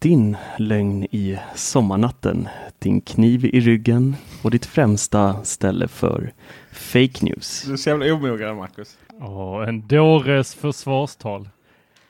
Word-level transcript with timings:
Din 0.00 0.36
lögn 0.58 1.04
i 1.04 1.38
sommarnatten, 1.54 2.48
din 2.78 3.00
kniv 3.00 3.44
i 3.44 3.60
ryggen 3.60 4.16
och 4.42 4.50
ditt 4.50 4.66
främsta 4.66 5.44
ställe 5.44 5.88
för 5.88 6.32
fake 6.72 7.24
news. 7.24 7.64
Du 7.66 7.72
är 7.72 7.76
så 7.76 7.90
jävla 7.90 8.14
omogen 8.14 8.56
Marcus. 8.56 8.98
Ja, 9.20 9.66
en 9.66 9.86
dåres 9.88 10.54
försvarstal. 10.54 11.48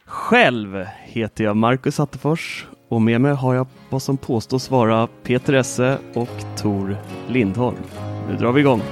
Själv 0.04 0.84
heter 1.04 1.44
jag 1.44 1.56
Marcus 1.56 2.00
Attefors 2.00 2.66
och 2.88 3.02
med 3.02 3.20
mig 3.20 3.34
har 3.34 3.54
jag 3.54 3.66
vad 3.90 4.02
som 4.02 4.16
påstås 4.16 4.70
vara 4.70 5.08
Peter 5.22 5.52
Esse 5.52 5.98
och 6.14 6.56
Tor 6.56 6.96
Lindholm. 7.28 7.82
Nu 8.28 8.36
drar 8.36 8.52
vi 8.52 8.60
igång. 8.60 8.82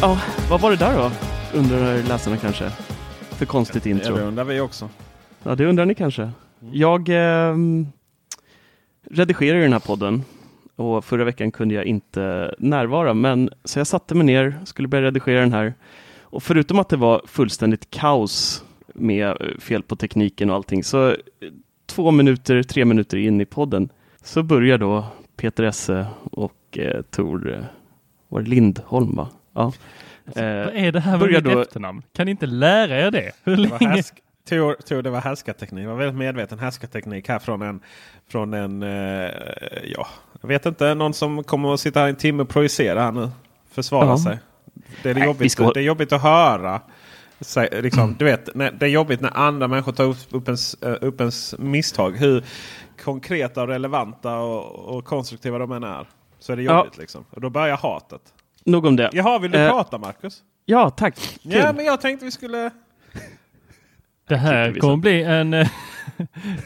Ja, 0.00 0.18
vad 0.50 0.60
var 0.60 0.70
det 0.70 0.76
där 0.76 0.96
då? 0.96 1.10
Undrar 1.58 2.02
läsarna 2.08 2.36
kanske. 2.36 2.70
För 3.30 3.46
konstigt 3.46 3.86
Ja, 3.86 3.90
intro. 3.92 4.16
det 4.16 4.22
undrar 4.22 4.44
vi 4.44 4.60
också. 4.60 4.88
Ja, 5.42 5.54
det 5.54 5.66
undrar 5.66 5.86
ni 5.86 5.94
kanske. 5.94 6.30
Jag 6.72 7.08
eh, 7.08 7.54
redigerar 9.10 9.56
ju 9.56 9.62
den 9.62 9.72
här 9.72 9.80
podden 9.80 10.22
och 10.76 11.04
förra 11.04 11.24
veckan 11.24 11.50
kunde 11.50 11.74
jag 11.74 11.84
inte 11.84 12.54
närvara, 12.58 13.14
men 13.14 13.50
så 13.64 13.78
jag 13.78 13.86
satte 13.86 14.14
mig 14.14 14.26
ner, 14.26 14.54
skulle 14.64 14.88
börja 14.88 15.04
redigera 15.04 15.40
den 15.40 15.52
här. 15.52 15.74
Och 16.20 16.42
förutom 16.42 16.78
att 16.78 16.88
det 16.88 16.96
var 16.96 17.22
fullständigt 17.26 17.90
kaos 17.90 18.64
med 18.94 19.26
eh, 19.28 19.58
fel 19.58 19.82
på 19.82 19.96
tekniken 19.96 20.50
och 20.50 20.56
allting, 20.56 20.84
så 20.84 21.08
eh, 21.08 21.14
två 21.86 22.10
minuter, 22.10 22.62
tre 22.62 22.84
minuter 22.84 23.16
in 23.16 23.40
i 23.40 23.44
podden 23.44 23.88
så 24.24 24.42
börjar 24.42 24.78
då 24.78 25.04
Peter 25.36 25.64
Esse 25.64 26.06
och 26.32 26.78
eh, 26.78 27.02
Tor, 27.02 27.52
eh, 27.54 27.64
var 28.28 28.42
Lindholm 28.42 29.16
va? 29.16 29.28
Ja. 29.56 29.72
Vad 30.24 30.44
Eh, 30.44 30.84
är 30.84 30.92
det 30.92 31.00
här 31.00 31.18
med 31.18 31.30
mitt 31.30 31.44
då- 31.44 31.60
efternamn? 31.60 32.02
Kan 32.12 32.24
ni 32.24 32.30
inte 32.30 32.46
lära 32.46 33.00
er 33.00 33.10
det? 33.10 33.32
Hur 33.44 33.56
Det 33.56 33.68
var, 33.68 33.78
länge? 33.80 34.02
Tor, 34.48 34.76
Tor, 34.88 35.02
det 35.02 35.10
var 35.10 35.20
härskarteknik. 35.20 35.84
Det 35.84 35.88
var 35.88 35.96
väldigt 35.96 36.18
medveten 36.18 36.58
härskarteknik 36.58 37.28
här 37.28 37.38
från 37.38 37.62
en, 37.62 37.80
från 38.30 38.54
en 38.54 38.82
eh, 38.82 39.30
ja, 39.84 40.06
jag 40.40 40.48
vet 40.48 40.66
inte, 40.66 40.94
någon 40.94 41.14
som 41.14 41.44
kommer 41.44 41.74
att 41.74 41.80
sitta 41.80 42.00
här 42.00 42.08
en 42.08 42.16
timme 42.16 42.42
och 42.42 42.48
projicera 42.48 43.00
här 43.02 43.12
nu. 43.12 43.30
Försvara 43.70 44.06
Ja. 44.06 44.18
sig. 44.18 44.38
Det 45.02 45.10
är, 45.10 45.14
Nej, 45.14 45.24
jobbigt, 45.24 45.52
ska- 45.52 45.70
det 45.72 45.80
är 45.80 45.84
jobbigt 45.84 46.12
att 46.12 46.22
höra. 46.22 46.80
Så, 47.40 47.66
liksom, 47.72 48.14
du 48.18 48.24
vet, 48.24 48.54
när, 48.54 48.70
det 48.70 48.86
är 48.86 48.90
jobbigt 48.90 49.20
när 49.20 49.36
andra 49.36 49.68
människor 49.68 49.92
tar 49.92 50.04
upp, 50.04 50.16
upp, 50.30 50.48
ens, 50.48 50.74
eh, 50.74 50.96
upp 51.00 51.20
ens 51.20 51.54
misstag. 51.58 52.10
Hur 52.16 52.44
konkreta, 53.04 53.62
och 53.62 53.68
relevanta 53.68 54.36
och, 54.38 54.96
och 54.96 55.04
konstruktiva 55.04 55.58
de 55.58 55.72
än 55.72 55.84
är. 55.84 56.06
Så 56.38 56.52
är 56.52 56.56
det 56.56 56.62
Ja. 56.62 56.78
jobbigt 56.78 56.98
liksom. 56.98 57.24
Och 57.30 57.40
då 57.40 57.50
börjar 57.50 57.76
hatet. 57.76 58.20
Nog 58.66 58.86
om 58.86 58.96
det. 58.96 59.10
Jaha, 59.12 59.38
vill 59.38 59.50
du 59.50 59.58
Eh, 59.58 59.70
prata 59.70 59.98
Marcus? 59.98 60.42
Ja, 60.64 60.90
tack. 60.90 61.38
Kul. 61.42 61.52
Ja, 61.52 61.72
men 61.72 61.84
jag 61.84 62.00
tänkte 62.00 62.24
vi 62.24 62.30
skulle... 62.30 62.70
Det 64.28 64.36
här 64.36 64.74
kommer 64.74 64.96
bli 64.96 65.22
en, 65.22 65.54
eh, 65.54 65.68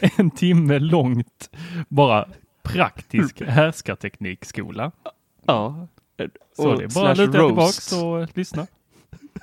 en 0.17 0.31
timme 0.31 0.79
långt 0.79 1.49
bara 1.87 2.27
praktisk 2.63 3.41
härskarteknikskola. 3.41 4.91
Ja. 5.45 5.87
Så 6.55 6.69
Och 6.69 6.77
det 6.77 6.83
är 6.83 6.95
bara 6.95 7.13
luta 7.13 7.47
tillbaks 7.47 7.93
och 7.93 8.37
lyssna. 8.37 8.67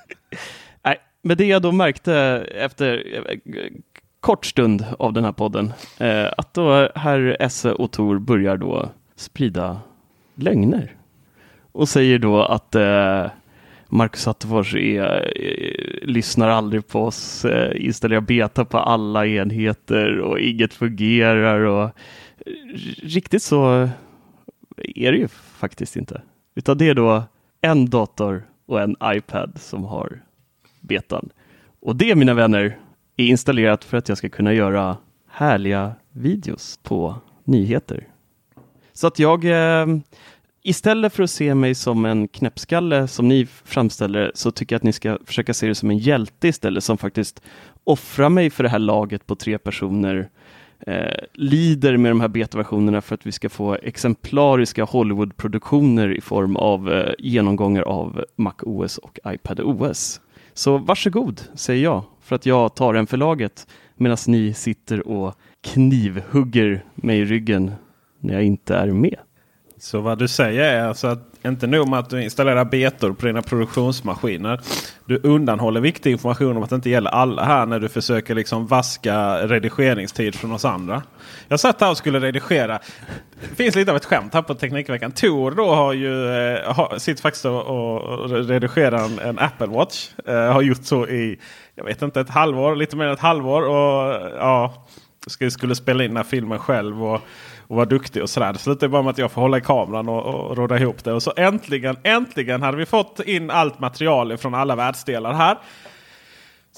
Nej, 0.83 0.97
men 1.21 1.37
det 1.37 1.45
jag 1.45 1.61
då 1.61 1.71
märkte 1.71 2.13
efter 2.55 3.03
eh, 3.29 3.37
kort 4.19 4.45
stund 4.45 4.85
av 4.99 5.13
den 5.13 5.23
här 5.23 5.31
podden, 5.31 5.73
eh, 5.97 6.27
att 6.37 6.53
då 6.53 6.89
herr 6.95 7.37
Esse 7.39 7.71
och 7.71 7.91
Tor 7.91 8.19
börjar 8.19 8.57
då 8.57 8.89
sprida 9.15 9.81
lögner. 10.35 10.95
Och 11.79 11.89
säger 11.89 12.19
då 12.19 12.43
att 12.43 12.75
eh, 12.75 13.25
Marcus 13.87 14.27
Attefors 14.27 14.75
är, 14.75 15.31
eh, 15.35 16.07
lyssnar 16.07 16.49
aldrig 16.49 16.87
på 16.87 17.03
oss, 17.03 17.45
eh, 17.45 17.85
installerar 17.85 18.21
beta 18.21 18.65
på 18.65 18.77
alla 18.77 19.27
enheter 19.27 20.19
och 20.19 20.39
inget 20.39 20.73
fungerar. 20.73 21.59
Och, 21.59 21.83
eh, 21.83 21.91
riktigt 23.03 23.43
så 23.43 23.89
är 24.77 25.11
det 25.11 25.17
ju 25.17 25.27
faktiskt 25.57 25.95
inte. 25.95 26.21
Utan 26.55 26.77
det 26.77 26.89
är 26.89 26.93
då 26.93 27.23
en 27.61 27.89
dator 27.89 28.43
och 28.65 28.81
en 28.81 28.95
iPad 29.03 29.51
som 29.55 29.83
har 29.83 30.21
betan. 30.79 31.29
Och 31.79 31.95
det 31.95 32.15
mina 32.15 32.33
vänner 32.33 32.77
är 33.17 33.25
installerat 33.25 33.83
för 33.83 33.97
att 33.97 34.09
jag 34.09 34.17
ska 34.17 34.29
kunna 34.29 34.53
göra 34.53 34.97
härliga 35.27 35.93
videos 36.11 36.79
på 36.83 37.15
nyheter. 37.43 38.07
Så 38.93 39.07
att 39.07 39.19
jag 39.19 39.45
eh, 39.45 39.87
istället 40.69 41.13
för 41.13 41.23
att 41.23 41.29
se 41.29 41.55
mig 41.55 41.75
som 41.75 42.05
en 42.05 42.27
knäppskalle 42.27 43.07
som 43.07 43.27
ni 43.27 43.45
framställer 43.45 44.31
så 44.33 44.51
tycker 44.51 44.75
jag 44.75 44.77
att 44.77 44.83
ni 44.83 44.93
ska 44.93 45.17
försöka 45.25 45.53
se 45.53 45.67
det 45.67 45.75
som 45.75 45.89
en 45.89 45.97
hjälte 45.97 46.47
istället 46.47 46.83
som 46.83 46.97
faktiskt 46.97 47.41
offrar 47.83 48.29
mig 48.29 48.49
för 48.49 48.63
det 48.63 48.69
här 48.69 48.79
laget 48.79 49.27
på 49.27 49.35
tre 49.35 49.57
personer 49.57 50.29
eh, 50.79 51.19
lider 51.33 51.97
med 51.97 52.11
de 52.11 52.21
här 52.21 52.27
betaversionerna 52.27 53.01
för 53.01 53.15
att 53.15 53.25
vi 53.25 53.31
ska 53.31 53.49
få 53.49 53.75
exemplariska 53.75 54.83
Hollywood-produktioner 54.83 56.17
i 56.17 56.21
form 56.21 56.55
av 56.55 56.91
eh, 56.93 57.13
genomgångar 57.19 57.81
av 57.81 58.25
Mac 58.35 58.55
OS 58.61 58.97
och 58.97 59.19
iPad 59.25 59.59
OS. 59.59 60.21
Så 60.53 60.77
varsågod, 60.77 61.41
säger 61.53 61.83
jag, 61.83 62.03
för 62.21 62.35
att 62.35 62.45
jag 62.45 62.75
tar 62.75 62.93
en 62.93 63.07
för 63.07 63.17
laget 63.17 63.67
medan 63.95 64.17
ni 64.27 64.53
sitter 64.53 65.07
och 65.07 65.35
knivhugger 65.61 66.83
mig 66.95 67.19
i 67.19 67.25
ryggen 67.25 67.71
när 68.19 68.33
jag 68.33 68.43
inte 68.43 68.75
är 68.75 68.87
med. 68.87 69.19
Så 69.79 70.01
vad 70.01 70.17
du 70.17 70.27
säger 70.27 70.63
är 70.63 70.87
alltså 70.87 71.07
att 71.07 71.19
inte 71.45 71.67
nog 71.67 71.89
med 71.89 71.99
att 71.99 72.09
du 72.09 72.23
installerar 72.23 72.65
betor 72.65 73.13
på 73.13 73.25
dina 73.25 73.41
produktionsmaskiner. 73.41 74.59
Du 75.05 75.19
undanhåller 75.23 75.81
viktig 75.81 76.11
information 76.11 76.57
om 76.57 76.63
att 76.63 76.69
det 76.69 76.75
inte 76.75 76.89
gäller 76.89 77.11
alla 77.11 77.43
här 77.43 77.65
när 77.65 77.79
du 77.79 77.89
försöker 77.89 78.35
liksom 78.35 78.67
vaska 78.67 79.47
redigeringstid 79.47 80.35
från 80.35 80.51
oss 80.51 80.65
andra. 80.65 81.03
Jag 81.47 81.59
satt 81.59 81.81
här 81.81 81.91
och 81.91 81.97
skulle 81.97 82.19
redigera. 82.19 82.79
Det 83.49 83.55
finns 83.55 83.75
lite 83.75 83.91
av 83.91 83.97
ett 83.97 84.05
skämt 84.05 84.33
här 84.33 84.41
på 84.41 84.55
Teknikveckan. 84.55 85.11
Tor 85.11 85.51
då 85.51 85.75
har 85.75 85.93
ju 85.93 86.29
eh, 86.29 86.73
har, 86.73 86.97
sitter 86.97 87.21
faktiskt 87.21 87.45
och, 87.45 87.67
och 87.67 88.29
redigerar 88.29 89.05
en, 89.05 89.19
en 89.19 89.39
Apple 89.39 89.67
Watch. 89.67 90.09
Eh, 90.27 90.53
har 90.53 90.61
gjort 90.61 90.83
så 90.83 91.07
i, 91.07 91.39
jag 91.75 91.83
vet 91.83 92.01
inte, 92.01 92.21
ett 92.21 92.29
halvår, 92.29 92.75
lite 92.75 92.95
mer 92.95 93.05
än 93.05 93.13
ett 93.13 93.19
halvår. 93.19 93.61
Och 93.61 94.29
ja, 94.37 94.87
skulle, 95.27 95.51
skulle 95.51 95.75
spela 95.75 96.03
in 96.03 96.09
den 96.09 96.17
här 96.17 96.23
filmen 96.23 96.59
själv. 96.59 97.03
Och, 97.03 97.21
och 97.69 97.75
vara 97.75 97.85
duktig 97.85 98.21
och 98.21 98.29
sådär. 98.29 98.53
Det 98.53 98.59
slutade 98.59 98.89
bara 98.89 99.01
med 99.01 99.09
att 99.09 99.17
jag 99.17 99.31
får 99.31 99.41
hålla 99.41 99.57
i 99.57 99.61
kameran 99.61 100.09
och, 100.09 100.25
och 100.25 100.57
råda 100.57 100.77
ihop 100.77 101.03
det. 101.03 101.13
Och 101.13 101.23
så 101.23 101.33
äntligen, 101.37 101.97
äntligen 102.03 102.61
hade 102.61 102.77
vi 102.77 102.85
fått 102.85 103.19
in 103.19 103.51
allt 103.51 103.79
material 103.79 104.37
från 104.37 104.53
alla 104.53 104.75
världsdelar 104.75 105.33
här. 105.33 105.57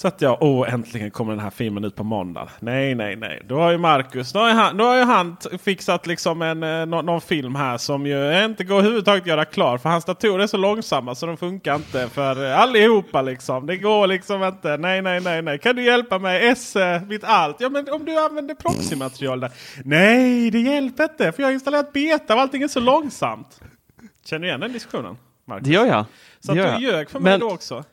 Så 0.01 0.07
att 0.07 0.21
jag, 0.21 0.37
åh 0.41 0.73
äntligen 0.73 1.11
kommer 1.11 1.31
den 1.31 1.39
här 1.43 1.49
filmen 1.49 1.83
ut 1.83 1.95
på 1.95 2.03
måndag. 2.03 2.49
Nej, 2.59 2.95
nej, 2.95 3.15
nej. 3.15 3.41
Då 3.47 3.55
har 3.59 3.71
ju 3.71 3.77
Marcus, 3.77 4.31
då 4.33 4.39
har 4.39 4.47
ju 4.47 4.53
han, 4.53 4.77
då 4.77 4.83
har 4.83 4.95
ju 4.95 5.03
han 5.03 5.37
fixat 5.63 6.07
liksom 6.07 6.41
en, 6.41 6.63
eh, 6.63 6.85
nå- 6.85 7.01
någon 7.01 7.21
film 7.21 7.55
här 7.55 7.77
som 7.77 8.05
ju 8.05 8.45
inte 8.45 8.63
går 8.63 8.75
överhuvudtaget 8.79 9.21
att 9.21 9.27
göra 9.27 9.45
klar. 9.45 9.77
För 9.77 9.89
hans 9.89 10.05
datorer 10.05 10.43
är 10.43 10.47
så 10.47 10.57
långsamma 10.57 11.15
så 11.15 11.25
de 11.25 11.37
funkar 11.37 11.75
inte 11.75 12.07
för 12.09 12.45
eh, 12.45 12.59
allihopa 12.59 13.21
liksom. 13.21 13.65
Det 13.65 13.77
går 13.77 14.07
liksom 14.07 14.43
inte. 14.43 14.77
Nej, 14.77 15.01
nej, 15.01 15.21
nej, 15.21 15.41
nej. 15.41 15.59
Kan 15.59 15.75
du 15.75 15.83
hjälpa 15.85 16.19
mig? 16.19 16.47
S, 16.47 16.75
eh, 16.75 17.01
mitt 17.01 17.23
allt. 17.23 17.55
Ja, 17.59 17.69
men 17.69 17.89
om 17.91 18.05
du 18.05 18.19
använder 18.19 18.55
proxy-material 18.55 19.39
där. 19.39 19.51
Nej, 19.85 20.51
det 20.51 20.59
hjälper 20.59 21.03
inte. 21.03 21.31
För 21.31 21.43
jag 21.43 21.47
har 21.47 21.53
installerat 21.53 21.93
beta 21.93 22.35
och 22.35 22.41
allting 22.41 22.61
är 22.63 22.67
så 22.67 22.79
långsamt. 22.79 23.59
Känner 24.25 24.39
du 24.41 24.47
igen 24.47 24.59
den 24.59 24.73
diskussionen? 24.73 25.17
Marcus? 25.47 25.67
Det 25.67 25.73
gör 25.73 25.85
jag. 25.85 26.05
Så 26.39 26.51
att 26.51 26.57
du 26.79 26.85
ljög 26.87 27.09
för 27.09 27.19
mig 27.19 27.31
Men- 27.31 27.39
då 27.39 27.51
också? 27.51 27.83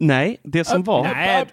Nej, 0.00 0.40
det 0.42 0.64
som 0.64 0.82
var... 0.84 1.02
Nej. 1.04 1.44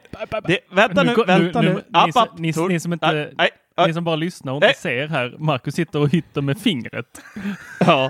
Det, 0.48 0.60
vänta 0.72 1.04
nu, 1.04 1.16
går- 1.16 1.26
vänta 1.26 1.62
nu. 1.62 1.74
ni, 1.74 1.82
App, 1.94 2.16
app, 2.18 2.38
ni, 2.40 2.54
ni 2.70 2.80
som 2.80 2.94
inte, 2.94 3.12
Nej, 3.12 3.34
nej, 3.38 3.50
nej. 3.78 3.88
ni 3.88 3.94
som 3.94 4.04
bara 4.04 4.16
lyssnar 4.16 4.54
och 4.54 4.62
Nej. 4.62 4.70
inte 4.70 4.80
ser 4.82 5.08
här. 5.08 5.36
Marcus 5.40 5.76
sitter 5.76 6.00
och 6.00 6.10
hytter 6.10 6.42
med 6.42 6.58
fingret. 6.60 7.22
Ja. 7.80 8.10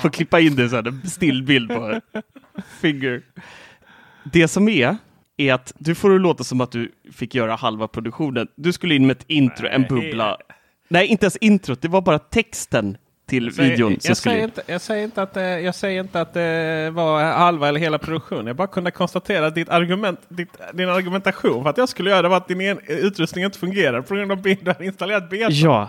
Får 0.00 0.08
klippa 0.10 0.40
in 0.40 0.56
det 0.56 0.68
sen, 0.68 0.86
en 0.86 1.02
stillbild 1.10 1.68
på 1.68 2.00
finger. 2.80 3.22
Det 4.32 4.48
som 4.48 4.68
är, 4.68 4.96
är 5.36 5.52
att 5.54 5.72
du 5.78 5.94
får 5.94 6.10
det 6.10 6.18
låta 6.18 6.44
som 6.44 6.60
att 6.60 6.72
du 6.72 6.92
fick 7.12 7.34
göra 7.34 7.54
halva 7.54 7.88
produktionen. 7.88 8.48
Du 8.56 8.72
skulle 8.72 8.94
in 8.94 9.06
med 9.06 9.16
ett 9.16 9.24
intro, 9.28 9.66
en 9.66 9.82
bubbla. 9.82 10.36
Nej, 10.88 11.06
inte 11.06 11.24
ens 11.24 11.36
introt, 11.36 11.82
det 11.82 11.88
var 11.88 12.00
bara 12.00 12.18
texten 12.18 12.96
till 13.32 13.44
Jag 13.44 13.54
säger- 13.54 13.70
videon 13.70 13.90
som 14.00 14.08
jag, 14.08 14.16
skulle 14.16 14.32
säger 14.32 14.38
in. 14.44 14.44
inte, 14.44 14.62
jag, 14.66 14.80
säger 14.80 15.04
inte 15.04 15.22
att, 15.22 15.36
jag 15.64 15.74
säger 15.74 16.00
inte 16.00 16.20
att 16.20 16.34
det 16.34 16.90
var 16.92 17.22
halva 17.24 17.68
eller 17.68 17.80
hela 17.80 17.98
produktionen. 17.98 18.46
Jag 18.46 18.56
bara 18.56 18.66
kunde 18.68 18.90
konstatera 18.90 19.46
att 19.46 19.54
ditt 19.54 19.68
argument, 19.68 20.20
ditt, 20.28 20.48
din 20.72 20.88
argumentation 20.88 21.62
för 21.62 21.70
att 21.70 21.78
jag 21.78 21.88
skulle 21.88 22.10
göra 22.10 22.22
det 22.22 22.28
var 22.28 22.36
att 22.36 22.48
din 22.48 22.60
en, 22.60 22.78
utrustning 22.88 23.44
inte 23.44 23.58
fungerar 23.58 24.00
på 24.00 24.14
grund 24.14 24.32
av 24.32 24.38
att 24.38 24.44
du 24.44 24.56
har 24.66 24.82
installerat 24.82 25.30
beta. 25.30 25.52
Ja, 25.52 25.88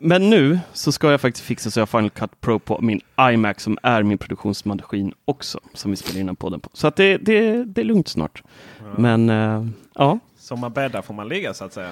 men 0.00 0.30
nu 0.30 0.58
så 0.72 0.92
ska 0.92 1.10
jag 1.10 1.20
faktiskt 1.20 1.46
fixa 1.46 1.70
så 1.70 1.80
jag 1.80 1.82
har 1.82 1.86
Final 1.98 2.10
Cut 2.10 2.40
Pro 2.40 2.58
på 2.58 2.80
min 2.80 3.00
iMac 3.32 3.60
som 3.60 3.78
är 3.82 4.02
min 4.02 4.18
produktionsmaskin 4.18 5.12
också, 5.24 5.60
som 5.74 5.90
vi 5.90 5.96
spelar 5.96 6.20
in 6.20 6.26
den 6.26 6.36
podden 6.36 6.60
på. 6.60 6.70
Så 6.72 6.86
att 6.86 6.96
det, 6.96 7.16
det, 7.16 7.64
det 7.64 7.80
är 7.80 7.84
lugnt 7.84 8.08
snart. 8.08 8.42
Men 8.98 9.30
eh, 9.30 9.66
ja, 9.94 10.18
Som 10.38 10.60
man 10.60 10.72
bäddar 10.72 11.02
får 11.02 11.14
man 11.14 11.28
ligga 11.28 11.54
så 11.54 11.64
att 11.64 11.72
säga. 11.72 11.90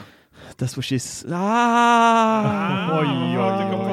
That's 0.59 0.77
what 0.77 0.85
she's... 0.85 1.25
Ah! 1.33 2.99
Oj, 3.01 3.09
oj, 3.39 3.65
oj. 3.75 3.93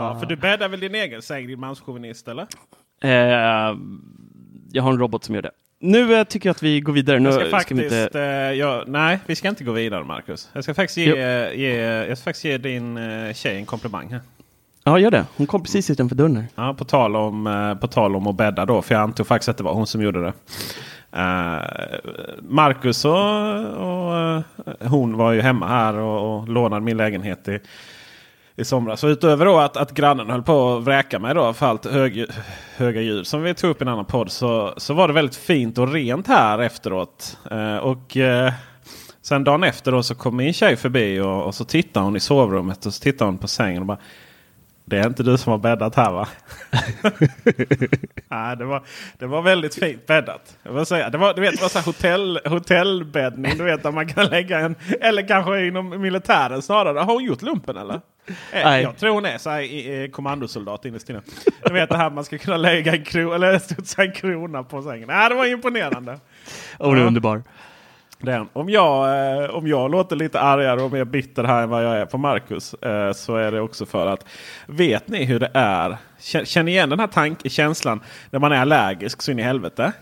Ja, 0.00 0.16
för 0.20 0.26
du 0.26 0.36
bäddar 0.36 0.68
väl 0.68 0.80
din 0.80 0.94
egen 0.94 1.22
säng, 1.22 1.46
din 1.46 1.60
manschauvinist 1.60 2.28
eller? 2.28 2.46
Eh, 3.02 3.10
jag 4.72 4.82
har 4.82 4.92
en 4.92 4.98
robot 4.98 5.24
som 5.24 5.34
gör 5.34 5.42
det. 5.42 5.50
Nu 5.80 6.14
eh, 6.14 6.24
tycker 6.24 6.48
jag 6.48 6.54
att 6.54 6.62
vi 6.62 6.80
går 6.80 6.92
vidare. 6.92 7.18
Nu 7.18 7.28
Jag 7.28 7.34
ska 7.34 7.42
ska 7.44 7.50
faktiskt, 7.50 7.92
vi 7.92 8.02
inte... 8.02 8.20
eh, 8.22 8.52
ja, 8.52 8.84
nej, 8.86 9.18
vi 9.26 9.36
ska 9.36 9.48
inte 9.48 9.64
gå 9.64 9.72
vidare 9.72 10.04
Marcus. 10.04 10.48
Jag 10.52 10.64
ska 10.64 10.74
faktiskt 10.74 10.96
ge, 10.96 11.04
Jo. 11.06 11.16
ge, 11.60 11.74
jag 12.08 12.18
ska 12.18 12.24
faktiskt 12.24 12.44
ge 12.44 12.58
din 12.58 12.96
eh, 12.96 13.32
tjej 13.34 13.56
en 13.56 13.66
komplimang. 13.66 14.08
Här. 14.12 14.20
Ja, 14.84 14.98
gör 14.98 15.10
det. 15.10 15.26
Hon 15.36 15.46
kom 15.46 15.62
precis 15.62 15.90
utanför 15.90 16.16
dörren. 16.16 16.44
Ja, 16.54 16.74
på, 16.74 16.84
tal 16.84 17.16
om, 17.16 17.46
eh, 17.46 17.74
på 17.74 17.86
tal 17.86 18.16
om 18.16 18.26
att 18.26 18.34
bädda 18.36 18.66
då, 18.66 18.82
för 18.82 18.94
jag 18.94 19.02
antog 19.02 19.26
faktiskt 19.26 19.48
att 19.48 19.56
det 19.56 19.62
var 19.64 19.74
hon 19.74 19.86
som 19.86 20.02
gjorde 20.02 20.22
det. 20.22 20.32
Eh, 21.12 21.60
Marcus 22.42 23.04
och, 23.04 23.12
och 23.12 24.16
eh, 24.16 24.42
hon 24.80 25.16
var 25.16 25.32
ju 25.32 25.40
hemma 25.40 25.68
här 25.68 25.94
och, 25.94 26.40
och 26.40 26.48
lånade 26.48 26.82
min 26.82 26.96
lägenhet 26.96 27.48
i, 27.48 27.60
i 28.56 28.64
somras. 28.64 29.00
Så 29.00 29.08
utöver 29.08 29.44
då 29.44 29.58
att, 29.58 29.76
att 29.76 29.92
grannen 29.92 30.30
höll 30.30 30.42
på 30.42 30.76
att 30.76 30.84
vräka 30.84 31.18
mig 31.18 31.34
då 31.34 31.52
för 31.52 31.66
allt 31.66 31.86
hög, 31.86 32.26
höga 32.76 33.00
ljud 33.00 33.26
som 33.26 33.42
vi 33.42 33.54
tog 33.54 33.70
upp 33.70 33.82
i 33.82 33.84
en 33.84 33.88
annan 33.88 34.04
podd 34.04 34.30
så, 34.30 34.74
så 34.76 34.94
var 34.94 35.08
det 35.08 35.14
väldigt 35.14 35.36
fint 35.36 35.78
och 35.78 35.92
rent 35.92 36.26
här 36.26 36.58
efteråt. 36.58 37.38
Eh, 37.50 37.76
och 37.76 38.16
eh, 38.16 38.52
Sen 39.22 39.44
dagen 39.44 39.64
efter 39.64 39.92
då 39.92 40.02
så 40.02 40.14
kom 40.14 40.36
min 40.36 40.52
tjej 40.52 40.76
förbi 40.76 41.20
och, 41.20 41.44
och 41.44 41.54
så 41.54 41.64
tittade 41.64 42.04
hon 42.04 42.16
i 42.16 42.20
sovrummet 42.20 42.86
och 42.86 42.94
så 42.94 43.02
tittade 43.02 43.30
hon 43.30 43.38
på 43.38 43.48
sängen 43.48 43.82
och 43.82 43.86
bara 43.86 43.98
det 44.90 44.98
är 44.98 45.06
inte 45.06 45.22
du 45.22 45.38
som 45.38 45.50
har 45.50 45.58
bäddat 45.58 45.94
här 45.94 46.10
va? 46.12 46.28
Nej, 48.28 48.56
det, 48.56 48.64
var, 48.64 48.82
det 49.18 49.26
var 49.26 49.42
väldigt 49.42 49.74
fint 49.74 50.06
bäddat. 50.06 50.56
Jag 50.62 50.72
vill 50.72 50.86
säga. 50.86 51.10
Det 51.10 51.18
var, 51.18 51.34
du 51.34 51.40
vet, 51.40 51.56
det 51.56 51.62
var 51.62 51.68
så 51.68 51.80
hotell, 51.80 52.40
hotellbäddning. 52.44 53.58
Du 53.58 53.64
vet, 53.64 53.82
där 53.82 53.90
man 53.90 54.08
kan 54.08 54.26
lägga 54.26 54.58
en... 54.58 54.74
Eller 55.00 55.28
kanske 55.28 55.66
inom 55.66 56.00
militären 56.02 56.62
snarare. 56.62 56.98
Har 56.98 57.14
hon 57.14 57.24
gjort 57.24 57.42
lumpen 57.42 57.76
eller? 57.76 57.94
Eh, 57.94 58.64
Nej. 58.64 58.82
Jag 58.82 58.96
tror 58.96 59.10
hon 59.10 59.26
är 59.26 59.38
så 59.38 59.50
här, 59.50 60.10
kommandosoldat 60.10 60.84
innerst 60.84 61.10
inne. 61.10 61.22
Du 61.64 61.72
vet 61.72 61.88
det 61.88 61.96
här 61.96 62.10
man 62.10 62.24
ska 62.24 62.38
kunna 62.38 62.56
lägga 62.56 62.92
en, 62.92 63.04
kro, 63.04 63.32
eller 63.32 63.58
studsa 63.58 64.02
en 64.02 64.12
krona 64.12 64.62
på 64.62 64.82
sängen. 64.82 65.08
Nej, 65.08 65.28
det 65.28 65.34
var 65.34 65.46
imponerande. 65.46 66.18
Åh, 66.78 66.94
det 66.94 67.00
är 67.00 67.06
underbar. 67.06 67.42
Den. 68.22 68.48
Om, 68.52 68.68
jag, 68.70 69.08
eh, 69.44 69.50
om 69.50 69.66
jag 69.66 69.90
låter 69.90 70.16
lite 70.16 70.40
argare 70.40 70.82
och 70.82 70.92
mer 70.92 71.04
bitter 71.04 71.44
här 71.44 71.62
än 71.62 71.68
vad 71.68 71.84
jag 71.84 71.96
är 71.96 72.06
på 72.06 72.18
Marcus 72.18 72.74
eh, 72.74 73.12
så 73.12 73.36
är 73.36 73.52
det 73.52 73.60
också 73.60 73.86
för 73.86 74.06
att 74.06 74.26
vet 74.66 75.08
ni 75.08 75.24
hur 75.24 75.40
det 75.40 75.50
är? 75.54 75.96
Kä- 76.20 76.44
Känner 76.44 76.72
igen 76.72 76.88
den 76.90 77.00
här 77.00 77.06
tank 77.06 77.50
känslan 77.50 78.00
när 78.30 78.38
man 78.38 78.52
är 78.52 78.56
allergisk 78.56 79.22
så 79.22 79.30
in 79.30 79.38
i 79.38 79.42
helvete. 79.42 79.92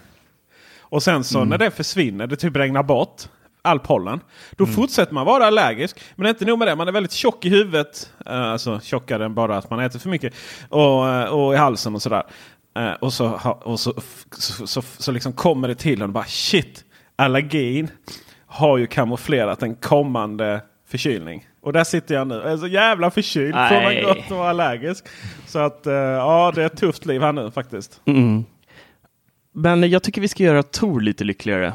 Och 0.80 1.02
sen 1.02 1.24
så 1.24 1.44
när 1.44 1.58
det 1.58 1.70
försvinner, 1.70 2.26
det 2.26 2.36
typ 2.36 2.56
regnar 2.56 2.82
bort 2.82 3.22
all 3.62 3.78
pollen. 3.78 4.20
Då 4.56 4.66
fortsätter 4.66 5.14
man 5.14 5.26
vara 5.26 5.46
allergisk. 5.46 6.00
Men 6.16 6.26
inte 6.26 6.44
nog 6.44 6.58
med 6.58 6.68
det, 6.68 6.76
man 6.76 6.88
är 6.88 6.92
väldigt 6.92 7.12
tjock 7.12 7.44
i 7.44 7.48
huvudet. 7.48 8.12
Eh, 8.26 8.40
alltså 8.42 8.80
tjockare 8.80 9.24
än 9.24 9.34
bara 9.34 9.56
att 9.56 9.70
man 9.70 9.80
äter 9.80 9.98
för 9.98 10.08
mycket. 10.08 10.34
Och, 10.68 11.08
eh, 11.08 11.24
och 11.24 11.54
i 11.54 11.56
halsen 11.56 11.94
och 11.94 12.02
sådär. 12.02 12.22
Eh, 12.76 12.92
och 12.92 13.12
så, 13.12 13.56
och 13.62 13.80
så, 13.80 13.94
så, 14.30 14.66
så, 14.66 14.82
så 14.82 15.12
liksom 15.12 15.32
kommer 15.32 15.68
det 15.68 15.74
till 15.74 16.02
och 16.02 16.08
bara 16.08 16.24
shit. 16.24 16.84
Allergin 17.18 17.90
har 18.46 18.78
ju 18.78 18.86
kamouflerat 18.86 19.62
en 19.62 19.74
kommande 19.74 20.60
förkylning. 20.88 21.48
Och 21.60 21.72
där 21.72 21.84
sitter 21.84 22.14
jag 22.14 22.26
nu. 22.26 22.34
Jag 22.34 22.52
är 22.52 22.56
så 22.56 22.66
jävla 22.66 23.10
förkyld 23.10 23.54
från 23.54 23.82
Nej. 23.82 24.04
att 24.04 24.16
gått 24.16 24.30
och 24.30 24.36
vara 24.36 24.50
allergisk. 24.50 25.04
Så 25.46 25.58
att 25.58 25.86
eh, 25.86 25.92
ja, 25.94 26.52
det 26.54 26.62
är 26.62 26.66
ett 26.66 26.76
tufft 26.76 27.06
liv 27.06 27.20
här 27.20 27.32
nu 27.32 27.50
faktiskt. 27.50 28.00
Mm. 28.04 28.44
Men 29.52 29.90
jag 29.90 30.02
tycker 30.02 30.20
vi 30.20 30.28
ska 30.28 30.42
göra 30.42 30.62
Tor 30.62 31.00
lite 31.00 31.24
lyckligare. 31.24 31.72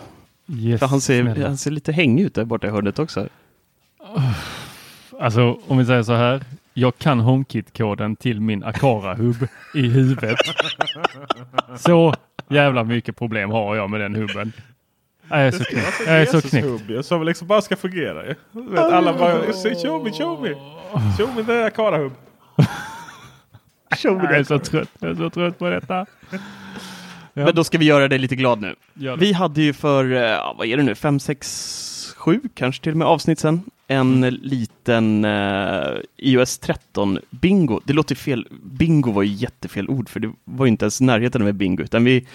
Yes, 0.47 0.79
För 0.79 0.87
han 0.87 1.01
ser, 1.01 1.45
han 1.45 1.57
ser 1.57 1.71
lite 1.71 1.91
hängig 1.91 2.23
ut 2.23 2.35
där 2.35 2.45
borta 2.45 2.67
i 2.67 2.69
hörnet 2.69 2.99
också. 2.99 3.27
Alltså 5.19 5.59
om 5.67 5.77
vi 5.77 5.85
säger 5.85 6.03
så 6.03 6.13
här. 6.13 6.43
Jag 6.73 6.97
kan 6.97 7.19
HomeKit-koden 7.19 8.15
till 8.15 8.41
min 8.41 8.63
Akara-hubb 8.63 9.47
i 9.75 9.81
huvudet. 9.81 10.37
Så 11.77 12.13
jävla 12.47 12.83
mycket 12.83 13.15
problem 13.15 13.51
har 13.51 13.75
jag 13.75 13.89
med 13.89 13.99
den 13.99 14.15
hubben. 14.15 14.53
Jag 15.33 15.47
är 15.47 15.51
så 15.51 15.63
knäckt. 15.63 16.01
Jag 16.05 16.21
är 16.21 16.25
så 16.25 16.41
knäckt. 16.41 16.67
Jesus-hubby 16.67 17.01
som 17.01 17.23
liksom 17.23 17.47
bara 17.47 17.61
ska 17.61 17.75
fungera 17.75 18.23
vet, 18.23 18.37
alla 18.77 19.13
bara 19.13 19.53
show 19.53 20.03
me, 20.03 20.11
show 20.11 20.41
me. 20.41 20.55
Show 21.17 21.35
me 21.35 21.43
the 21.43 21.63
Akara-hubb. 21.63 22.13
Jag 24.03 24.35
är 24.35 24.43
så 24.43 24.59
trött. 24.59 24.89
Jag 24.99 25.11
är 25.11 25.15
så 25.15 25.29
trött 25.29 25.59
på 25.59 25.69
detta. 25.69 26.05
Ja. 27.35 27.45
Men 27.45 27.55
då 27.55 27.63
ska 27.63 27.77
vi 27.77 27.85
göra 27.85 28.07
dig 28.07 28.19
lite 28.19 28.35
glad 28.35 28.61
nu. 28.61 28.75
Vi 29.17 29.33
hade 29.33 29.61
ju 29.61 29.73
för, 29.73 30.13
eh, 30.13 30.57
vad 30.57 30.67
är 30.67 30.77
det 30.77 30.83
nu, 30.83 30.95
fem, 30.95 31.19
sex, 31.19 32.13
sju 32.17 32.41
kanske 32.53 32.83
till 32.83 32.91
och 32.91 32.97
med 32.97 33.07
avsnitt 33.07 33.39
sen. 33.39 33.61
En 33.87 34.21
liten 34.21 35.25
eh, 35.25 35.87
iOS 36.17 36.57
13 36.57 37.19
bingo. 37.29 37.79
Det 37.85 37.93
låter 37.93 38.15
fel. 38.15 38.47
Bingo 38.63 39.11
var 39.11 39.23
ju 39.23 39.33
jättefel 39.33 39.89
ord 39.89 40.09
för 40.09 40.19
det 40.19 40.31
var 40.43 40.65
ju 40.65 40.71
inte 40.71 40.85
ens 40.85 41.01
närheten 41.01 41.43
med 41.43 41.55
bingo. 41.55 41.83
Utan 41.83 42.03
vi, 42.03 42.27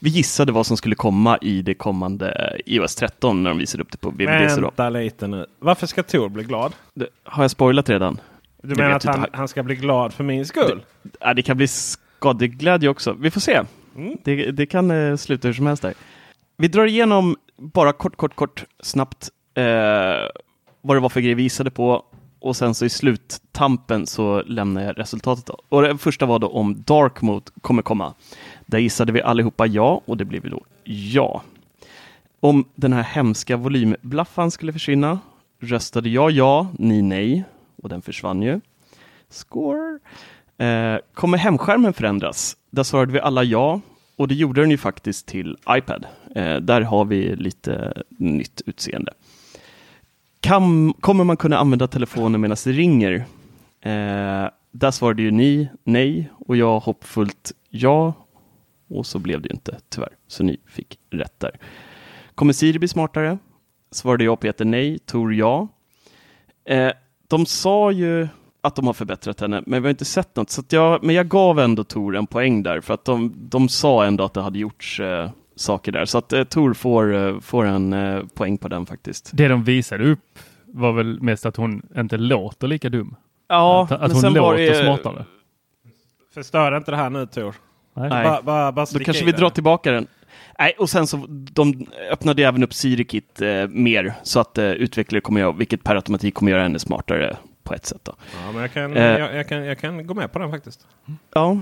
vi 0.00 0.10
gissade 0.10 0.52
vad 0.52 0.66
som 0.66 0.76
skulle 0.76 0.94
komma 0.94 1.38
i 1.38 1.62
det 1.62 1.74
kommande 1.74 2.56
iOS 2.66 2.94
13 2.94 3.42
när 3.42 3.50
de 3.50 3.58
visade 3.58 3.82
upp 3.82 3.92
det 3.92 3.98
på 3.98 4.10
VVDC. 4.10 4.56
Då. 4.56 4.60
Vänta 4.60 4.90
lite 4.90 5.26
nu. 5.26 5.46
Varför 5.58 5.86
ska 5.86 6.02
Tor 6.02 6.28
bli 6.28 6.44
glad? 6.44 6.72
Det, 6.94 7.06
har 7.24 7.44
jag 7.44 7.50
spoilat 7.50 7.88
redan? 7.88 8.20
Du 8.62 8.68
Det 8.68 8.82
menar 8.82 8.96
att 8.96 9.04
han, 9.04 9.26
han 9.32 9.48
ska 9.48 9.62
bli 9.62 9.74
glad 9.74 10.12
för 10.14 10.24
min 10.24 10.46
skull? 10.46 10.82
Ja, 11.20 11.34
det 11.34 11.42
kan 11.42 11.56
bli 11.56 11.68
skadeglädje 11.68 12.88
också. 12.88 13.12
Vi 13.12 13.30
får 13.30 13.40
se. 13.40 13.62
Mm. 13.96 14.16
Det, 14.24 14.50
det 14.50 14.66
kan 14.66 14.90
eh, 14.90 15.16
sluta 15.16 15.48
hur 15.48 15.52
som 15.54 15.66
helst 15.66 15.82
där. 15.82 15.94
Vi 16.56 16.68
drar 16.68 16.86
igenom 16.86 17.36
bara 17.56 17.92
kort, 17.92 18.16
kort, 18.16 18.34
kort, 18.34 18.64
snabbt 18.80 19.28
eh, 19.54 19.64
vad 20.80 20.96
det 20.96 21.00
var 21.00 21.08
för 21.08 21.20
grejer 21.20 21.36
vi 21.36 21.42
gissade 21.42 21.70
på. 21.70 22.04
och 22.40 22.56
sen 22.56 22.74
så 22.74 22.84
i 22.84 22.88
sluttampen 22.88 24.06
så 24.06 24.42
lämnar 24.42 24.82
jag 24.82 24.98
resultatet. 24.98 25.46
Då. 25.46 25.58
Och 25.68 25.82
det 25.82 25.98
första 25.98 26.26
var 26.26 26.38
då 26.38 26.48
om 26.48 26.82
Dark 26.86 27.22
Mode 27.22 27.44
kommer 27.60 27.82
komma. 27.82 28.14
Där 28.66 28.78
gissade 28.78 29.12
vi 29.12 29.22
allihopa 29.22 29.66
ja 29.66 30.00
och 30.04 30.16
det 30.16 30.24
blev 30.24 30.44
ju 30.44 30.50
då 30.50 30.62
ja. 30.84 31.42
Om 32.40 32.64
den 32.74 32.92
här 32.92 33.02
hemska 33.02 33.56
volymblaffan 33.56 34.50
skulle 34.50 34.72
försvinna 34.72 35.18
röstade 35.60 36.08
jag 36.08 36.30
ja, 36.30 36.68
ni 36.78 37.02
nej 37.02 37.44
och 37.82 37.88
den 37.88 38.02
försvann 38.02 38.42
ju. 38.42 38.60
Score! 39.28 39.98
Eh, 40.58 40.98
kommer 41.14 41.38
hemskärmen 41.38 41.92
förändras? 41.92 42.56
Där 42.70 42.82
svarade 42.82 43.12
vi 43.12 43.20
alla 43.20 43.44
ja 43.44 43.80
och 44.16 44.28
det 44.28 44.34
gjorde 44.34 44.60
den 44.60 44.70
ju 44.70 44.78
faktiskt 44.78 45.26
till 45.26 45.56
iPad. 45.70 46.06
Eh, 46.34 46.56
där 46.56 46.80
har 46.80 47.04
vi 47.04 47.36
lite 47.36 48.02
nytt 48.08 48.62
utseende. 48.66 49.12
Kan, 50.40 50.92
kommer 50.92 51.24
man 51.24 51.36
kunna 51.36 51.58
använda 51.58 51.86
telefonen 51.86 52.40
medan 52.40 52.56
det 52.64 52.72
ringer? 52.72 53.14
Eh, 53.80 54.50
där 54.70 54.90
svarade 54.90 55.22
ju 55.22 55.30
ni 55.30 55.68
nej 55.84 56.30
och 56.46 56.56
jag 56.56 56.80
hoppfullt 56.80 57.52
ja. 57.70 58.14
Och 58.88 59.06
så 59.06 59.18
blev 59.18 59.40
det 59.40 59.48
ju 59.48 59.54
inte 59.54 59.78
tyvärr, 59.88 60.12
så 60.26 60.44
ni 60.44 60.56
fick 60.66 60.98
rätt 61.10 61.40
där. 61.40 61.58
Kommer 62.34 62.52
Siri 62.52 62.78
bli 62.78 62.88
smartare? 62.88 63.38
Svarade 63.90 64.24
jag 64.24 64.40
Peter 64.40 64.64
nej, 64.64 64.98
Tor 64.98 65.34
ja. 65.34 65.68
Eh, 66.64 66.92
de 67.28 67.46
sa 67.46 67.90
ju 67.90 68.28
att 68.60 68.76
de 68.76 68.86
har 68.86 68.94
förbättrat 68.94 69.40
henne, 69.40 69.62
men 69.66 69.82
vi 69.82 69.86
har 69.86 69.90
inte 69.90 70.04
sett 70.04 70.36
något. 70.36 70.50
Så 70.50 70.62
jag, 70.68 71.04
men 71.04 71.14
jag 71.14 71.28
gav 71.28 71.58
ändå 71.60 71.84
Tor 71.84 72.16
en 72.16 72.26
poäng 72.26 72.62
där, 72.62 72.80
för 72.80 72.94
att 72.94 73.04
de, 73.04 73.34
de 73.36 73.68
sa 73.68 74.04
ändå 74.04 74.24
att 74.24 74.34
det 74.34 74.40
hade 74.42 74.58
gjorts 74.58 75.00
eh, 75.00 75.30
saker 75.56 75.92
där. 75.92 76.04
Så 76.04 76.18
att 76.18 76.32
eh, 76.32 76.44
Tor 76.44 76.74
får, 76.74 77.14
eh, 77.14 77.40
får 77.40 77.64
en 77.64 77.92
eh, 77.92 78.24
poäng 78.34 78.58
på 78.58 78.68
den 78.68 78.86
faktiskt. 78.86 79.30
Det 79.32 79.48
de 79.48 79.64
visade 79.64 80.10
upp 80.10 80.38
var 80.66 80.92
väl 80.92 81.20
mest 81.22 81.46
att 81.46 81.56
hon 81.56 81.82
inte 81.96 82.16
låter 82.16 82.68
lika 82.68 82.88
dum. 82.88 83.16
Ja, 83.48 83.82
att, 83.82 83.92
att 83.92 84.00
men 84.00 84.10
hon 84.10 84.20
sen 84.20 84.34
var 84.34 84.52
låter 84.52 84.70
det, 84.70 84.84
smartare. 84.84 85.24
Förstör 86.34 86.76
inte 86.76 86.90
det 86.90 86.96
här 86.96 87.10
nu 87.10 87.26
Tor. 87.26 87.54
Nej. 87.96 88.08
Bara, 88.08 88.42
bara, 88.42 88.72
bara 88.72 88.86
Då 88.92 88.98
kanske 88.98 89.24
vi 89.24 89.32
drar 89.32 89.50
tillbaka 89.50 89.92
den. 89.92 90.06
Nej, 90.58 90.74
och 90.78 90.90
sen 90.90 91.06
så 91.06 91.24
de 91.28 91.86
öppnade 92.10 92.42
även 92.44 92.62
upp 92.62 92.74
SiriKit 92.74 93.42
eh, 93.42 93.68
mer 93.68 94.14
så 94.22 94.40
att 94.40 94.58
eh, 94.58 94.64
utvecklare 94.64 95.20
kommer 95.20 95.40
göra, 95.40 95.52
vilket 95.52 95.84
per 95.84 95.96
automatik 95.96 96.34
kommer 96.34 96.52
göra 96.52 96.62
henne 96.62 96.78
smartare 96.78 97.36
på 97.62 97.74
ett 97.74 97.86
sätt. 97.86 98.00
Då. 98.04 98.12
Ja, 98.46 98.52
men 98.52 98.60
jag, 98.62 98.72
kan, 98.72 98.96
Eh. 98.96 99.02
jag, 99.18 99.34
jag, 99.34 99.48
kan, 99.48 99.64
jag 99.64 99.78
kan 99.78 100.06
gå 100.06 100.14
med 100.14 100.32
på 100.32 100.38
den 100.38 100.50
faktiskt. 100.50 100.86
Ja, 101.34 101.58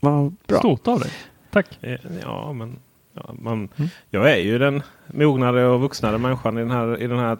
vad 0.00 0.36
bra. 0.46 0.58
Stort 0.58 0.88
av 0.88 1.00
dig. 1.00 1.10
Tack. 1.50 1.66
Eh, 1.80 1.98
Ja, 2.22 2.52
men 2.52 2.76
ja, 3.14 3.34
man, 3.40 3.68
jag 4.10 4.30
är 4.32 4.36
ju 4.36 4.58
den 4.58 4.82
mognare 5.06 5.66
och 5.66 5.80
vuxnare 5.80 6.18
människan 6.18 6.58
i 6.58 6.60
den 6.60 6.70
här, 6.70 7.02
i 7.02 7.06
den 7.06 7.18
här 7.18 7.38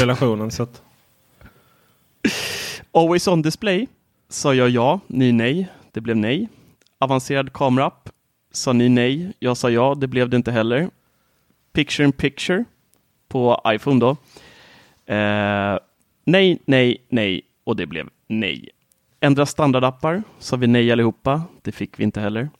relationen. 0.00 0.50
Så 0.50 0.62
att, 0.62 0.82
Always 2.92 3.28
on 3.28 3.42
display 3.42 3.86
sa 4.28 4.54
jag 4.54 4.68
ja, 4.70 5.00
ni 5.06 5.32
nej. 5.32 5.68
Det 5.92 6.00
blev 6.00 6.16
nej. 6.16 6.48
Avancerad 7.00 7.52
kamera 7.52 7.90
sa 8.52 8.72
ni 8.72 8.88
nej. 8.88 9.32
Jag 9.38 9.56
sa 9.56 9.70
ja, 9.70 9.94
det 9.94 10.06
blev 10.06 10.28
det 10.28 10.36
inte 10.36 10.52
heller. 10.52 10.90
Picture 11.72 12.04
in 12.04 12.12
picture 12.12 12.64
på 13.28 13.60
iPhone 13.66 14.00
då. 14.00 14.10
Eh, 15.14 15.78
nej, 16.24 16.58
nej, 16.64 17.06
nej 17.08 17.42
och 17.64 17.76
det 17.76 17.86
blev 17.86 18.08
nej. 18.26 18.68
Ändra 19.20 19.46
standardappar 19.46 20.22
sa 20.38 20.56
vi 20.56 20.66
nej 20.66 20.92
allihopa. 20.92 21.42
Det 21.62 21.72
fick 21.72 22.00
vi 22.00 22.04
inte 22.04 22.20
heller. 22.20 22.50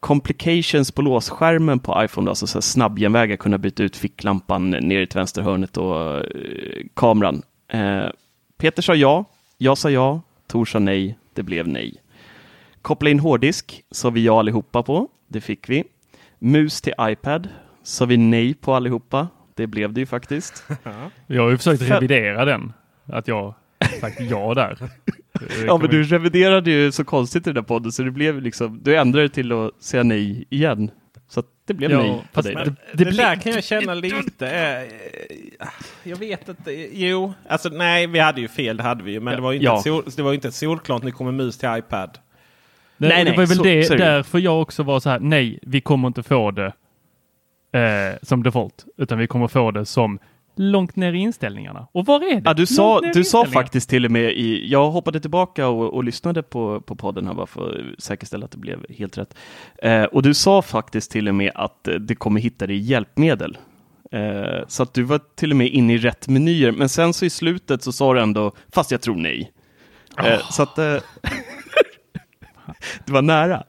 Complications 0.00 0.92
på 0.92 1.02
låsskärmen 1.02 1.78
på 1.78 2.04
iPhone, 2.04 2.26
då, 2.26 2.30
alltså 2.30 2.46
så 2.46 2.62
snabbgenvägar, 2.62 3.36
kunna 3.36 3.58
byta 3.58 3.82
ut 3.82 3.96
ficklampan 3.96 4.70
ner 4.70 5.00
i 5.00 5.06
vänsterhörnet 5.14 5.76
och 5.76 6.16
eh, 6.16 6.86
kameran. 6.94 7.42
Eh, 7.68 8.06
Peter 8.56 8.82
sa 8.82 8.94
ja, 8.94 9.24
jag 9.58 9.78
sa 9.78 9.90
ja, 9.90 10.20
Tor 10.46 10.64
sa 10.64 10.78
nej, 10.78 11.18
det 11.34 11.42
blev 11.42 11.68
nej. 11.68 11.94
Koppla 12.82 13.10
in 13.10 13.18
hårddisk 13.20 13.84
sa 13.90 14.10
vi 14.10 14.24
ja 14.24 14.38
allihopa 14.38 14.82
på, 14.82 15.08
det 15.28 15.40
fick 15.40 15.68
vi. 15.68 15.84
Mus 16.38 16.80
till 16.80 16.92
iPad 17.00 17.48
sa 17.82 18.04
vi 18.04 18.16
nej 18.16 18.54
på 18.54 18.74
allihopa, 18.74 19.28
det 19.54 19.66
blev 19.66 19.92
det 19.92 20.00
ju 20.00 20.06
faktiskt. 20.06 20.64
Jag 21.26 21.42
har 21.42 21.50
ju 21.50 21.56
försökt 21.56 21.82
För- 21.82 21.94
revidera 21.94 22.44
den. 22.44 22.72
Att 23.06 23.28
jag 23.28 23.54
sagt 24.00 24.20
ja 24.20 24.54
där. 24.54 24.78
Ja, 25.66 25.76
men 25.78 25.90
du 25.90 26.02
reviderade 26.02 26.70
ju 26.70 26.92
så 26.92 27.04
konstigt 27.04 27.42
i 27.46 27.50
den 27.50 27.54
där 27.54 27.62
podden 27.62 27.92
så 27.92 28.02
det 28.02 28.10
blev 28.10 28.42
liksom, 28.42 28.80
du 28.82 28.96
ändrade 28.96 29.28
till 29.28 29.52
att 29.52 29.70
säga 29.82 30.02
nej 30.02 30.44
igen. 30.50 30.90
Så 31.28 31.40
att 31.40 31.46
det 31.66 31.74
blev 31.74 31.90
Ja, 31.90 31.98
nej 32.02 32.22
på 32.32 32.40
dig. 32.42 32.54
men 32.54 32.64
där. 32.64 32.74
det, 32.94 33.04
blir- 33.04 33.16
där 33.16 33.36
kan 33.36 33.52
jag 33.52 33.64
känna 33.64 33.94
lite. 33.94 34.48
Eh, 34.48 34.88
jag 36.02 36.16
vet 36.16 36.48
inte. 36.48 36.72
Jo, 36.92 37.32
alltså 37.48 37.68
nej, 37.68 38.06
vi 38.06 38.18
hade 38.18 38.40
ju 38.40 38.48
fel. 38.48 38.76
Det 38.76 38.82
hade 38.82 39.04
vi 39.04 39.12
ju. 39.12 39.20
Men 39.20 39.34
det 39.36 39.40
var 39.42 39.52
ju 39.52 39.58
inte, 39.58 39.64
Ja. 39.64 39.82
sol, 39.82 40.02
det 40.16 40.22
var 40.22 40.34
inte 40.34 40.48
ett 40.48 40.54
solklart 40.54 41.02
det 41.02 41.10
kommer 41.10 41.32
mus 41.32 41.58
till 41.58 41.68
iPad. 41.78 42.18
Nej, 43.00 43.08
Nej, 43.08 43.24
det 43.24 43.30
nej, 43.30 43.38
var 43.38 43.46
väl 43.46 43.56
så- 43.56 43.62
det 43.62 43.74
ju. 43.90 43.96
därför 43.96 44.38
jag 44.38 44.62
också 44.62 44.82
var 44.82 45.00
så 45.00 45.10
här. 45.10 45.20
Nej, 45.20 45.58
vi 45.62 45.80
kommer 45.80 46.08
inte 46.08 46.22
få 46.22 46.50
det 46.50 46.72
eh, 47.78 48.18
som 48.22 48.42
default, 48.42 48.84
utan 48.96 49.18
vi 49.18 49.26
kommer 49.26 49.48
få 49.48 49.70
det 49.70 49.86
som 49.86 50.18
långt 50.56 50.96
ner 50.96 51.12
i 51.12 51.16
inställningarna. 51.18 51.86
Och 51.92 52.06
var 52.06 52.16
är 52.20 52.34
det? 52.34 52.42
Ja, 52.44 52.54
du 52.54 52.66
sa, 52.66 53.00
du 53.14 53.24
sa 53.24 53.44
faktiskt 53.44 53.90
till 53.90 54.04
och 54.04 54.10
med 54.10 54.30
i, 54.32 54.68
jag 54.70 54.90
hoppade 54.90 55.20
tillbaka 55.20 55.68
och, 55.68 55.94
och 55.94 56.04
lyssnade 56.04 56.42
på, 56.42 56.80
på 56.80 56.96
podden 56.96 57.26
här 57.26 57.34
bara 57.34 57.46
för 57.46 57.92
att 57.96 58.02
säkerställa 58.02 58.44
att 58.44 58.50
det 58.50 58.58
blev 58.58 58.86
helt 58.98 59.18
rätt. 59.18 59.34
Eh, 59.82 60.04
och 60.04 60.22
du 60.22 60.34
sa 60.34 60.62
faktiskt 60.62 61.10
till 61.10 61.28
och 61.28 61.34
med 61.34 61.52
att 61.54 61.88
det 62.00 62.14
kommer 62.14 62.40
hitta 62.40 62.66
det 62.66 62.74
i 62.74 62.78
hjälpmedel. 62.78 63.58
Eh, 64.12 64.64
så 64.68 64.82
att 64.82 64.94
du 64.94 65.02
var 65.02 65.20
till 65.36 65.50
och 65.50 65.56
med 65.56 65.66
inne 65.68 65.94
i 65.94 65.98
rätt 65.98 66.28
menyer, 66.28 66.72
men 66.72 66.88
sen 66.88 67.12
så 67.12 67.24
i 67.24 67.30
slutet 67.30 67.82
så 67.82 67.92
sa 67.92 68.14
du 68.14 68.20
ändå, 68.20 68.52
fast 68.72 68.90
jag 68.90 69.00
tror 69.00 69.16
nej. 69.16 69.52
Eh, 70.24 70.38
så 70.50 70.62
att 70.62 70.78
eh, 70.78 70.96
det 73.04 73.12
var 73.12 73.22
nära. 73.22 73.64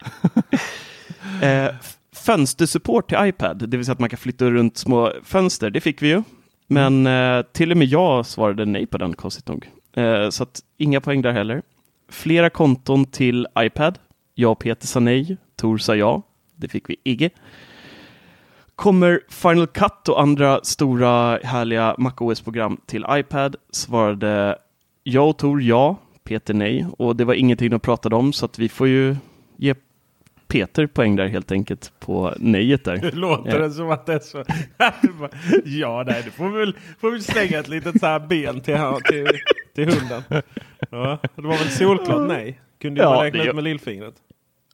eh, 1.41 1.75
fönstersupport 2.15 3.09
till 3.09 3.17
iPad, 3.21 3.69
det 3.69 3.77
vill 3.77 3.85
säga 3.85 3.93
att 3.93 3.99
man 3.99 4.09
kan 4.09 4.17
flytta 4.17 4.45
runt 4.45 4.77
små 4.77 5.11
fönster, 5.23 5.69
det 5.69 5.81
fick 5.81 6.01
vi 6.01 6.07
ju. 6.07 6.23
Men 6.67 7.07
eh, 7.07 7.41
till 7.41 7.71
och 7.71 7.77
med 7.77 7.87
jag 7.87 8.25
svarade 8.25 8.65
nej 8.65 8.85
på 8.85 8.97
den, 8.97 9.13
konstigt 9.13 9.47
nog. 9.47 9.69
Eh, 9.95 10.29
så 10.29 10.43
att 10.43 10.59
inga 10.77 11.01
poäng 11.01 11.21
där 11.21 11.31
heller. 11.31 11.61
Flera 12.09 12.49
konton 12.49 13.05
till 13.05 13.47
iPad. 13.59 13.99
Jag 14.35 14.51
och 14.51 14.59
Peter 14.59 14.87
sa 14.87 14.99
nej, 14.99 15.37
Tor 15.55 15.77
sa 15.77 15.95
ja. 15.95 16.21
Det 16.55 16.67
fick 16.67 16.89
vi 16.89 16.95
Igge. 17.03 17.29
Kommer 18.75 19.21
Final 19.29 19.67
Cut 19.67 20.09
och 20.09 20.21
andra 20.21 20.59
stora 20.63 21.39
härliga 21.43 21.95
MacOS-program 21.97 22.81
till 22.85 23.05
iPad? 23.09 23.55
Svarade 23.71 24.57
jag 25.03 25.29
och 25.29 25.37
Tor 25.37 25.61
ja, 25.61 25.97
Peter 26.23 26.53
nej. 26.53 26.85
Och 26.97 27.15
det 27.15 27.25
var 27.25 27.33
ingenting 27.33 27.69
de 27.69 27.79
pratade 27.79 28.15
om 28.15 28.33
så 28.33 28.45
att 28.45 28.59
vi 28.59 28.69
får 28.69 28.87
ju 28.87 29.15
ge 29.57 29.75
Peter 30.47 30.87
poäng 30.87 31.15
där 31.15 31.27
helt 31.27 31.51
enkelt 31.51 31.91
på 31.99 32.33
nejet 32.37 32.83
där. 32.85 32.97
Det 33.01 33.11
låter 33.15 33.51
Ja. 33.51 33.57
det 33.59 33.71
som 33.71 33.91
att 33.91 34.05
det 34.05 34.13
är 34.13 34.19
så. 34.19 34.37
Ja, 35.65 36.03
nej, 36.07 36.21
du 36.25 36.31
får 36.31 36.49
väl, 36.49 36.75
får 36.99 37.11
väl 37.11 37.23
slänga 37.23 37.59
ett 37.59 37.67
litet 37.67 37.99
så 37.99 38.05
här 38.05 38.19
ben 38.19 38.61
till, 38.61 38.77
till, 39.09 39.27
till 39.75 39.89
hunden. 39.99 40.23
Ja, 40.89 41.19
det 41.35 41.41
var 41.41 41.57
väl 41.57 41.69
solklart 41.69 42.27
nej. 42.27 42.61
Kunde 42.81 43.01
ju 43.01 43.07
Ja, 43.07 43.23
räkna 43.23 43.43
ut 43.43 43.55
med 43.55 43.63
lillfingret. 43.63 44.15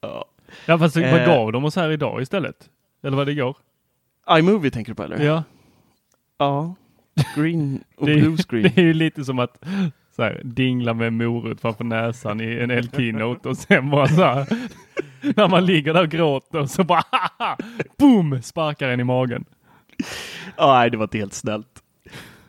Ja. 0.02 0.26
Ja, 0.66 0.78
fast 0.80 0.96
vad 0.96 1.06
Eh. 1.06 1.26
gav 1.28 1.52
de 1.52 1.66
oss 1.66 1.76
här 1.76 1.90
idag 1.92 2.22
istället? 2.22 2.70
Eller 3.04 3.18
vad 3.18 3.28
det 3.28 3.34
går? 3.34 3.58
iMovie 4.32 4.72
tänker 4.72 4.92
du 4.92 4.96
på 4.96 5.04
eller? 5.04 5.26
Ja. 5.26 5.44
Ja. 6.38 6.76
Green 7.36 7.84
och 7.96 8.06
Det 8.06 8.14
är, 8.14 8.18
blue 8.20 8.38
screen. 8.38 8.64
det 8.76 8.82
är 8.82 8.86
ju 8.86 8.94
lite 8.94 9.26
som 9.26 9.40
att 9.40 9.66
så 10.18 10.24
här, 10.24 10.42
dingla 10.44 10.94
med 10.94 11.14
morot 11.14 11.62
framför 11.62 11.84
näsan 11.84 12.42
i 12.42 12.56
en 12.56 12.72
El-keynote 12.72 13.50
och 13.50 13.58
sen 13.58 13.90
bara 13.90 14.08
så 14.08 14.24
här. 14.24 14.48
När 15.36 15.48
man 15.48 15.66
ligger 15.66 15.94
där 15.94 16.04
och 16.04 16.10
gråter 16.10 16.66
så 16.66 16.84
bara 16.84 17.04
boom! 17.98 18.42
Sparkar 18.42 18.90
en 18.90 19.00
i 19.00 19.04
magen. 19.04 19.46
Nej, 20.58 20.90
det 20.90 20.98
var 20.98 21.06
inte 21.06 21.18
helt 21.18 21.34
snällt. 21.34 21.82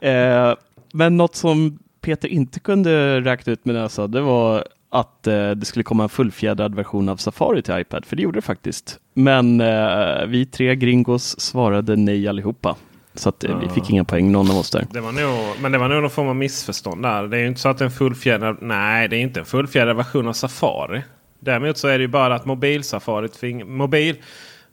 Eh, 0.01 0.55
men 0.93 1.17
något 1.17 1.37
som 1.37 1.79
Peter 2.01 2.29
inte 2.29 2.61
kunde 2.61 3.21
räkna 3.21 3.53
ut 3.53 3.65
med 3.65 3.75
näsa, 3.75 4.07
det 4.07 4.21
var 4.21 4.65
att 4.91 5.27
eh, 5.27 5.51
det 5.51 5.67
skulle 5.67 5.83
komma 5.83 6.03
en 6.03 6.09
fullfjädrad 6.09 6.75
version 6.75 7.09
av 7.09 7.17
Safari 7.17 7.63
till 7.63 7.79
iPad, 7.79 8.05
för 8.05 8.17
det 8.17 8.23
gjorde 8.23 8.39
det 8.39 8.43
faktiskt. 8.43 8.99
Men 9.15 9.61
eh, 9.61 10.27
vi 10.27 10.47
tre 10.47 10.77
gringos 10.77 11.41
svarade 11.41 11.97
nej 11.97 12.29
allihopa. 12.29 12.77
Så 13.19 13.29
att, 13.29 13.45
eh, 13.45 13.59
vi 13.59 13.69
fick 13.69 13.91
inga 13.91 14.05
poäng, 14.05 14.33
någon 14.33 14.51
av 14.51 14.57
oss 14.57 14.71
där. 14.71 14.87
Det 14.91 15.01
var 15.01 15.13
nog, 15.13 15.61
men 15.61 15.73
det 15.73 15.79
var 15.79 15.89
nog 15.89 16.03
någon 16.03 16.11
form 16.11 16.29
av 16.29 16.37
missförstånd 16.37 17.03
där. 17.03 17.27
Det 17.27 17.37
är 17.37 17.41
ju 17.41 17.47
inte 17.47 17.61
så 17.61 17.69
att 17.69 17.81
en 17.81 17.91
fullfjädrad... 17.91 18.57
Nej, 18.61 19.09
det 19.09 19.17
är 19.17 19.21
inte 19.21 19.41
en 19.41 19.47
fullfjädrad 19.47 19.97
version 19.97 20.29
av 20.29 20.33
Safari. 20.33 21.03
Däremot 21.41 21.79
så 21.79 21.89
är 21.89 21.99
det 21.99 22.03
ju 22.03 22.09
bara 22.09 22.35
att 22.35 22.47
mobilsafari 22.47 23.29
tving, 23.29 23.77
mobil 23.77 24.17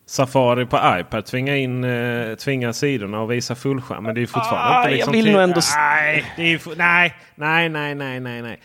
Safari 0.07 0.65
på 0.65 0.79
iPad 0.99 1.25
tvingar 1.25 1.55
in 1.55 1.83
eh, 1.83 2.35
tvingar 2.35 2.71
sidorna 2.71 3.21
och 3.21 3.31
visa 3.31 3.55
fullskärm. 3.55 4.03
Men 4.03 4.15
det 4.15 4.21
är 4.21 4.25
fortfarande 4.25 4.75
Ah, 4.75 4.79
inte 4.79 4.89
jag 4.89 4.95
liksom... 4.95 5.13
vill 5.13 5.23
till- 5.23 5.33
nog 5.33 5.41
ändå 5.41 5.61
Nej, 5.75 6.25
det 6.37 6.53
är 6.53 6.75
nej, 6.77 7.13
nej, 7.35 7.69
nej, 7.69 7.95
nej, 7.95 8.19
nej, 8.19 8.41
nej. 8.41 8.59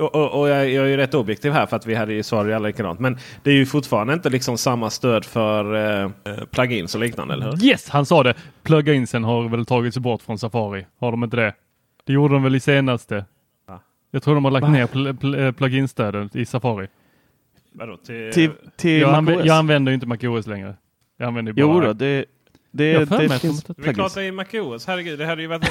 Och, 0.00 0.14
och, 0.14 0.40
och 0.40 0.48
jag, 0.48 0.70
jag 0.70 0.84
är 0.84 0.88
ju 0.88 0.96
rätt 0.96 1.14
objektiv 1.14 1.52
här 1.52 1.66
för 1.66 1.76
att 1.76 1.86
vi 1.86 1.94
hade 1.94 2.12
ju 2.14 2.22
svarat 2.22 2.54
alla 2.56 2.68
likadant. 2.68 3.00
Men 3.00 3.18
det 3.42 3.50
är 3.50 3.54
ju 3.54 3.66
fortfarande 3.66 4.12
inte 4.14 4.30
liksom 4.30 4.58
samma 4.58 4.90
stöd 4.90 5.24
för 5.24 5.74
eh, 6.04 6.10
plugins 6.50 6.94
och 6.94 7.00
liknande, 7.00 7.34
eller 7.34 7.46
hur? 7.46 7.64
Yes, 7.64 7.88
han 7.90 8.06
sa 8.06 8.22
det. 8.22 8.34
Pluginsen 8.62 9.24
har 9.24 9.48
väl 9.48 9.66
tagits 9.66 9.98
bort 9.98 10.22
från 10.22 10.38
Safari. 10.38 10.86
Har 11.00 11.10
de 11.10 11.24
inte 11.24 11.36
det? 11.36 11.54
Det 12.06 12.12
gjorde 12.12 12.34
de 12.34 12.42
väl 12.42 12.54
i 12.54 12.60
senaste. 12.60 13.24
Jag 14.10 14.22
tror 14.22 14.34
de 14.34 14.44
har 14.44 14.50
lagt 14.52 14.62
Va? 14.62 14.68
ner 14.70 14.86
pl 14.86 15.14
pl 15.16 15.34
eh, 15.34 15.52
pluginstödet 15.52 16.36
i 16.36 16.46
Safari. 16.46 16.86
Vadå, 17.72 17.96
till, 17.96 18.32
Till, 18.32 18.50
till 18.76 19.00
Jag, 19.00 19.14
anv 19.14 19.30
jag 19.30 19.48
använder 19.56 19.92
ju 19.92 19.94
inte 19.94 20.06
MacOS 20.06 20.46
längre. 20.46 20.74
Jag 21.16 21.26
använder 21.26 21.52
ju 21.52 21.60
Jo 21.60 21.72
bara... 21.72 21.86
då, 21.86 21.92
det, 21.92 22.24
det, 22.70 22.90
Jag 22.92 23.08
det 23.08 23.28
finns 23.40 23.64
det 23.64 23.70
är 23.70 23.74
klart 23.74 23.94
plugins. 23.94 24.14
det 24.14 24.24
är 24.24 24.32
MacOS. 24.32 24.86
Herregud, 24.86 25.18
det 25.18 25.26
hade 25.26 25.42
ju 25.42 25.48
varit 25.48 25.64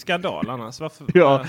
skandal 0.00 0.50
annars. 0.50 0.80
Varför? 0.80 1.06
Ja. 1.14 1.44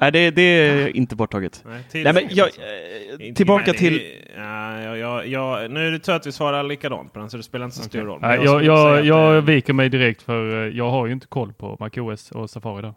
Nej, 0.00 0.12
det, 0.12 0.30
det 0.30 0.42
är 0.42 0.96
inte 0.96 1.16
borttaget. 1.16 1.62
Nej, 1.66 1.82
till, 1.90 2.04
Nej, 2.04 2.12
men 2.14 2.22
jag, 2.30 2.48
Inte- 2.48 3.24
eh, 3.26 3.34
tillbaka 3.34 3.72
till... 3.72 4.02
Ja, 4.36 5.66
nu 5.70 5.86
är 5.86 5.90
det 5.90 5.98
tur 5.98 6.12
att 6.12 6.26
vi 6.26 6.32
svarar 6.32 6.62
likadant 6.62 7.12
på 7.12 7.18
den 7.18 7.30
så 7.30 7.36
det 7.36 7.42
spelar 7.42 7.64
inte 7.64 7.76
så 7.76 7.82
stor 7.82 8.00
roll. 8.00 8.20
Men 8.20 8.30
Nej, 8.30 8.44
jag, 8.44 8.64
jag, 8.64 9.04
jag 9.04 9.34
det- 9.34 9.40
viker 9.40 9.72
mig 9.72 9.88
direkt 9.88 10.22
för 10.22 10.66
eh, 10.66 10.76
jag 10.76 10.90
har 10.90 11.06
ju 11.06 11.12
inte 11.12 11.26
koll 11.26 11.52
på 11.52 11.76
MacOS 11.80 12.30
och 12.30 12.50
Safari 12.50 12.82
där 12.82 12.94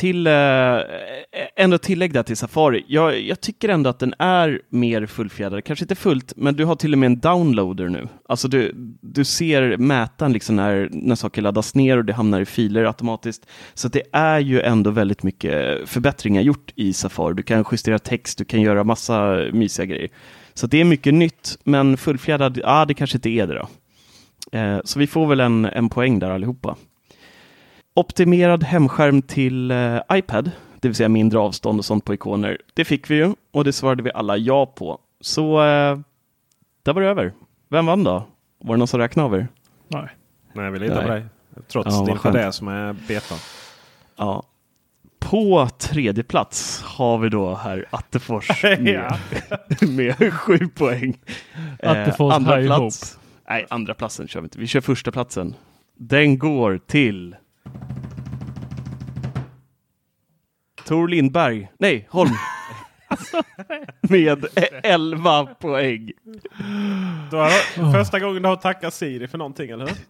till 0.00 0.26
eh, 0.26 0.32
eh, 0.32 0.82
ändå 1.56 1.78
tillägg 1.78 2.12
där 2.12 2.22
till 2.22 2.36
Safari. 2.36 2.84
Jag, 2.88 3.20
jag 3.20 3.40
tycker 3.40 3.68
ändå 3.68 3.90
att 3.90 3.98
den 3.98 4.14
är 4.18 4.60
mer 4.68 5.06
fullfjädrad. 5.06 5.64
Kanske 5.64 5.84
inte 5.84 5.94
fullt, 5.94 6.32
men 6.36 6.56
du 6.56 6.64
har 6.64 6.76
till 6.76 6.92
och 6.92 6.98
med 6.98 7.06
en 7.06 7.20
downloader 7.20 7.88
nu. 7.88 8.08
Alltså 8.28 8.48
du, 8.48 8.72
du 9.00 9.24
ser 9.24 9.76
mätaren 9.76 10.32
liksom 10.32 10.56
när, 10.56 10.88
när 10.92 11.14
saker 11.14 11.42
laddas 11.42 11.74
ner 11.74 11.98
och 11.98 12.04
det 12.04 12.12
hamnar 12.12 12.40
i 12.40 12.44
filer 12.44 12.84
automatiskt. 12.84 13.46
Så 13.74 13.88
det 13.88 14.02
är 14.12 14.38
ju 14.38 14.60
ändå 14.60 14.90
väldigt 14.90 15.22
mycket 15.22 15.88
förbättringar 15.88 16.42
gjort 16.42 16.72
i 16.76 16.92
Safari. 16.92 17.34
Du 17.34 17.42
kan 17.42 17.64
justera 17.72 17.98
text, 17.98 18.38
du 18.38 18.44
kan 18.44 18.60
göra 18.60 18.84
massa 18.84 19.44
mysiga 19.52 19.86
grejer. 19.86 20.08
Så 20.54 20.66
det 20.66 20.80
är 20.80 20.84
mycket 20.84 21.14
nytt, 21.14 21.58
men 21.64 21.96
fullfjädrad, 21.96 22.60
ja 22.62 22.84
det 22.84 22.94
kanske 22.94 23.16
inte 23.16 23.28
är 23.28 23.46
det 23.46 23.54
då. 23.54 23.68
Eh, 24.58 24.78
så 24.84 24.98
vi 24.98 25.06
får 25.06 25.26
väl 25.26 25.40
en, 25.40 25.64
en 25.64 25.88
poäng 25.88 26.18
där 26.18 26.30
allihopa. 26.30 26.76
Optimerad 28.00 28.64
hemskärm 28.64 29.22
till 29.22 29.70
eh, 29.70 29.98
iPad, 30.12 30.50
det 30.80 30.88
vill 30.88 30.94
säga 30.94 31.08
mindre 31.08 31.38
avstånd 31.38 31.78
och 31.78 31.84
sånt 31.84 32.04
på 32.04 32.14
ikoner. 32.14 32.58
Det 32.74 32.84
fick 32.84 33.10
vi 33.10 33.14
ju 33.14 33.34
och 33.50 33.64
det 33.64 33.72
svarade 33.72 34.02
vi 34.02 34.10
alla 34.14 34.36
ja 34.36 34.66
på. 34.66 34.98
Så 35.20 35.62
eh, 35.62 35.98
där 36.82 36.92
var 36.92 37.02
det 37.02 37.08
över. 37.08 37.32
Vem 37.68 37.86
vann 37.86 38.04
då? 38.04 38.26
Var 38.58 38.74
det 38.74 38.78
någon 38.78 38.88
som 38.88 39.00
räknade 39.00 39.26
över? 39.26 39.48
Nej. 39.88 40.08
Nej, 40.52 40.70
vi 40.70 40.78
litar 40.78 41.02
på 41.02 41.08
dig. 41.08 41.24
Trots 41.68 41.88
Ja, 41.90 42.18
det 42.22 42.28
är 42.38 42.46
det 42.46 42.52
som 42.52 42.68
är 42.68 42.92
betan. 42.92 43.38
Ja. 44.16 44.42
På 45.18 45.68
tredje 45.78 46.24
plats 46.24 46.82
har 46.82 47.18
vi 47.18 47.28
då 47.28 47.54
herr 47.54 47.86
Attefors 47.90 48.62
med, 48.78 49.12
med 49.88 50.34
sju 50.34 50.58
poäng. 50.74 51.18
Eh, 51.78 51.90
Attefors 51.90 52.34
andra 52.34 52.56
High 52.56 52.66
plats. 52.66 53.18
Nej, 53.48 53.66
andra 53.70 53.94
platsen 53.94 54.28
kör 54.28 54.40
vi 54.40 54.44
inte. 54.44 54.58
Vi 54.58 54.66
kör 54.66 54.80
första 54.80 55.12
platsen. 55.12 55.54
Den 55.96 56.38
går 56.38 56.80
till 56.86 57.36
Tor 60.86 61.08
Lindberg. 61.08 61.68
Nej, 61.78 62.08
Holm. 62.10 62.30
med 64.00 64.46
11 64.82 65.46
poäng. 65.46 66.10
Då 67.30 67.36
har, 67.36 67.92
första 67.92 68.20
gången 68.20 68.42
du 68.42 68.48
har 68.48 68.56
tackat 68.56 68.94
Siri 68.94 69.28
för 69.28 69.38
någonting, 69.38 69.70
eller 69.70 69.86
hur? 69.86 69.96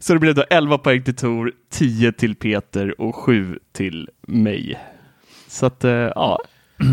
Så 0.00 0.12
det 0.12 0.18
blev 0.18 0.34
då 0.34 0.44
11 0.50 0.78
poäng 0.78 1.02
till 1.02 1.16
Tor, 1.16 1.52
10 1.70 2.12
till 2.12 2.34
Peter 2.34 3.00
och 3.00 3.16
7 3.16 3.58
till 3.72 4.08
mig. 4.20 4.78
Så 5.48 5.66
att, 5.66 5.84
eh, 5.84 5.90
ja, 5.90 6.40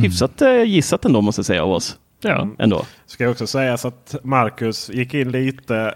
hyfsat 0.03 0.41
eh, 0.41 0.63
gissat 0.63 1.05
ändå 1.05 1.21
måste 1.21 1.39
jag 1.39 1.45
säga 1.45 1.63
av 1.63 1.71
oss. 1.71 1.99
Ja. 2.29 2.47
Ändå. 2.59 2.85
Ska 3.05 3.29
också 3.29 3.47
sägas 3.47 3.85
att 3.85 4.15
Marcus 4.23 4.89
gick 4.89 5.13
in 5.13 5.31
lite. 5.31 5.95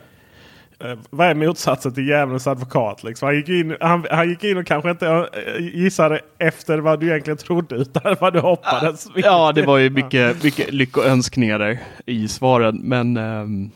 Eh, 0.79 0.95
vad 1.09 1.27
är 1.27 1.33
motsatsen 1.33 1.93
till 1.93 2.07
djävulens 2.07 2.47
advokat? 2.47 3.03
Liksom? 3.03 3.25
Han, 3.25 3.35
gick 3.35 3.49
in, 3.49 3.77
han, 3.79 4.05
han 4.11 4.29
gick 4.29 4.43
in 4.43 4.57
och 4.57 4.67
kanske 4.67 4.91
inte 4.91 5.07
eh, 5.07 5.63
gissade 5.63 6.21
efter 6.37 6.77
vad 6.77 6.99
du 6.99 7.07
egentligen 7.07 7.37
trodde 7.37 7.75
utan 7.75 8.15
vad 8.21 8.33
du 8.33 8.39
hoppades. 8.39 9.07
Ja, 9.15 9.51
det 9.51 9.61
var 9.61 9.77
ju 9.77 9.89
mycket, 9.89 10.43
mycket 10.43 10.73
lyckoönskningar 10.73 11.59
där 11.59 11.79
i 12.05 12.27
svaren, 12.27 12.79
men 12.83 13.17
ehm, 13.17 13.71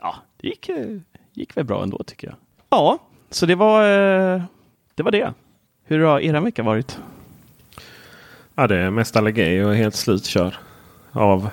ja, 0.00 0.14
det 0.40 0.48
gick, 0.48 0.68
eh, 0.68 0.76
gick 1.34 1.56
väl 1.56 1.64
bra 1.64 1.82
ändå 1.82 2.02
tycker 2.02 2.26
jag. 2.26 2.36
Ja, 2.70 2.98
så 3.30 3.46
det 3.46 3.54
var, 3.54 3.82
eh, 3.82 4.42
det 4.94 5.02
var 5.02 5.10
det. 5.10 5.32
Hur 5.84 6.04
har 6.04 6.20
er 6.20 6.40
vecka 6.40 6.62
varit? 6.62 6.98
Ja, 8.54 8.66
det 8.66 8.76
är 8.76 8.90
mest 8.90 9.16
allergi 9.16 9.62
och 9.62 9.74
helt 9.74 9.94
slutkör. 9.94 10.56
Av 11.12 11.48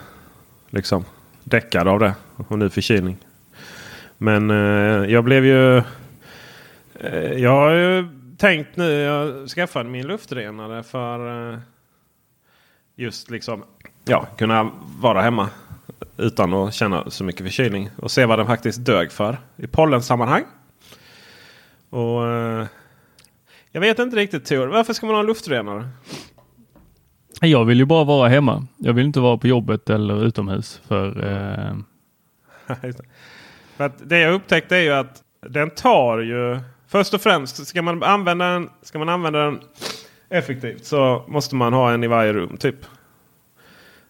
liksom 0.74 1.06
däckad 1.44 1.88
av 1.88 2.00
det. 2.00 2.16
Och 2.36 2.60
nu 2.60 2.70
förkylning. 2.70 3.18
Men 4.18 4.52
eh, 4.52 5.12
jag 5.12 5.24
blev 5.24 5.46
ju... 5.46 5.78
Eh, 6.96 7.34
jag 7.34 7.52
har 7.52 7.72
ju 7.72 8.08
tänkt 8.38 8.78
nu. 8.78 8.92
Jag 8.92 9.50
skaffade 9.50 9.90
min 9.90 10.08
luftrenare 10.08 10.84
för 10.84 11.52
eh, 11.54 11.60
just 12.96 13.30
liksom 13.30 13.64
ja, 14.06 14.28
kunna 14.38 14.72
vara 15.00 15.22
hemma 15.22 15.50
utan 16.18 16.54
att 16.54 16.74
känna 16.74 17.10
så 17.10 17.24
mycket 17.24 17.42
förkylning. 17.42 17.90
Och 17.98 18.12
se 18.12 18.26
vad 18.26 18.40
den 18.40 18.48
faktiskt 18.48 18.80
dög 18.80 19.12
för 19.12 19.38
i 19.58 19.68
pollensammanhang. 19.68 20.44
Och 21.90 22.28
eh, 22.28 22.68
jag 23.72 23.82
vet 23.82 24.00
inte 24.00 24.18
riktigt 24.18 24.46
Tor. 24.46 24.68
Varför 24.68 24.94
ska 24.94 25.06
man 25.06 25.16
ha 25.16 25.20
en 25.20 25.28
luftrenare? 25.28 25.90
Jag 27.42 27.66
vill 27.66 27.78
ju 27.80 27.86
bara 27.86 28.04
vara 28.04 28.30
hemma. 28.30 28.68
Jag 28.78 28.94
vill 28.94 29.06
inte 29.06 29.20
vara 29.20 29.38
på 29.38 29.48
jobbet 29.48 29.90
eller 29.90 30.26
utomhus. 30.26 30.82
För 30.88 31.08
eh, 31.08 31.76
För 33.78 33.92
det 34.06 34.20
jag 34.20 34.34
upptäckte 34.34 34.76
är 34.76 34.82
ju 34.82 34.92
att 34.94 35.22
den 35.48 35.70
tar 35.70 36.20
ju... 36.20 36.60
Först 36.88 37.14
och 37.14 37.22
främst 37.22 37.68
ska 37.68 37.82
man 37.82 38.04
använda 38.04 38.46
den, 38.46 38.70
ska 38.82 39.00
man 39.00 39.10
använda 39.10 39.40
den 39.40 39.60
effektivt 40.30 40.86
så 40.86 41.24
måste 41.28 41.56
man 41.56 41.74
ha 41.74 41.92
en 41.92 42.04
i 42.04 42.08
varje 42.08 42.34
rum. 42.34 42.58
typ. 42.58 42.76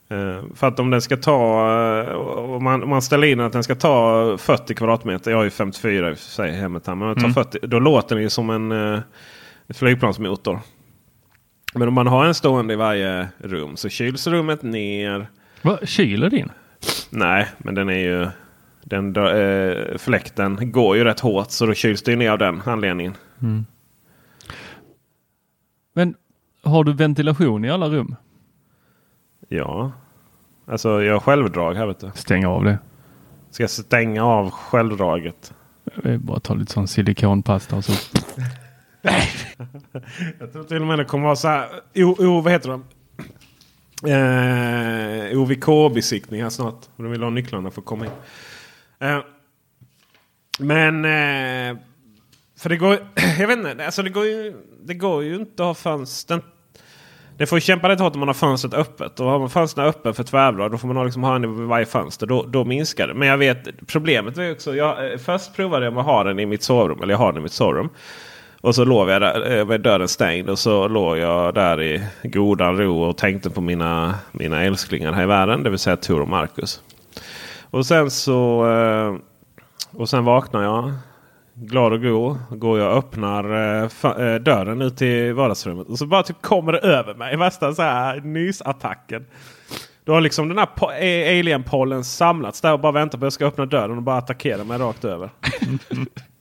Eh, 0.09 0.41
för 0.55 0.67
att 0.67 0.79
om 0.79 0.89
den 0.89 1.01
ska 1.01 1.17
ta... 1.17 1.69
eh, 2.09 2.15
Om 2.55 2.63
man, 2.63 2.83
om 2.83 2.89
man 2.89 3.01
ställer 3.01 3.27
in 3.27 3.39
att 3.39 3.53
den 3.53 3.63
ska 3.63 3.75
ta 3.75 4.37
40 4.37 4.75
kvadratmeter. 4.75 5.31
Jag 5.31 5.37
har 5.37 5.43
ju 5.43 5.49
54 5.49 6.09
i 6.09 6.13
och 6.13 6.17
för 6.17 6.25
sig 6.25 6.51
hemmet 6.51 6.87
här. 6.87 6.95
Men 6.95 7.15
tar 7.15 7.29
40, 7.29 7.59
då 7.67 7.79
låter 7.79 8.15
den 8.15 8.23
ju 8.23 8.29
som 8.29 8.49
en 8.49 8.71
eh, 8.71 8.99
flygplansmotor. 9.73 10.59
Men 11.73 11.87
om 11.87 11.93
man 11.93 12.07
har 12.07 12.25
en 12.25 12.33
stående 12.33 12.73
i 12.73 12.77
varje 12.77 13.27
rum 13.37 13.77
så 13.77 13.89
kyls 13.89 14.27
rummet 14.27 14.63
ner. 14.63 15.27
vad, 15.61 15.87
kyler 15.87 16.29
din? 16.29 16.51
Nej, 17.09 17.47
men 17.57 17.75
den 17.75 17.89
är 17.89 17.97
ju... 17.99 18.27
Den, 18.85 19.15
eh, 19.15 19.97
fläkten 19.97 20.71
går 20.71 20.97
ju 20.97 21.03
rätt 21.03 21.19
hårt 21.19 21.51
så 21.51 21.65
då 21.65 21.73
kyls 21.73 22.01
det 22.03 22.15
ner 22.15 22.31
av 22.31 22.37
den 22.37 22.61
anledningen. 22.65 23.13
Men 25.93 26.15
har 26.63 26.83
du 26.83 26.93
ventilation 26.93 27.65
i 27.65 27.69
alla 27.71 27.89
rum? 27.89 28.15
Ja. 29.49 29.91
Alltså 30.65 31.03
jag 31.03 31.13
har 31.13 31.19
självdrag 31.19 31.73
här 31.75 31.85
vet 31.85 31.99
du. 31.99 32.11
Stäng 32.15 32.45
av 32.45 32.63
det. 32.63 32.77
Ska 33.51 33.63
jag 33.63 33.69
stänga 33.69 34.23
av 34.25 34.49
självdraget? 34.51 35.53
Eh, 36.03 36.17
Bara 36.17 36.39
ta 36.39 36.53
lite 36.53 36.71
sån 36.73 36.87
silikonpasta 36.87 37.75
och 37.75 37.85
så. 37.85 37.93
Jag 40.39 40.53
tror 40.53 40.63
till 40.63 40.81
och 40.81 40.87
med 40.87 40.99
det 40.99 41.05
kommer 41.05 41.23
vara 41.25 41.35
så 41.35 41.47
här. 41.47 41.69
O, 41.95 42.15
o, 42.19 42.41
vad 42.41 42.51
heter 42.51 42.69
de? 42.69 42.83
Eh, 44.11 45.37
OVK-besiktning 45.39 46.43
här 46.43 46.49
snart. 46.49 46.85
De 46.97 47.11
vill 47.11 47.23
ha 47.23 47.29
nycklarna 47.29 47.71
för 47.71 47.81
att 47.81 47.85
komma 47.85 48.05
in. 48.05 48.11
Eh, 48.99 49.19
men... 50.59 51.05
Eh, 51.05 51.77
för 52.59 52.69
det 52.69 52.77
går 52.77 52.97
Jag 53.39 53.47
vet 53.47 53.57
inte. 53.57 53.85
Alltså 53.85 54.03
det 54.03 54.09
går 54.09 54.25
ju, 54.25 54.53
det 54.85 54.93
går 54.93 55.23
ju 55.23 55.35
inte 55.35 55.63
att 55.63 55.67
ha 55.67 55.73
fönstren. 55.73 56.41
Det 57.37 57.45
får 57.45 57.57
ju 57.57 57.61
kämpa 57.61 57.89
rätt 57.89 57.99
hårt 57.99 58.13
om 58.13 58.19
man 58.19 58.29
har 58.29 58.33
fönstret 58.33 58.73
öppet. 58.73 59.19
Och 59.19 59.25
har 59.25 59.39
man 59.39 59.49
fönstren 59.49 59.87
öppet 59.87 60.15
för 60.15 60.23
tvärblad 60.23 60.71
då 60.71 60.77
får 60.77 60.87
man 60.87 60.97
ha, 60.97 61.03
liksom 61.03 61.23
ha 61.23 61.35
en 61.35 61.57
vid 61.57 61.67
varje 61.67 61.85
fönster. 61.85 62.27
Då, 62.27 62.43
då 62.43 62.65
minskar 62.65 63.07
det. 63.07 63.13
Men 63.13 63.27
jag 63.27 63.37
vet 63.37 63.87
problemet 63.87 64.37
är 64.37 64.51
också. 64.51 64.75
Jag, 64.75 65.11
eh, 65.11 65.17
först 65.17 65.55
provade 65.55 65.85
jag 65.85 65.93
med 65.93 66.01
att 66.01 66.05
ha 66.05 66.23
den 66.23 66.39
i 66.39 66.45
mitt 66.45 66.63
sovrum. 66.63 67.01
Eller 67.01 67.13
jag 67.13 67.17
har 67.17 67.31
den 67.31 67.41
i 67.41 67.43
mitt 67.43 67.51
sovrum. 67.51 67.89
Och 68.63 68.75
så 68.75 68.85
låg 68.85 69.09
jag 69.09 69.21
där 69.21 69.57
eh, 69.57 69.65
med 69.65 69.81
dörren 69.81 70.07
stängd 70.07 70.49
och 70.49 70.59
så 70.59 70.87
låg 70.87 71.17
jag 71.17 71.53
där 71.53 71.81
i 71.81 72.03
godan 72.23 72.77
ro 72.77 73.01
och 73.01 73.17
tänkte 73.17 73.49
på 73.49 73.61
mina, 73.61 74.15
mina 74.31 74.63
älsklingar 74.63 75.13
här 75.13 75.23
i 75.23 75.25
världen. 75.25 75.63
Det 75.63 75.69
vill 75.69 75.79
säga 75.79 75.97
Tor 75.97 76.21
och 76.21 76.27
Marcus. 76.27 76.81
Och 77.69 77.85
sen 77.85 78.11
så... 78.11 78.69
Eh, 78.71 79.15
och 79.99 80.09
sen 80.09 80.25
vaknar 80.25 80.63
jag. 80.63 80.93
Glad 81.53 81.93
och 81.93 82.01
god. 82.01 82.37
Går 82.49 82.79
jag 82.79 82.91
och 82.91 82.97
öppnar 82.97 83.43
eh, 83.83 84.35
dörren 84.35 84.81
ut 84.81 84.97
till 84.97 85.33
vardagsrummet. 85.33 85.87
Och 85.87 85.97
så 85.97 86.05
bara 86.05 86.23
typ 86.23 86.41
kommer 86.41 86.71
det 86.71 86.79
över 86.79 87.13
mig. 87.13 87.37
Värsta 87.37 87.73
så 87.73 87.81
här 87.81 88.21
nysattacken. 88.21 89.25
Då 90.05 90.13
har 90.13 90.21
liksom 90.21 90.49
den 90.49 90.57
här 90.57 90.67
alienpollen 91.39 92.03
samlats 92.03 92.61
där 92.61 92.73
och 92.73 92.79
bara 92.79 92.91
väntar 92.91 93.17
på 93.17 93.23
att 93.23 93.25
jag 93.25 93.33
ska 93.33 93.45
öppna 93.45 93.65
dörren 93.65 93.97
och 93.97 94.03
bara 94.03 94.17
attackera 94.17 94.63
mig 94.63 94.77
rakt 94.77 95.05
över. 95.05 95.29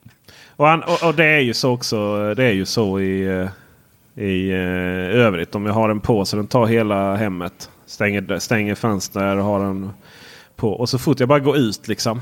Och, 0.57 0.67
han, 0.67 0.83
och, 0.83 1.03
och 1.09 1.15
det 1.15 1.25
är 1.25 1.41
ju 1.41 1.55
så 1.55 1.73
också. 1.73 2.35
Det 2.35 2.45
är 2.45 2.53
ju 2.53 2.65
så 2.65 3.01
i, 3.01 3.23
eh, 3.27 4.25
i 4.25 4.51
eh, 4.51 4.57
övrigt. 5.21 5.55
Om 5.55 5.67
jag 5.67 5.73
har 5.73 5.89
den 5.89 6.01
på 6.01 6.25
så 6.25 6.37
den 6.37 6.47
tar 6.47 6.67
hela 6.67 7.15
hemmet. 7.15 7.71
Stänger, 7.87 8.39
stänger 8.39 8.75
fönster 8.75 9.37
och 9.37 9.45
har 9.45 9.61
den 9.61 9.91
på. 10.57 10.73
Och 10.73 10.89
så 10.89 10.99
fort 10.99 11.21
jag 11.21 11.29
bara 11.29 11.39
går 11.41 11.57
ut 11.57 11.89
liksom. 11.89 12.21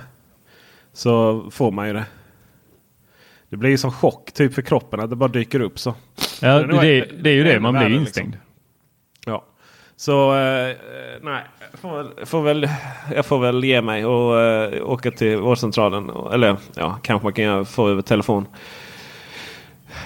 Så 0.93 1.45
får 1.51 1.71
man 1.71 1.87
ju 1.87 1.93
det. 1.93 2.05
Det 3.49 3.57
blir 3.57 3.71
ju 3.71 3.79
som 3.79 3.93
chock 3.93 4.33
typ 4.33 4.55
för 4.55 4.63
kroppen 4.63 5.01
att 5.01 5.11
det 5.11 5.17
bara 5.17 5.29
dyker 5.29 5.61
upp 5.61 5.79
så. 5.79 5.95
Ja, 6.41 6.59
Det 6.59 7.05
det, 7.23 7.31
är 7.31 7.35
ju 7.35 7.45
det, 7.45 7.61
man 7.61 7.73
blir 7.75 7.83
värre, 7.83 7.93
ju 7.93 8.01
liksom. 8.01 8.35
Så 10.01 10.35
eh, 10.35 10.77
nej, 11.23 11.43
jag 11.71 11.81
får, 11.81 11.97
väl, 11.97 12.27
får 12.27 12.43
väl, 12.43 12.69
jag 13.15 13.27
får 13.27 13.39
väl 13.39 13.65
ge 13.65 13.83
mig 13.83 14.07
och 14.07 14.41
eh, 14.41 14.91
åka 14.91 15.11
till 15.11 15.37
vårdcentralen. 15.37 16.11
Eller 16.33 16.57
ja, 16.75 16.99
kanske 17.03 17.27
man 17.27 17.33
kan 17.33 17.67
få 17.67 17.89
över 17.89 18.03
telefon. 18.03 18.47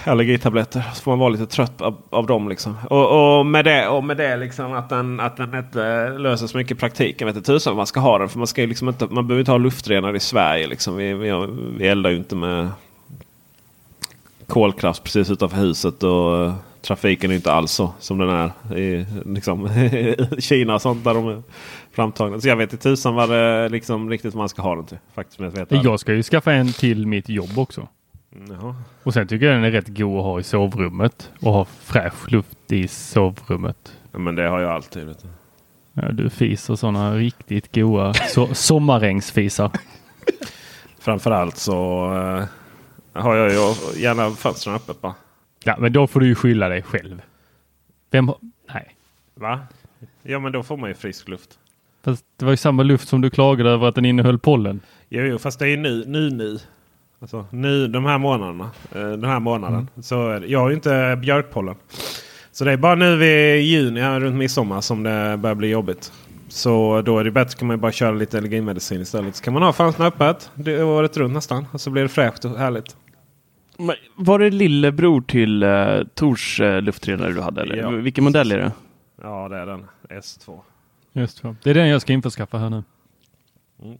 Allergitabletter. 0.05 0.83
Så 0.93 1.01
får 1.01 1.11
man 1.11 1.19
vara 1.19 1.29
lite 1.29 1.45
trött 1.45 1.81
av, 1.81 1.97
av 2.09 2.25
dem. 2.25 2.49
Liksom. 2.49 2.77
Och, 2.89 3.37
och 3.39 3.45
med 3.45 3.65
det, 3.65 3.87
och 3.87 4.03
med 4.03 4.17
det 4.17 4.37
liksom 4.37 4.73
att, 4.73 4.89
den, 4.89 5.19
att 5.19 5.37
den 5.37 5.55
inte 5.55 6.09
löser 6.09 6.47
så 6.47 6.57
mycket 6.57 6.77
i 6.77 6.79
praktiken. 6.79 7.27
Vet 7.27 7.35
inte 7.35 7.51
tusan 7.51 7.71
vad 7.71 7.77
man 7.77 7.87
ska 7.87 7.99
ha 7.99 8.17
den. 8.17 8.29
För 8.29 8.37
man, 8.37 8.47
ska 8.47 8.61
ju 8.61 8.67
liksom 8.67 8.89
inte, 8.89 9.07
man 9.09 9.27
behöver 9.27 9.39
inte 9.39 9.51
ha 9.51 9.57
luftrenare 9.57 10.17
i 10.17 10.19
Sverige. 10.19 10.67
Liksom. 10.67 10.95
Vi, 10.95 11.13
vi, 11.13 11.47
vi 11.77 11.87
eldar 11.87 12.09
ju 12.09 12.17
inte 12.17 12.35
med 12.35 12.69
kolkraft 14.47 15.03
precis 15.03 15.29
utanför 15.29 15.57
huset. 15.57 16.03
Och 16.03 16.43
eh, 16.43 16.53
trafiken 16.85 17.31
är 17.31 17.35
inte 17.35 17.53
alls 17.53 17.71
så 17.71 17.93
som 17.99 18.17
den 18.17 18.29
är 18.29 18.77
i 18.77 19.05
liksom, 19.25 19.69
Kina 20.39 20.75
och 20.75 20.81
sånt 20.81 21.03
där 21.03 21.13
de 21.13 21.27
är 21.27 21.43
framtagna. 21.91 22.41
Så 22.41 22.47
jag 22.47 22.55
vet 22.55 22.73
inte 22.73 22.83
tusan 22.83 23.15
vad 23.15 23.29
det 23.29 23.69
liksom 23.69 24.09
riktigt 24.09 24.33
man 24.35 24.49
ska 24.49 24.61
ha 24.61 24.75
den 24.75 24.85
till. 24.85 24.97
Faktiskt, 25.15 25.39
jag, 25.39 25.51
vet 25.51 25.83
Jag 25.83 25.99
ska 25.99 26.13
ju 26.13 26.23
skaffa 26.23 26.53
en 26.53 26.73
till 26.73 27.07
mitt 27.07 27.29
jobb 27.29 27.59
också. 27.59 27.87
Jaha. 28.49 28.75
Och 29.03 29.13
sen 29.13 29.27
tycker 29.27 29.45
jag 29.45 29.55
den 29.55 29.63
är 29.63 29.71
rätt 29.71 29.87
god 29.87 30.17
att 30.17 30.23
ha 30.23 30.39
i 30.39 30.43
sovrummet 30.43 31.31
och 31.39 31.53
ha 31.53 31.65
fräsch 31.65 32.31
luft 32.31 32.71
i 32.71 32.87
sovrummet. 32.87 33.93
Ja, 34.11 34.19
men 34.19 34.35
det 34.35 34.47
har 34.47 34.59
jag 34.59 34.71
alltid. 34.71 35.05
Vet 35.05 35.21
du. 35.21 35.27
Ja, 35.93 36.11
du 36.11 36.29
fiser 36.29 36.75
sådana 36.75 37.15
riktigt 37.15 37.75
goa 37.75 38.13
so 38.13 38.53
sommarängsfisar. 38.53 39.71
Framförallt 40.99 41.57
så 41.57 42.05
eh, 43.13 43.21
har 43.21 43.35
jag 43.35 43.51
ju 43.51 44.01
gärna 44.01 44.31
fönstren 44.31 44.75
öppet 44.75 45.01
bara. 45.01 45.13
Ja, 45.67 45.75
men 45.79 45.93
då 45.93 46.07
får 46.07 46.19
du 46.19 46.25
ju 46.25 46.35
skylla 46.35 46.69
dig 46.69 46.81
själv. 46.81 47.21
Vem 48.11 48.27
har... 48.27 48.37
Nej. 48.73 48.95
Va? 49.35 49.59
Ja 50.23 50.39
men 50.39 50.51
då 50.51 50.63
får 50.63 50.77
man 50.77 50.89
ju 50.89 50.95
frisk 50.95 51.27
luft. 51.27 51.59
Fast 52.03 52.25
det 52.37 52.45
var 52.45 52.51
ju 52.51 52.57
samma 52.57 52.83
luft 52.83 53.07
som 53.07 53.21
du 53.21 53.29
klagade 53.29 53.69
över 53.69 53.87
att 53.87 53.95
den 53.95 54.05
innehöll 54.05 54.39
pollen. 54.39 54.79
Jo, 55.09 55.23
jo 55.23 55.37
fast 55.37 55.59
det 55.59 55.69
är 55.69 55.77
nu 55.77 56.03
nu. 56.07 56.29
nu. 56.29 56.59
Alltså, 57.19 57.45
nu 57.51 57.87
de 57.87 58.05
här 58.05 58.17
månaderna. 58.17 58.71
Eh, 58.95 59.01
den 59.01 59.23
här 59.23 59.39
månaden. 59.39 59.89
Så 60.01 60.29
är 60.29 60.39
det. 60.39 60.47
Jag 60.47 60.59
har 60.59 60.69
ju 60.69 60.75
inte 60.75 61.19
björkpollen. 61.21 61.75
Så 62.51 62.65
det 62.65 62.71
är 62.71 62.77
bara 62.77 62.95
nu 62.95 63.17
vid 63.17 63.61
juni 63.61 64.01
här 64.01 64.19
runt 64.19 64.35
midsommar 64.35 64.81
som 64.81 65.03
det 65.03 65.37
börjar 65.37 65.55
bli 65.55 65.67
jobbigt. 65.67 66.11
Så 66.47 67.01
då 67.01 67.19
är 67.19 67.23
det 67.23 67.31
bättre 67.31 67.57
kan 67.57 67.67
man 67.67 67.79
bara 67.79 67.91
köra 67.91 68.11
lite 68.11 68.37
allergimedicin 68.37 69.01
istället. 69.01 69.35
Så 69.35 69.43
kan 69.43 69.53
man 69.53 69.63
ha 69.63 69.73
fönstren 69.73 70.07
öppet 70.07 70.51
det 70.55 70.83
året 70.83 71.17
runt 71.17 71.33
nästan. 71.33 71.67
Och 71.71 71.81
så 71.81 71.89
blir 71.89 72.03
det 72.03 72.09
fräscht 72.09 72.45
och 72.45 72.57
härligt. 72.57 72.95
Men 73.77 73.95
Var 74.15 74.39
det 74.39 74.49
lillebror 74.49 75.21
till 75.21 75.63
uh, 75.63 76.03
Tors 76.13 76.59
uh, 76.59 76.81
luftrenare 76.81 77.33
du 77.33 77.41
hade? 77.41 77.61
Eller? 77.61 77.75
Ja. 77.75 77.89
Vilken 77.89 78.23
modell 78.23 78.51
är 78.51 78.57
det? 78.57 78.71
Ja 79.21 79.49
det 79.49 79.57
är 79.57 79.65
den. 79.65 79.85
S2. 80.09 80.59
Just 81.13 81.37
så. 81.37 81.55
Det 81.63 81.69
är 81.69 81.73
den 81.73 81.87
jag 81.87 82.01
ska 82.01 82.13
införskaffa 82.13 82.57
här 82.57 82.69
nu. 82.69 82.83
Mm. 83.83 83.97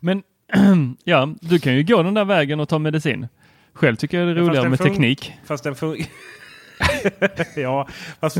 Men 0.00 0.22
ja, 1.04 1.34
du 1.40 1.58
kan 1.58 1.76
ju 1.76 1.82
gå 1.82 2.02
den 2.02 2.14
där 2.14 2.24
vägen 2.24 2.60
och 2.60 2.68
ta 2.68 2.78
medicin. 2.78 3.28
Själv 3.72 3.96
tycker 3.96 4.18
jag 4.18 4.26
det 4.28 4.32
är 4.32 4.36
Ja, 4.36 4.42
roligare 4.42 4.64
den 4.64 4.70
med 4.70 4.78
teknik. 4.78 5.32
Fast 5.44 5.64
den 5.64 5.74
funkar... 5.74 6.06
ja, 7.56 7.88
fast 8.20 8.38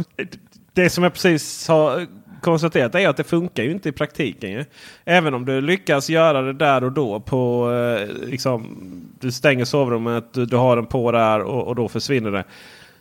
det 0.73 0.91
som 0.91 1.05
jag 1.05 1.13
precis 1.13 1.69
har 1.69 2.07
konstaterat 2.41 2.95
är 2.95 3.09
att 3.09 3.17
det 3.17 3.25
funkar 3.25 3.63
ju 3.63 3.71
inte 3.71 3.89
i 3.89 3.93
praktiken. 3.93 4.51
Ju. 4.51 4.65
Även 5.05 5.35
om 5.35 5.45
du 5.45 5.61
lyckas 5.61 6.11
göra 6.11 6.43
det 6.43 6.53
där 6.53 6.85
och 6.85 6.93
då. 6.93 7.21
på 7.21 7.73
eh, 7.73 8.27
liksom, 8.27 8.77
Du 9.21 9.33
stänger 9.33 9.65
sovrummet, 9.65 10.33
du, 10.33 10.47
du 10.47 10.57
har 10.57 10.77
den 10.77 10.87
på 10.87 11.13
där 11.13 11.41
och, 11.41 11.69
och 11.69 11.75
då 11.75 11.89
försvinner 11.89 12.31
det. 12.31 12.45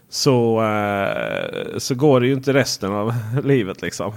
Så, 0.09 0.63
eh, 0.63 1.77
så 1.77 1.95
går 1.95 2.21
det 2.21 2.27
ju 2.27 2.33
inte 2.33 2.53
resten 2.53 2.91
av 2.91 3.13
livet 3.43 3.81
liksom. 3.81 4.13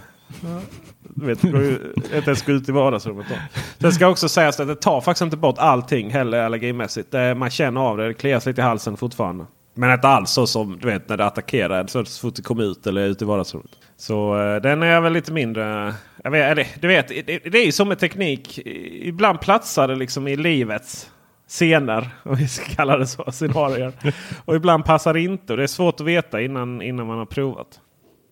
Vet, 1.01 1.43
går 1.43 1.63
ju 1.63 1.95
inte 2.15 2.31
ens 2.31 2.43
gå 2.43 2.53
ut 2.53 2.69
i 2.69 2.73
vardagsrummet 2.73 3.27
då. 3.29 3.35
Sen 3.79 3.93
ska 3.93 4.09
också 4.09 4.29
sägas 4.29 4.61
att 4.61 4.69
det 4.69 4.75
tar 4.75 5.01
faktiskt 5.01 5.23
inte 5.23 5.37
bort 5.37 5.59
allting 5.59 6.11
heller 6.11 6.41
allergimässigt. 6.41 7.15
Man 7.37 7.51
känner 7.51 7.81
av 7.81 7.97
det, 7.97 8.09
det 8.09 8.15
kliar 8.15 8.41
sig 8.41 8.51
lite 8.51 8.61
i 8.61 8.65
halsen 8.65 8.97
fortfarande. 8.97 9.47
Men 9.75 9.93
inte 9.93 10.09
alls 10.09 10.31
så 10.31 10.47
som 10.47 10.79
du 10.79 10.89
vet 10.89 11.09
när 11.09 11.17
det 11.17 11.25
attackerar 11.25 11.87
så 11.87 12.05
fort 12.05 12.35
det 12.35 12.43
kommer 12.43 12.63
ut 12.63 12.87
eller 12.87 13.07
ut 13.07 13.23
i 13.23 13.25
vardagsrummet. 13.25 13.71
Så 14.01 14.41
eh, 14.41 14.61
den 14.61 14.83
är 14.83 15.01
väl 15.01 15.13
lite 15.13 15.33
mindre... 15.33 15.95
Jag 16.25 16.31
vet, 16.31 16.53
eller, 16.53 16.67
du 16.81 16.89
vet, 16.89 17.09
det, 17.09 17.39
det 17.39 17.59
är 17.59 17.65
ju 17.65 17.73
som 17.73 17.89
med 17.89 17.99
teknik. 17.99 18.59
Ibland 19.03 19.41
platsar 19.41 19.89
det 19.89 19.95
liksom 19.95 20.29
i 20.29 20.37
livets 20.37 21.11
scener, 21.49 22.09
om 22.23 22.35
vi 22.35 22.49
ska 22.49 22.75
kalla 22.75 22.97
det 22.97 23.07
så, 23.07 23.33
scenarier. 23.33 23.93
Och 24.45 24.57
ibland 24.57 24.85
passar 24.85 25.15
det 25.15 25.21
inte. 25.21 25.53
Och 25.53 25.57
det 25.57 25.63
är 25.63 25.67
svårt 25.67 26.01
att 26.01 26.07
veta 26.07 26.41
innan, 26.41 26.83
innan 26.83 27.07
man 27.07 27.19
har 27.19 27.27
provat. 27.27 27.81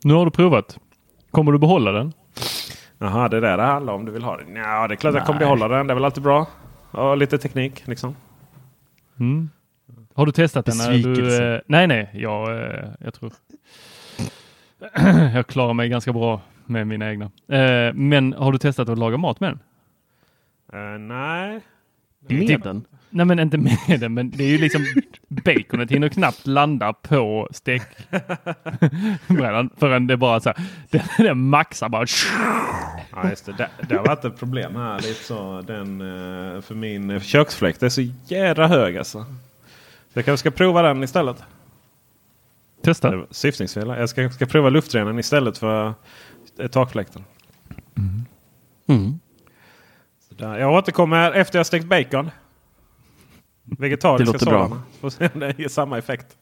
Nu 0.04 0.14
har 0.14 0.24
du 0.24 0.30
provat. 0.30 0.78
Kommer 1.30 1.52
du 1.52 1.58
behålla 1.58 1.92
den? 1.92 2.12
Jaha, 2.98 3.28
det 3.28 3.36
är 3.36 3.40
det 3.40 3.56
det 3.56 3.62
handlar 3.62 3.92
om. 3.92 4.04
Du 4.04 4.12
vill 4.12 4.22
ha 4.22 4.36
den? 4.36 4.56
Ja, 4.56 4.88
det 4.88 4.94
är 4.94 4.96
klart 4.96 5.14
jag 5.14 5.26
kommer 5.26 5.40
Nej. 5.40 5.46
behålla 5.46 5.68
den. 5.68 5.86
Det 5.86 5.92
är 5.92 5.94
väl 5.94 6.04
alltid 6.04 6.22
bra. 6.22 6.46
Ja, 6.90 7.14
lite 7.14 7.38
teknik 7.38 7.82
liksom. 7.86 8.16
Mm. 9.20 9.50
Har 10.14 10.26
du 10.26 10.32
testat 10.32 10.66
den? 10.66 11.02
Du, 11.02 11.54
eh, 11.54 11.60
nej, 11.66 11.86
nej, 11.86 12.10
jag, 12.12 12.50
eh, 12.56 12.88
jag 13.00 13.14
tror 13.14 13.32
jag 15.34 15.46
klarar 15.46 15.72
mig 15.74 15.88
ganska 15.88 16.12
bra 16.12 16.40
med 16.66 16.86
mina 16.86 17.10
egna. 17.10 17.24
Eh, 17.48 17.94
men 17.94 18.32
har 18.32 18.52
du 18.52 18.58
testat 18.58 18.88
att 18.88 18.98
laga 18.98 19.16
mat 19.16 19.40
med 19.40 19.50
den? 19.50 19.60
Eh, 20.72 20.98
nej. 20.98 21.60
Med 22.28 22.60
den? 22.60 22.84
Nej, 23.10 23.26
men 23.26 23.38
inte 23.38 23.58
med 23.58 23.78
den, 24.00 24.14
men 24.14 24.30
det 24.30 24.44
är 24.44 24.48
ju 24.48 24.58
liksom 24.58 24.86
baconet 25.28 25.90
hinner 25.90 26.08
knappt 26.08 26.46
landa 26.46 26.92
på 26.92 27.48
stekbrädan 27.50 28.20
förrän 29.76 30.06
det 30.06 30.16
bara 30.16 30.40
så 30.40 30.48
här, 30.48 30.58
den, 30.90 31.02
den 31.18 31.48
maxar 31.48 31.88
bara. 31.88 32.06
Ja, 33.12 33.30
just 33.30 33.46
det. 33.46 33.52
det. 33.52 33.68
Det 33.88 33.96
har 33.96 34.06
varit 34.06 34.24
ett 34.24 34.38
problem 34.38 34.76
här. 34.76 34.96
Lite 34.96 35.24
så, 35.24 35.62
den, 35.66 36.00
eh, 36.00 36.60
för 36.60 36.74
min 36.74 37.20
köksfläkt 37.20 37.82
är 37.82 37.88
så 37.88 38.02
jädra 38.26 38.66
hög 38.66 38.96
alltså. 38.96 39.24
Så 40.12 40.18
jag 40.18 40.24
kanske 40.24 40.50
ska 40.50 40.56
prova 40.56 40.82
den 40.82 41.02
istället. 41.02 41.44
Testa. 42.82 43.26
Syftningsfel. 43.30 43.88
Jag 43.88 44.08
ska, 44.08 44.30
ska 44.30 44.46
prova 44.46 44.68
luftrenaren 44.70 45.18
istället 45.18 45.58
för 45.58 45.94
eh, 46.58 46.66
takfläkten. 46.68 47.24
Mm. 48.88 49.18
Så 50.28 50.34
där. 50.34 50.58
Jag 50.58 50.72
återkommer 50.72 51.32
efter 51.32 51.58
jag 51.58 51.66
stekt 51.66 51.86
bacon. 51.86 52.30
Vegetariska 53.64 54.24
Det 54.24 54.32
låter 54.32 54.46
bra. 54.46 54.64
sådana. 54.68 54.82
Får 55.00 55.10
se 55.10 55.28
om 55.34 55.40
det 55.40 55.58
ger 55.58 55.68
samma 55.68 55.98
effekt. 55.98 56.36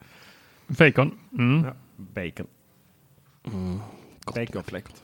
Bacon. 0.66 1.18
Mm. 1.38 1.64
Ja, 1.64 1.72
bacon. 1.96 2.46
Baconfläkt. 4.34 5.02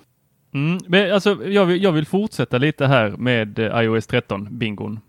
Mm. 0.55 0.79
Men 0.87 1.12
alltså, 1.12 1.45
jag, 1.47 1.66
vill, 1.66 1.83
jag 1.83 1.92
vill 1.92 2.07
fortsätta 2.07 2.59
lite 2.59 2.87
här 2.87 3.11
med 3.11 3.59
eh, 3.59 3.81
iOS 3.81 4.07
13 4.07 4.49
bingon. 4.59 5.01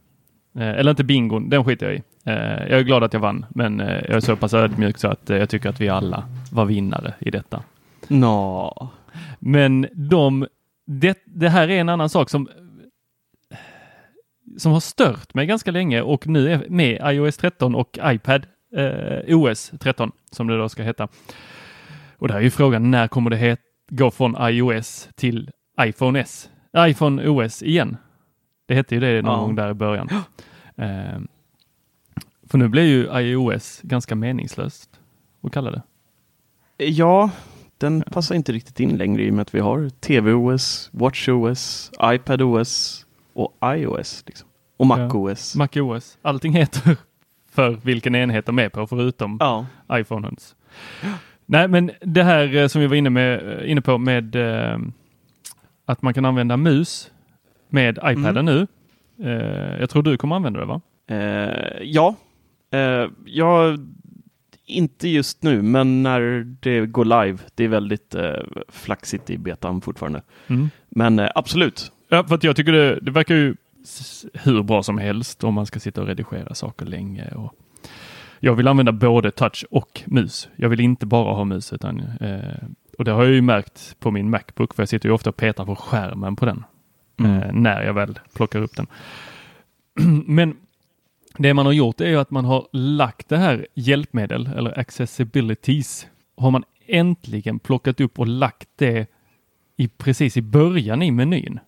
Eh, 0.56 0.68
eller 0.70 0.92
inte 0.92 1.04
bingon, 1.04 1.50
den 1.50 1.66
skiter 1.66 1.86
jag 1.86 1.96
i. 1.96 2.04
Eh, 2.24 2.34
jag 2.70 2.80
är 2.80 2.84
glad 2.84 3.04
att 3.04 3.14
jag 3.14 3.20
vann, 3.20 3.46
men 3.50 3.80
eh, 3.80 3.88
jag 4.08 4.16
är 4.16 4.20
så 4.20 4.36
pass 4.36 4.54
ödmjuk 4.54 4.98
så 4.98 5.08
att 5.08 5.30
eh, 5.30 5.38
jag 5.38 5.50
tycker 5.50 5.70
att 5.70 5.82
vi 5.82 5.90
alla 5.90 6.24
var 6.52 6.66
vinnare 6.66 7.14
i 7.20 7.32
detta. 7.32 7.64
Nå. 8.08 8.90
Men 9.40 9.88
de, 9.94 10.48
det, 10.86 11.18
det 11.26 11.50
här 11.50 11.70
är 11.70 11.80
en 11.80 11.90
annan 11.90 12.10
sak 12.10 12.30
som 12.30 12.50
som 14.58 14.72
har 14.72 14.80
stört 14.80 15.34
mig 15.34 15.46
ganska 15.46 15.72
länge 15.72 16.02
och 16.02 16.28
nu 16.28 16.52
är 16.52 16.66
med 16.70 17.02
iOS 17.14 17.38
13 17.38 17.76
och 17.76 18.00
iPad 18.04 18.46
eh, 18.76 19.38
OS 19.38 19.72
13 19.80 20.12
som 20.32 20.48
det 20.48 20.58
då 20.58 20.70
ska 20.70 20.84
heta. 20.84 21.08
Och 22.18 22.28
där 22.28 22.36
är 22.36 22.42
ju 22.42 22.50
frågan 22.50 22.92
när 22.92 23.08
kommer 23.08 23.30
det 23.30 23.36
het, 23.38 23.60
gå 23.90 24.12
från 24.12 24.36
iOS 24.50 25.10
till 25.16 25.52
iPhone 25.82 26.20
S, 26.20 26.50
iPhone 26.78 27.28
OS 27.28 27.64
igen? 27.64 27.98
Det 28.68 28.76
hette 28.76 28.96
ju 28.96 29.02
det 29.02 29.22
någon 29.22 29.34
Ja. 29.34 29.40
gång 29.46 29.56
där 29.56 29.70
i 29.70 29.74
början. 29.74 30.10
Eh, 30.78 31.20
för 32.54 32.58
nu 32.58 32.68
blir 32.68 32.84
ju 32.84 33.20
iOS 33.20 33.82
ganska 33.84 34.16
meningslöst 34.16 34.90
att 35.44 35.52
kalla 35.52 35.72
det. 35.72 35.82
Ja, 36.86 37.30
den 37.78 38.02
passar 38.02 38.36
inte 38.36 38.52
riktigt 38.52 38.80
in 38.80 38.98
längre 38.98 39.24
i 39.24 39.30
och 39.30 39.34
med 39.34 39.42
att 39.42 39.56
vi 39.56 39.60
har 39.60 39.90
TVOS, 39.90 40.90
WatchOS, 40.92 41.92
iPadOS 42.04 43.06
och 43.34 43.54
iOS. 43.64 44.24
Liksom. 44.28 44.48
Och 44.78 44.88
MacOS. 44.88 45.56
Mac 45.56 45.68
OS. 45.76 46.18
Allting 46.22 46.54
heter 46.54 46.98
för 47.52 47.70
vilken 47.84 48.16
enhet 48.16 48.46
de 48.46 48.60
är 48.60 48.70
på 48.70 48.88
förutom 48.88 49.38
ja. 49.40 49.66
iPhonens. 49.92 50.56
Nej, 51.46 51.68
men 51.68 51.92
det 52.02 52.24
här 52.24 52.56
eh, 52.56 52.68
som 52.68 52.82
vi 52.82 52.88
var 52.88 52.96
inne, 52.96 53.10
med, 53.10 53.60
eh, 53.60 53.72
inne 53.72 53.82
på 53.82 53.98
med 53.98 54.36
eh, 54.36 54.78
att 55.86 56.02
man 56.02 56.14
kan 56.14 56.26
använda 56.26 56.58
mus 56.58 57.12
med 57.70 58.00
iPaden 58.04 58.46
nu. 58.46 58.68
Eh, 59.24 59.80
jag 59.80 59.90
tror 59.90 60.04
du 60.04 60.18
kommer 60.18 60.36
använda 60.36 60.60
det 60.60 60.66
va? 60.66 60.82
Eh, 61.08 61.84
ja, 61.84 62.16
eh, 62.74 63.10
jag 63.26 63.80
inte 64.66 65.08
just 65.08 65.44
nu, 65.44 65.62
men 65.62 66.04
när 66.04 66.46
det 66.60 66.86
går 66.86 67.06
live. 67.06 67.38
Det 67.56 67.64
är 67.64 67.68
väldigt 67.68 68.16
eh, 68.16 68.34
flaxigt 68.70 69.30
i 69.30 69.38
betan 69.38 69.82
fortfarande. 69.82 70.22
Mm. 70.48 70.70
Men 70.90 71.20
eh, 71.20 71.30
absolut. 71.36 71.92
Ja, 72.10 72.24
för 72.24 72.36
att 72.36 72.44
jag 72.44 72.56
tycker 72.56 72.72
det, 72.72 73.00
det 73.00 73.12
verkar 73.12 73.36
ju 73.36 73.56
hur 74.34 74.64
bra 74.64 74.84
som 74.84 74.98
helst 74.98 75.44
om 75.44 75.54
man 75.54 75.66
ska 75.66 75.80
sitta 75.80 76.02
och 76.02 76.08
redigera 76.08 76.54
saker 76.54 76.86
länge. 76.86 77.28
Och 77.28 77.54
Jag 78.40 78.56
vill 78.56 78.68
använda 78.68 78.92
både 78.92 79.32
touch 79.32 79.66
och 79.72 80.02
mus. 80.06 80.50
Jag 80.56 80.70
vill 80.70 80.80
inte 80.80 81.06
bara 81.06 81.34
ha 81.34 81.44
mus. 81.44 81.74
Utan, 81.74 82.00
eh, 82.00 82.68
och 82.98 83.06
det 83.06 83.12
har 83.12 83.24
jag 83.24 83.34
ju 83.34 83.42
märkt 83.42 83.96
på 84.00 84.12
min 84.12 84.30
Macbook, 84.30 84.74
för 84.74 84.82
jag 84.82 84.90
sitter 84.90 85.10
ju 85.10 85.14
ofta 85.16 85.30
och 85.30 85.38
petar 85.38 85.66
på 85.66 85.76
skärmen 85.76 86.36
på 86.36 86.46
den. 86.46 86.64
Eh, 87.20 87.54
när 87.54 87.84
jag 87.84 87.94
väl 87.94 88.20
plockar 88.34 88.62
upp 88.62 88.76
den. 88.76 88.88
Men 90.26 90.56
det 91.38 91.54
man 91.54 91.66
har 91.66 91.74
gjort 91.74 92.02
är 92.02 92.18
att 92.18 92.32
man 92.32 92.46
har 92.46 92.68
lagt 92.72 93.30
det 93.30 93.38
här 93.38 93.68
hjälpmedel 93.74 94.50
eller 94.56 94.80
accessibilities 94.80 96.08
har 96.38 96.52
man 96.52 96.64
äntligen 96.88 97.60
plockat 97.60 98.02
upp 98.02 98.20
och 98.20 98.28
lagt 98.28 98.70
det 98.76 99.08
i, 99.78 99.88
precis 99.88 100.38
i 100.38 100.42
början 100.42 101.02
i 101.02 101.12
menyn. 101.12 101.60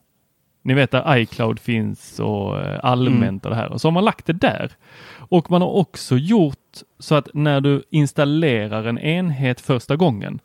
Ni 0.61 0.73
vet 0.73 0.91
där 0.91 1.17
iCloud 1.17 1.59
finns 1.59 2.19
och 2.19 2.59
eh, 2.59 2.79
allmänt 2.83 3.45
och 3.45 3.51
det 3.51 3.57
här 3.57 3.71
och 3.71 3.81
så 3.81 3.87
har 3.87 3.93
man 3.93 4.05
lagt 4.05 4.25
det 4.25 4.33
där. 4.33 4.71
Och 5.17 5.51
man 5.51 5.61
har 5.61 5.69
också 5.69 6.17
gjort 6.17 6.77
så 6.99 7.15
att 7.15 7.27
när 7.33 7.61
du 7.61 7.83
installerar 7.89 8.83
en 8.83 8.99
enhet 8.99 9.61
första 9.61 9.95
gången 9.95 10.39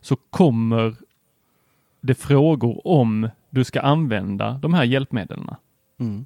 så 0.00 0.16
kommer 0.16 0.96
det 2.00 2.14
frågor 2.14 2.86
om 2.86 3.28
du 3.50 3.64
ska 3.64 3.80
använda 3.80 4.52
de 4.52 4.74
här 4.74 4.84
hjälpmedlen. 4.84 5.50
Mm. 6.00 6.24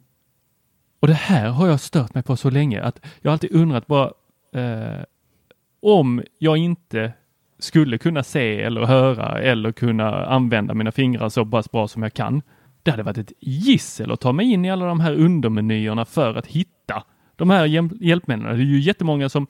Och 1.00 1.08
det 1.08 1.14
här 1.14 1.48
har 1.50 1.68
jag 1.68 1.80
stört 1.80 2.14
mig 2.14 2.22
på 2.22 2.37
så 2.37 2.50
länge 2.50 2.82
att 2.82 3.06
jag 3.20 3.32
alltid 3.32 3.52
undrat 3.52 3.87
bara 3.87 4.11
eh, 4.52 5.02
om 5.82 6.22
jag 6.38 6.56
inte 6.56 7.12
skulle 7.58 7.98
kunna 7.98 8.22
se 8.22 8.62
eller 8.62 8.84
höra 8.84 9.40
eller 9.40 9.72
kunna 9.72 10.26
använda 10.26 10.74
mina 10.74 10.92
fingrar 10.92 11.28
så 11.28 11.46
pass 11.46 11.70
bra 11.70 11.88
som 11.88 12.02
jag 12.02 12.12
kan. 12.12 12.42
Det 12.82 12.90
hade 12.90 13.02
varit 13.02 13.18
ett 13.18 13.32
gissel 13.40 14.12
att 14.12 14.20
ta 14.20 14.32
mig 14.32 14.52
in 14.52 14.64
i 14.64 14.70
alla 14.70 14.87
de 14.87 15.00
här 15.00 15.14
undermenyerna 15.14 16.04
för 16.04 16.34
att 16.34 16.46
hitta 16.46 17.04
de 17.37 17.50
här 17.50 17.66
hjälp- 17.66 18.00
hjälpmedlen. 18.00 18.56
Det 18.56 18.62
är 18.62 18.66
ju 18.66 18.80
jättemånga 18.80 19.28
som 19.28 19.46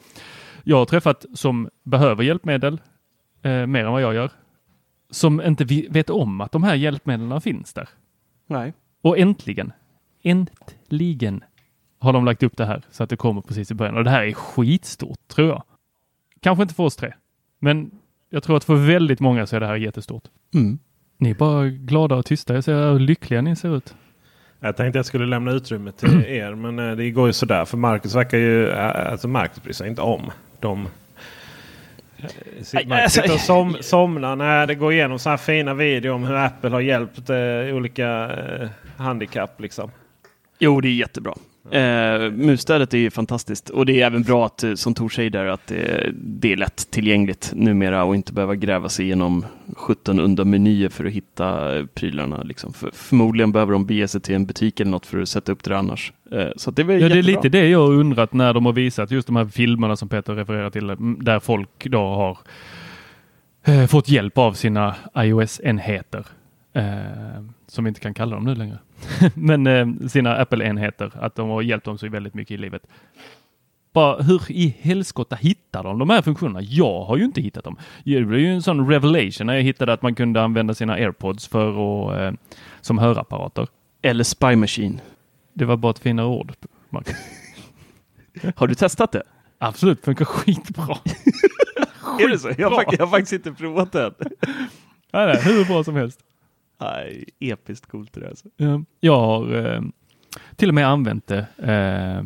jag 0.64 0.76
har 0.76 0.84
träffat 0.84 1.26
som 1.34 1.68
behöver 1.84 2.24
hjälpmedel 2.24 2.80
eh, 3.42 3.66
mer 3.66 3.84
än 3.84 3.92
vad 3.92 4.02
jag 4.02 4.14
gör. 4.14 4.30
Som 5.10 5.40
inte 5.40 5.64
vet 5.90 6.10
om 6.10 6.40
att 6.40 6.52
de 6.52 6.62
här 6.62 6.74
hjälpmedlen 6.74 7.40
finns 7.40 7.72
där. 7.72 7.88
Nej. 8.46 8.72
Och 9.02 9.18
äntligen, 9.18 9.72
äntligen 10.22 11.44
har 11.98 12.12
de 12.12 12.24
lagt 12.24 12.42
upp 12.42 12.56
det 12.56 12.64
här 12.66 12.82
så 12.90 13.02
att 13.02 13.10
det 13.10 13.16
kommer 13.16 13.40
precis 13.40 13.70
i 13.70 13.74
början. 13.74 13.96
Och 13.96 14.04
det 14.04 14.10
här 14.10 14.22
är 14.22 14.32
skitstort 14.32 15.28
tror 15.28 15.48
jag. 15.48 15.62
Kanske 16.40 16.62
inte 16.62 16.74
för 16.74 16.82
oss 16.84 16.96
tre, 16.96 17.12
men 17.58 17.90
jag 18.30 18.42
tror 18.42 18.56
att 18.56 18.64
för 18.64 18.74
väldigt 18.74 19.20
många 19.20 19.46
så 19.46 19.56
är 19.56 19.60
det 19.60 19.66
här 19.66 19.76
jättestort. 19.76 20.22
Mm. 20.54 20.78
Ni 21.18 21.30
är 21.30 21.34
bara 21.34 21.66
glada 21.68 22.14
och 22.16 22.26
tysta. 22.26 22.54
Jag 22.54 22.64
ser 22.64 22.92
hur 22.92 22.98
lyckliga 22.98 23.40
ni 23.40 23.56
ser 23.56 23.76
ut. 23.76 23.94
Jag 24.60 24.76
tänkte 24.76 24.98
jag 24.98 25.06
skulle 25.06 25.26
lämna 25.26 25.50
utrymme 25.52 25.92
till 25.92 26.24
er 26.26 26.54
men 26.54 26.78
eh, 26.78 26.96
det 26.96 27.10
går 27.10 27.26
ju 27.26 27.32
sådär. 27.32 27.64
För 27.64 27.76
Marcus 27.76 28.14
verkar 28.14 28.38
ju, 28.38 28.68
eh, 28.68 29.10
alltså 29.12 29.28
Marcus 29.28 29.62
bryr 29.62 29.72
sig 29.72 29.88
inte 29.88 30.02
om 30.02 30.30
de 30.60 30.88
eh, 32.18 32.24
Sitter, 32.62 32.86
Nej, 32.86 33.02
alltså- 33.02 33.20
sitter 33.22 33.34
och 33.34 33.40
som, 33.40 33.76
somnar 33.80 34.36
när 34.36 34.66
det 34.66 34.74
går 34.74 34.92
igenom 34.92 35.18
så 35.18 35.30
här 35.30 35.36
fina 35.36 35.74
videor 35.74 36.14
om 36.14 36.24
hur 36.24 36.34
Apple 36.34 36.70
har 36.70 36.80
hjälpt 36.80 37.30
eh, 37.30 37.74
olika 37.76 38.30
eh, 38.30 38.68
handikapp. 38.96 39.60
Liksom. 39.60 39.90
Jo, 40.58 40.80
det 40.80 40.88
är 40.88 40.92
jättebra. 40.92 41.34
Eh, 41.70 42.30
musstödet 42.32 42.94
är 42.94 42.98
ju 42.98 43.10
fantastiskt 43.10 43.70
och 43.70 43.86
det 43.86 44.00
är 44.00 44.06
även 44.06 44.22
bra 44.22 44.46
att, 44.46 44.64
eh, 44.64 44.74
som 44.74 44.94
Tor 44.94 45.08
säger 45.08 45.30
där, 45.30 45.44
att 45.46 45.66
det, 45.66 46.10
det 46.14 46.52
är 46.52 46.56
lätt 46.56 46.90
tillgängligt 46.90 47.52
numera 47.54 48.04
och 48.04 48.14
inte 48.14 48.32
behöva 48.32 48.54
gräva 48.54 48.88
sig 48.88 49.04
igenom 49.04 49.44
17 49.76 50.20
undermenyer 50.20 50.88
för 50.88 51.04
att 51.04 51.12
hitta 51.12 51.78
eh, 51.78 51.86
prylarna. 51.86 52.42
Liksom. 52.42 52.72
För, 52.72 52.90
förmodligen 52.94 53.52
behöver 53.52 53.72
de 53.72 53.86
bege 53.86 54.08
sig 54.08 54.20
till 54.20 54.34
en 54.34 54.46
butik 54.46 54.80
eller 54.80 54.90
något 54.90 55.06
för 55.06 55.22
att 55.22 55.28
sätta 55.28 55.52
upp 55.52 55.64
det 55.64 55.78
annars. 55.78 56.12
Eh, 56.32 56.48
så 56.56 56.70
det 56.70 56.82
är 56.82 56.98
Ja, 56.98 57.08
det 57.08 57.18
är 57.18 57.22
lite 57.22 57.48
det 57.48 57.68
jag 57.68 57.92
undrat 57.92 58.32
när 58.32 58.54
de 58.54 58.66
har 58.66 58.72
visat 58.72 59.10
just 59.10 59.26
de 59.26 59.36
här 59.36 59.46
filmerna 59.46 59.96
som 59.96 60.08
Peter 60.08 60.34
refererar 60.34 60.70
till, 60.70 60.90
mm, 60.90 61.18
där 61.20 61.40
folk 61.40 61.84
då 61.84 61.98
har 61.98 62.38
eh, 63.64 63.86
fått 63.86 64.08
hjälp 64.08 64.38
av 64.38 64.52
sina 64.52 64.94
iOS-enheter. 65.16 66.26
Eh, 66.72 66.82
som 67.66 67.84
vi 67.84 67.88
inte 67.88 68.00
kan 68.00 68.14
kalla 68.14 68.34
dem 68.34 68.44
nu 68.44 68.54
längre. 68.54 68.78
Men 69.34 69.66
eh, 69.66 70.08
sina 70.08 70.36
Apple-enheter, 70.36 71.12
att 71.14 71.34
de 71.34 71.48
har 71.48 71.62
hjälpt 71.62 71.84
dem 71.84 71.98
så 71.98 72.08
väldigt 72.08 72.34
mycket 72.34 72.54
i 72.54 72.56
livet. 72.56 72.82
Bara 73.92 74.22
hur 74.22 74.52
i 74.52 74.76
helskotta 74.80 75.36
hittar 75.36 75.84
de 75.84 75.98
de 75.98 76.10
här 76.10 76.22
funktionerna? 76.22 76.62
Jag 76.62 77.04
har 77.04 77.16
ju 77.16 77.24
inte 77.24 77.40
hittat 77.40 77.64
dem. 77.64 77.76
Det 78.04 78.20
blev 78.20 78.40
ju 78.40 78.54
en 78.54 78.62
sån 78.62 78.90
revelation 78.90 79.46
när 79.46 79.54
jag 79.54 79.62
hittade 79.62 79.92
att 79.92 80.02
man 80.02 80.14
kunde 80.14 80.42
använda 80.42 80.74
sina 80.74 80.92
airpods 80.92 81.48
för 81.48 81.68
att, 81.70 82.20
eh, 82.20 82.38
som 82.80 82.98
hörapparater. 82.98 83.66
Eller 84.02 84.24
Spy 84.24 84.56
Machine. 84.56 85.00
Det 85.54 85.64
var 85.64 85.76
bara 85.76 85.90
ett 85.90 85.98
finare 85.98 86.26
ord. 86.26 86.52
Marcus. 86.90 87.16
Har 88.56 88.66
du 88.66 88.74
testat 88.74 89.12
det? 89.12 89.22
Absolut, 89.58 90.04
funkar 90.04 90.24
skitbra. 90.24 90.84
Är 92.20 92.28
det 92.28 92.38
så? 92.38 92.50
Jag 92.58 92.70
har, 92.70 92.84
jag 92.92 92.98
har 92.98 93.06
faktiskt 93.06 93.32
inte 93.32 93.52
provat 93.52 93.92
det 93.92 94.04
än. 94.04 94.14
Det 95.10 95.18
är 95.18 95.42
hur 95.42 95.64
bra 95.64 95.84
som 95.84 95.96
helst. 95.96 96.20
Nej, 96.80 97.24
episkt 97.40 97.86
coolt 97.86 98.12
det 98.12 98.20
där 98.20 98.28
alltså. 98.28 98.48
Ja, 98.56 98.82
Jag 99.00 99.16
har 99.20 99.66
eh, 99.74 99.82
till 100.56 100.68
och 100.68 100.74
med 100.74 100.86
använt 100.88 101.26
det. 101.26 101.46
Eh, 101.58 102.24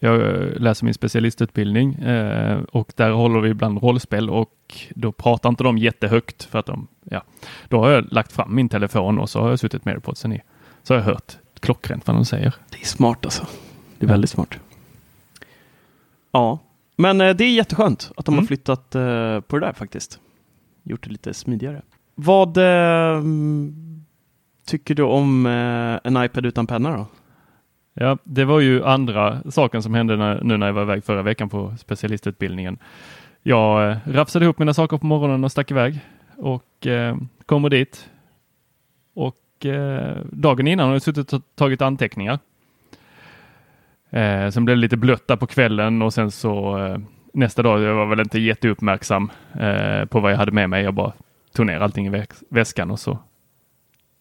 jag 0.00 0.20
läser 0.60 0.84
min 0.84 0.94
specialistutbildning 0.94 1.94
eh, 1.94 2.58
och 2.62 2.92
där 2.96 3.10
håller 3.10 3.40
vi 3.40 3.48
ibland 3.50 3.82
rollspel 3.82 4.30
och 4.30 4.54
då 4.94 5.12
pratar 5.12 5.48
inte 5.48 5.64
de 5.64 5.78
jättehögt 5.78 6.44
för 6.44 6.58
att 6.58 6.66
de, 6.66 6.86
ja, 7.04 7.22
då 7.68 7.78
har 7.80 7.90
jag 7.90 8.12
lagt 8.12 8.32
fram 8.32 8.54
min 8.54 8.68
telefon 8.68 9.18
och 9.18 9.30
så 9.30 9.40
har 9.40 9.48
jag 9.50 9.58
suttit 9.58 9.84
med 9.84 10.02
på 10.02 10.14
sen 10.14 10.32
i. 10.32 10.40
Så 10.82 10.94
har 10.94 10.98
jag 10.98 11.04
hört 11.06 11.36
klockrent 11.60 12.06
vad 12.06 12.16
de 12.16 12.24
säger. 12.24 12.54
Det 12.70 12.80
är 12.80 12.84
smart 12.86 13.24
alltså. 13.24 13.46
Det 13.98 14.06
är 14.06 14.08
väldigt 14.10 14.30
smart. 14.30 14.58
Ja, 16.32 16.58
men 16.96 17.20
eh, 17.20 17.34
det 17.36 17.44
är 17.44 17.50
jätteskönt 17.54 18.12
att 18.16 18.24
de 18.24 18.34
har 18.34 18.40
Mm. 18.40 18.46
flyttat 18.46 18.94
eh, 18.94 19.40
på 19.40 19.58
det 19.58 19.66
där 19.66 19.72
faktiskt. 19.72 20.20
Gjort 20.82 21.04
det 21.04 21.10
lite 21.10 21.34
smidigare. 21.34 21.82
Vad 22.20 22.56
eh, 22.56 23.22
tycker 24.66 24.94
du 24.94 25.02
om 25.02 25.46
eh, 25.46 26.00
en 26.04 26.24
iPad 26.24 26.46
utan 26.46 26.66
penna 26.66 26.96
då? 26.96 27.06
Ja, 27.94 28.18
det 28.24 28.44
var 28.44 28.60
ju 28.60 28.84
andra 28.84 29.42
saken 29.50 29.82
som 29.82 29.94
hände 29.94 30.16
när, 30.16 30.42
nu 30.42 30.56
när 30.56 30.66
jag 30.66 30.72
var 30.72 30.82
iväg 30.82 31.04
förra 31.04 31.22
veckan 31.22 31.48
på 31.48 31.74
specialistutbildningen. 31.78 32.78
Jag 33.42 33.90
eh, 33.90 33.96
rafsade 34.06 34.44
ihop 34.44 34.58
mina 34.58 34.74
saker 34.74 34.98
på 34.98 35.06
morgonen 35.06 35.44
och 35.44 35.52
stack 35.52 35.70
iväg 35.70 36.00
och 36.36 36.86
eh, 36.86 37.16
kommer 37.46 37.70
dit. 37.70 38.10
Och 39.14 39.66
eh, 39.66 40.16
dagen 40.24 40.66
innan 40.66 40.86
har 40.86 40.94
jag 40.94 41.02
suttit 41.02 41.32
och 41.32 41.42
tagit 41.54 41.82
anteckningar. 41.82 42.38
Eh, 44.10 44.48
sen 44.50 44.64
blev 44.64 44.76
det 44.76 44.80
lite 44.80 44.96
blött 44.96 45.28
där 45.28 45.36
på 45.36 45.46
kvällen 45.46 46.02
och 46.02 46.14
sen 46.14 46.30
så 46.30 46.78
eh, 46.78 46.98
nästa 47.32 47.62
dag, 47.62 47.80
jag 47.80 47.94
var 47.94 48.06
väl 48.06 48.20
inte 48.20 48.38
jätteuppmärksam 48.38 49.30
eh, 49.60 50.04
på 50.04 50.20
vad 50.20 50.32
jag 50.32 50.36
hade 50.36 50.52
med 50.52 50.70
mig. 50.70 50.84
Jag 50.84 50.94
bara 50.94 51.12
tog 51.52 51.66
ner 51.66 51.80
allting 51.80 52.06
i 52.06 52.26
väskan 52.48 52.90
och 52.90 53.00
så 53.00 53.18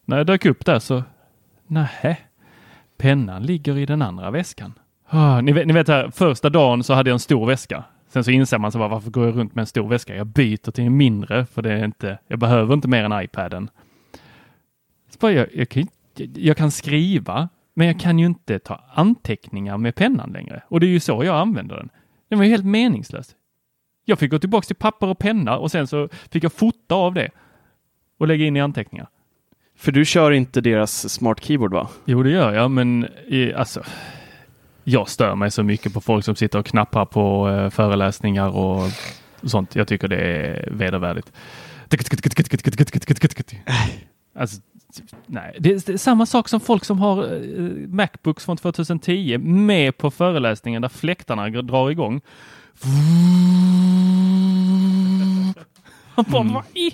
när 0.08 0.18
jag 0.18 0.26
dök 0.26 0.46
upp 0.46 0.66
där 0.66 0.80
så, 0.80 1.04
nähä, 1.68 2.18
pennan 2.98 3.44
ligger 3.44 3.78
i 3.78 3.86
den 3.86 4.02
andra 4.02 4.32
väskan. 4.32 4.74
Oh, 5.12 5.42
ni, 5.42 5.52
vet, 5.52 5.68
ni 5.68 5.74
vet 5.74 5.88
här, 5.88 6.10
första 6.10 6.50
dagen 6.50 6.84
så 6.84 6.94
hade 6.94 7.10
jag 7.10 7.16
en 7.16 7.20
stor 7.20 7.46
väska. 7.46 7.84
Sen 8.08 8.24
så 8.24 8.32
inser 8.32 8.58
man 8.58 8.72
så 8.72 8.78
bara, 8.78 8.88
varför 8.88 9.12
går 9.12 9.26
jag 9.26 9.38
runt 9.38 9.56
med 9.56 9.62
en 9.62 9.68
stor 9.68 9.88
väska? 9.88 10.16
Jag 10.16 10.28
byter 10.28 10.72
till 10.72 10.84
en 10.84 10.98
mindre 10.98 11.46
för 11.46 11.62
det 11.62 11.72
är 11.72 11.86
inte, 11.86 12.20
jag 12.28 12.40
behöver 12.40 12.74
inte 12.74 12.88
mer 12.88 13.04
än 13.04 13.24
iPaden. 13.24 13.70
Så 15.10 15.18
bara, 15.20 15.32
jag, 15.32 15.48
jag, 15.54 15.70
kan, 15.70 15.88
jag 16.36 16.58
kan 16.58 16.72
skriva, 16.72 17.50
men 17.74 17.88
jag 17.88 18.00
kan 18.00 18.20
ju 18.20 18.26
inte 18.26 18.60
ta 18.60 18.84
anteckningar 18.94 19.78
med 19.78 19.96
pennan 19.96 20.32
längre. 20.32 20.62
Och 20.68 20.80
det 20.80 20.86
är 20.86 20.92
ju 20.92 21.00
så 21.00 21.24
jag 21.24 21.36
använder 21.36 21.76
den. 21.76 21.90
Den 22.30 22.40
var 22.40 22.46
ju 22.46 22.52
helt 22.52 22.66
meningslös. 22.66 23.36
Jag 24.10 24.20
fick 24.20 24.32
gå 24.32 24.40
tillbaka 24.40 24.66
till 24.66 24.76
papper 24.76 25.08
och 25.08 25.20
penna 25.20 25.58
och 25.58 25.72
sen 25.72 25.88
så 25.88 26.10
fick 26.32 26.44
jag 26.44 26.54
fota 26.54 26.96
av 26.96 27.14
det 27.14 27.30
och 28.18 28.28
lägga 28.28 28.46
in 28.46 28.58
i 28.58 28.62
anteckningar. 28.62 29.08
För 29.76 29.92
du 29.92 30.06
kör 30.06 30.32
inte 30.32 30.62
deras 30.62 31.10
smart 31.10 31.44
keyboard 31.44 31.74
va? 31.74 31.90
Jo, 32.06 32.24
det 32.24 32.30
gör 32.30 32.54
jag, 32.54 32.72
men 32.72 33.08
alltså, 33.56 33.84
jag 34.84 35.10
stör 35.10 35.36
mig 35.36 35.52
så 35.52 35.64
mycket 35.64 35.94
på 35.94 36.02
folk 36.02 36.26
som 36.26 36.36
sitter 36.36 36.60
och 36.60 36.66
knappar 36.66 37.06
på 37.06 37.50
eh, 37.50 37.70
föreläsningar 37.70 38.50
och 38.50 38.90
sånt. 39.44 39.76
Jag 39.76 39.88
tycker 39.88 40.08
det 40.08 40.18
är 40.18 40.70
vedervärdigt. 40.72 41.32
Alltså, 44.40 44.62
nej, 45.26 45.56
det 45.60 45.70
är, 45.70 45.82
det 45.86 45.94
är 45.94 45.98
samma 45.98 46.26
sak 46.26 46.50
som 46.50 46.60
folk 46.60 46.86
som 46.86 47.00
har 47.00 47.24
eh, 47.24 47.88
Macbooks 47.88 48.46
från 48.46 48.58
2010 48.58 49.38
med 49.38 49.98
på 49.98 50.12
föreläsningen 50.12 50.82
där 50.82 50.90
fläktarna 50.90 51.50
drar 51.50 51.92
igång. 51.92 52.22
Man 56.16 56.26
bara, 56.28 56.44
vad 56.44 56.64
i? 56.74 56.92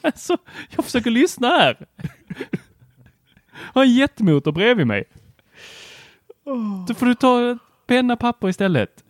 Alltså, 0.00 0.36
jag 0.76 0.84
försöker 0.84 1.10
lyssna 1.10 1.48
här. 1.48 1.76
Jag 3.52 3.80
har 3.80 3.84
en 3.84 3.94
jättemotor 3.94 4.52
bredvid 4.52 4.86
mig. 4.86 5.04
Då 6.88 6.94
får 6.94 7.06
du 7.06 7.14
ta 7.14 7.58
penna 7.86 8.16
papper 8.16 8.48
istället. 8.48 9.04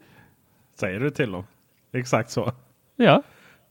Säger 0.80 1.00
du 1.00 1.10
till 1.10 1.32
dem? 1.32 1.44
Exakt 1.92 2.30
så? 2.30 2.52
Ja. 2.96 3.22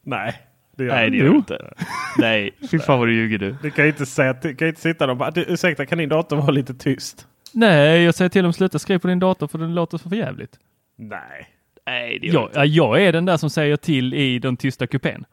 Nej, 0.02 0.42
det 0.78 0.84
gör 0.84 0.96
Nej, 0.96 1.10
du 1.10 1.20
det 1.30 1.36
inte. 1.36 1.54
gör 1.54 1.60
du 1.60 1.66
inte. 1.68 1.74
Nej, 2.18 2.52
fy 2.72 2.80
fan 2.80 3.00
vad 3.00 3.08
du 3.08 3.16
ljuger 3.16 3.38
du. 3.38 3.56
Du 3.62 3.72
kan 3.72 3.86
ju 3.86 3.92
inte, 3.92 4.06
säga, 4.06 4.34
du 4.34 4.56
kan 4.56 4.68
inte 4.68 4.82
sitta 4.82 5.06
där 5.06 5.12
och 5.12 5.18
bara 5.18 5.32
"Du, 5.32 5.46
ursäkta 5.48 5.86
kan 5.86 5.98
din 5.98 6.10
dator 6.10 6.36
vara 6.38 6.52
lite 6.52 6.74
tyst? 6.74 7.28
Nej, 7.54 8.04
jag 8.04 8.16
säger 8.16 8.30
till 8.30 8.44
dem 8.44 8.54
sluta 8.54 8.80
skriva 8.80 9.00
på 9.00 9.08
din 9.08 9.20
dator 9.20 9.48
för 9.48 9.58
den 9.58 9.76
låter 9.76 9.98
så 9.98 10.10
för 10.10 10.16
jävligt. 10.16 10.60
Nej. 10.96 11.48
Nej, 11.86 12.20
det 12.20 12.28
gör 12.28 12.34
Jag, 12.34 12.50
ja, 12.54 12.66
jag 12.66 13.04
är 13.04 13.12
den 13.12 13.26
där 13.26 13.38
som 13.38 13.50
säger 13.50 13.78
till 13.78 14.14
i 14.14 14.40
den 14.40 14.58
tysta 14.58 14.88
kupén. 14.88 15.26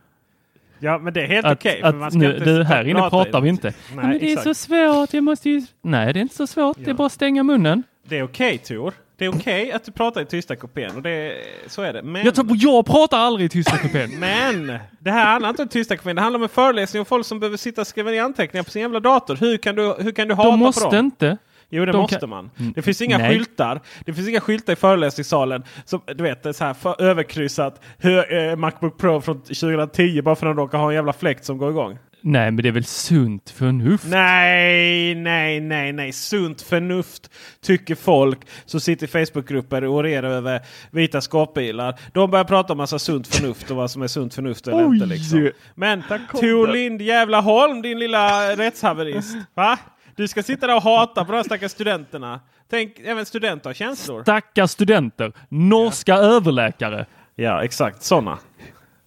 Ja, 0.78 0.98
men 0.98 1.12
det 1.12 1.22
är 1.22 1.26
helt 1.26 1.46
okej. 1.46 1.80
att 1.82 2.14
nu, 2.14 2.26
inte 2.34 2.44
du, 2.44 2.64
här 2.64 2.82
och 2.84 2.88
inne 2.90 3.00
prata 3.00 3.10
pratar 3.10 3.38
i- 3.38 3.42
vi 3.42 3.48
inte. 3.48 3.66
Nej, 3.68 3.74
ja, 3.90 4.02
men 4.02 4.10
det 4.18 4.24
är 4.24 4.28
exakt. 4.32 4.44
så 4.44 4.54
svårt, 4.54 5.12
jag 5.14 5.24
måste 5.24 5.50
ju... 5.50 5.62
Nej, 5.82 6.12
det 6.12 6.18
är 6.18 6.22
inte 6.22 6.34
så 6.36 6.46
svårt. 6.46 6.76
Det 6.76 6.84
är 6.84 6.88
Ja. 6.88 6.94
bara 6.94 7.06
att 7.06 7.12
stänga 7.12 7.42
munnen. 7.42 7.82
Det 8.02 8.18
är 8.18 8.22
okej 8.22 8.58
Tor. 8.58 8.92
Det 9.16 9.24
är 9.24 9.28
okej 9.28 9.72
att 9.72 9.84
du 9.84 9.92
pratar 9.92 10.20
i 10.22 10.24
tysta 10.24 10.56
kupén. 10.56 10.96
Och 10.96 11.02
det 11.02 11.10
är, 11.10 11.32
så 11.66 11.82
är 11.82 11.92
det. 11.92 12.02
Men, 12.02 12.24
Jag, 12.24 12.34
tror, 12.34 12.46
jag 12.50 12.86
pratar 12.86 13.18
aldrig 13.18 13.46
i 13.46 13.48
tysta 13.48 13.76
kupén. 13.78 14.10
men 14.20 14.78
det 14.98 15.10
här 15.10 15.24
handlar 15.26 15.48
inte 15.50 15.62
om 15.62 15.68
tysta 15.68 15.96
kupén. 15.96 16.16
Det 16.16 16.22
handlar 16.22 16.38
om 16.38 16.42
en 16.42 16.48
föreläsning 16.48 17.00
om 17.00 17.06
folk 17.06 17.26
som 17.26 17.40
behöver 17.40 17.56
sitta 17.56 17.80
och 17.80 17.86
skriva 17.86 18.10
ner 18.10 18.22
anteckningar 18.22 18.64
på 18.64 18.70
sin 18.70 18.82
jävla 18.82 19.00
dator. 19.00 19.36
Hur 19.36 19.56
kan 19.56 19.74
du, 19.74 19.94
hur 19.98 20.12
kan 20.12 20.28
du 20.28 20.34
hata 20.34 20.50
De 20.50 20.58
på 20.60 20.64
måste 20.64 20.84
dem? 20.84 20.94
inte. 21.06 21.36
Jo 21.70 21.84
det 21.84 21.92
De 21.92 21.98
måste 22.00 22.16
kan- 22.16 22.28
man. 22.30 22.50
Mm, 22.58 22.72
Det 22.72 22.82
finns 22.82 23.02
inga 23.02 23.18
nej. 23.18 23.30
skyltar. 23.34 23.80
Det 24.04 24.14
finns 24.14 24.28
inga 24.28 24.40
skyltar 24.40 24.72
i 24.72 24.76
föreläsningssalen. 24.76 25.62
Som, 25.84 26.00
du 26.16 26.22
vet, 26.22 26.56
så 26.56 26.64
här 26.64 26.74
för, 26.74 27.02
överkryssat. 27.02 27.80
Hur, 27.98 28.34
eh, 28.34 28.56
Macbook 28.56 28.98
Pro 28.98 29.20
från 29.20 29.42
2010 29.42 30.22
bara 30.22 30.36
för 30.36 30.46
att 30.46 30.56
de 30.56 30.62
råkar 30.62 30.78
ha 30.78 30.88
en 30.88 30.94
jävla 30.94 31.12
fläkt 31.12 31.44
som 31.44 31.58
går 31.58 31.70
igång. 31.70 31.98
Nej, 32.22 32.50
men 32.50 32.62
det 32.62 32.68
är 32.68 32.72
väl 32.72 32.84
sunt 32.84 33.50
förnuft? 33.50 34.04
Nej, 34.08 35.14
nej, 35.14 35.60
nej, 35.60 35.92
nej. 35.92 36.12
Sunt 36.12 36.62
förnuft 36.62 37.30
tycker 37.62 37.94
folk 37.94 38.38
som 38.64 38.80
sitter 38.80 39.06
i 39.18 39.26
Facebookgrupper 39.26 39.84
och 39.84 39.94
orerar 39.94 40.30
över 40.30 40.60
vita 40.90 41.20
skåpbilar. 41.20 41.98
De 42.12 42.30
börjar 42.30 42.44
prata 42.44 42.72
om 42.72 42.76
massa 42.76 42.98
sunt 42.98 43.26
förnuft 43.34 43.70
och 43.70 43.76
vad 43.76 43.90
som 43.90 44.02
är 44.02 44.06
sunt 44.06 44.34
förnuft 44.34 44.68
eller 44.68 44.88
Oj. 44.88 44.94
inte. 44.94 45.06
Liksom. 45.06 45.50
Men 45.74 46.02
Tor. 46.40 46.68
Lind 46.68 47.02
jävla 47.02 47.40
Holm, 47.40 47.82
din 47.82 47.98
lilla 47.98 48.56
rättshaverist. 48.56 49.36
Va? 49.54 49.78
Du 50.16 50.28
ska 50.28 50.42
sitta 50.42 50.66
där 50.66 50.76
och 50.76 50.82
hata 50.82 51.24
på 51.24 51.32
de 51.32 51.36
här 51.36 51.44
stackars 51.44 51.70
studenterna. 51.70 52.40
Tänk, 52.70 52.98
även 52.98 53.26
studenter 53.26 53.68
har 53.68 53.74
känslor. 53.74 54.22
Stackars 54.22 54.70
studenter. 54.70 55.32
Norska 55.48 56.14
överläkare. 56.14 57.06
Ja, 57.34 57.64
exakt 57.64 58.02
sådana. 58.02 58.38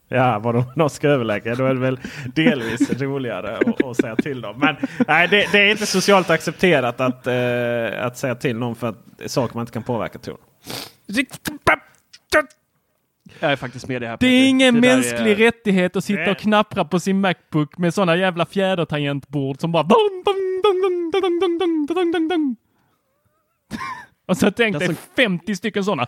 Ja, 0.08 0.39
vad 0.39 0.56
de 0.56 0.63
norska 0.76 1.10
överläkare. 1.10 1.56
Då 1.56 1.66
är 1.66 1.74
det 1.74 1.80
väl 1.80 2.00
delvis 2.36 3.02
roligare 3.02 3.58
att, 3.58 3.84
att 3.84 3.98
säga 3.98 4.16
till 4.16 4.42
dem. 4.42 4.60
Men 4.60 4.76
nej, 5.08 5.28
det, 5.28 5.52
det 5.52 5.58
är 5.58 5.72
inte 5.72 5.86
socialt 5.86 6.30
accepterat 6.30 7.02
att, 7.02 7.28
eh, 7.28 8.06
att 8.06 8.18
säga 8.18 8.36
till 8.36 8.58
någon 8.58 8.76
för 8.76 8.89
att 8.89 9.32
saker 9.32 9.56
man 9.56 9.62
inte 9.62 9.74
kan 9.74 9.84
påverka. 9.84 10.20
Tror. 10.20 10.38
Jag 11.06 12.46
jag 13.39 13.52
är 13.52 13.56
faktiskt 13.56 13.88
med 13.88 14.02
det 14.02 14.08
här. 14.08 14.17
Det 14.19 14.28
är 14.28 14.50
ingen 14.50 14.74
det 14.74 14.82
mänsklig 14.82 15.32
är... 15.32 15.36
rättighet 15.36 15.96
att 15.96 16.04
sitta 16.04 16.22
Nej. 16.22 16.32
och 16.32 16.38
knappra 16.38 16.86
på 16.86 17.00
sin 17.00 17.22
Macbook 17.22 17.78
med 17.78 17.93
sådana 17.93 18.15
jävla 18.15 18.46
fjädertangentbord 18.46 19.60
som 19.60 19.72
bara... 19.72 19.88
Och 24.26 24.38
så 24.38 24.52
tänk 24.52 24.80
dig 24.80 24.96
50 25.15 25.56
stycken 25.56 25.84
sådana. 25.84 26.08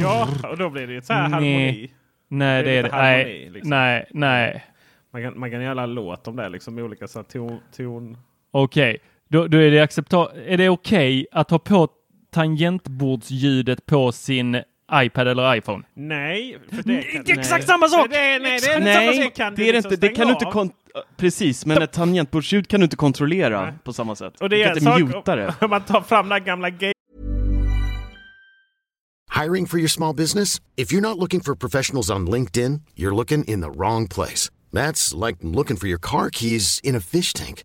Ja, 0.00 0.28
och 0.50 0.58
då 0.58 0.70
blir 0.70 0.86
det 0.86 0.92
ju 0.92 1.02
så 1.02 1.12
här 1.12 1.28
harmoni. 1.28 1.90
Nej, 2.28 2.62
det, 2.62 2.70
det 2.70 2.76
är 2.76 2.82
det. 2.82 2.90
Harmoni, 2.90 3.50
liksom. 3.50 3.70
nej, 3.70 4.06
nej. 4.10 4.64
Man 5.12 5.22
kan, 5.22 5.38
man 5.38 5.50
kan 5.50 5.62
göra 5.62 5.82
en 5.82 5.94
låt 5.94 6.28
om 6.28 6.36
det 6.36 6.48
liksom 6.48 6.74
med 6.74 6.84
olika 6.84 7.08
så 7.08 7.22
ton. 7.22 7.60
ton. 7.76 8.16
Okej, 8.50 8.90
okay. 8.90 8.98
då, 9.28 9.46
då, 9.46 9.58
är 9.58 9.70
det 9.70 9.80
acceptabelt. 9.80 10.34
Är 10.46 10.58
det 10.58 10.68
okej 10.68 11.20
okay 11.20 11.26
att 11.32 11.50
ha 11.50 11.58
på 11.58 11.88
tangentbordsljudet 12.30 13.86
på 13.86 14.12
sin 14.12 14.62
iPad 14.92 15.28
eller 15.28 15.54
iPhone? 15.56 15.84
Nej, 15.94 16.58
för 16.70 16.76
det 16.82 17.02
kan... 17.02 17.22
Det 17.24 17.32
är 17.32 17.38
exakt 17.38 17.66
samma 17.66 17.88
sak! 17.88 18.06
Det 18.10 18.16
är, 18.16 18.40
nej, 18.40 18.60
det 18.60 18.66
är 18.66 18.78
inte 18.78 18.92
samma 18.92 19.06
Nej, 19.06 19.22
sak. 19.24 19.34
kan 19.34 19.54
det 19.54 19.62
är 19.62 19.66
det 19.66 19.72
liksom 19.72 19.92
inte. 19.92 20.06
Det 20.08 20.14
kan 20.14 20.26
du 20.26 20.32
inte 20.32 20.44
kon- 20.44 20.70
Precis, 21.16 21.66
men 21.66 21.82
ett 21.82 21.92
tangentbordsljud 21.92 22.68
kan 22.68 22.80
du 22.80 22.84
inte 22.84 22.96
kontrollera 22.96 23.64
Nej. 23.64 23.74
på 23.84 23.92
samma 23.92 24.16
sätt. 24.16 24.40
Och 24.40 24.48
det 24.48 24.56
du 24.56 24.62
är 24.62 24.66
kan 24.66 24.72
en 24.72 24.78
inte 25.00 25.06
sak 25.06 25.16
muta 25.16 25.36
det. 25.36 25.54
om 25.60 25.70
man 25.70 25.80
tar 25.84 26.00
fram 26.00 26.28
den 26.28 26.44
gamla 26.44 26.70
gay 26.70 26.92
Hiring 29.42 29.66
for 29.66 29.78
your 29.78 29.88
small 29.88 30.14
business? 30.14 30.60
If 30.76 30.92
you're 30.92 31.00
not 31.00 31.18
looking 31.18 31.40
for 31.40 31.54
professionals 31.54 32.10
on 32.10 32.26
LinkedIn, 32.30 32.80
you're 32.96 33.14
looking 33.16 33.44
in 33.44 33.60
the 33.62 33.70
wrong 33.70 34.08
place. 34.08 34.50
That's 34.72 35.26
like 35.26 35.38
looking 35.42 35.76
for 35.76 35.86
your 35.88 35.98
car 35.98 36.30
keys 36.30 36.80
in 36.84 36.94
a 36.96 37.00
fish 37.00 37.32
tank. 37.32 37.64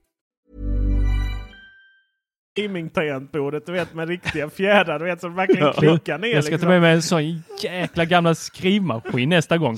Gaming-tangentbordet, 2.61 3.65
du 3.65 3.71
vet 3.71 3.93
med 3.93 4.09
riktiga 4.09 4.49
fjädrar, 4.49 4.99
du 4.99 5.05
vet 5.05 5.21
som 5.21 5.35
verkligen 5.35 5.73
klickar 5.73 6.17
ner. 6.17 6.27
Jag 6.27 6.43
ska 6.43 6.51
ta 6.51 6.55
liksom. 6.55 6.69
med 6.69 6.81
mig 6.81 6.93
en 6.93 7.01
sån 7.01 7.43
jäkla 7.61 8.05
gamla 8.05 8.35
skrivmaskin 8.35 9.29
nästa 9.29 9.57
gång. 9.57 9.77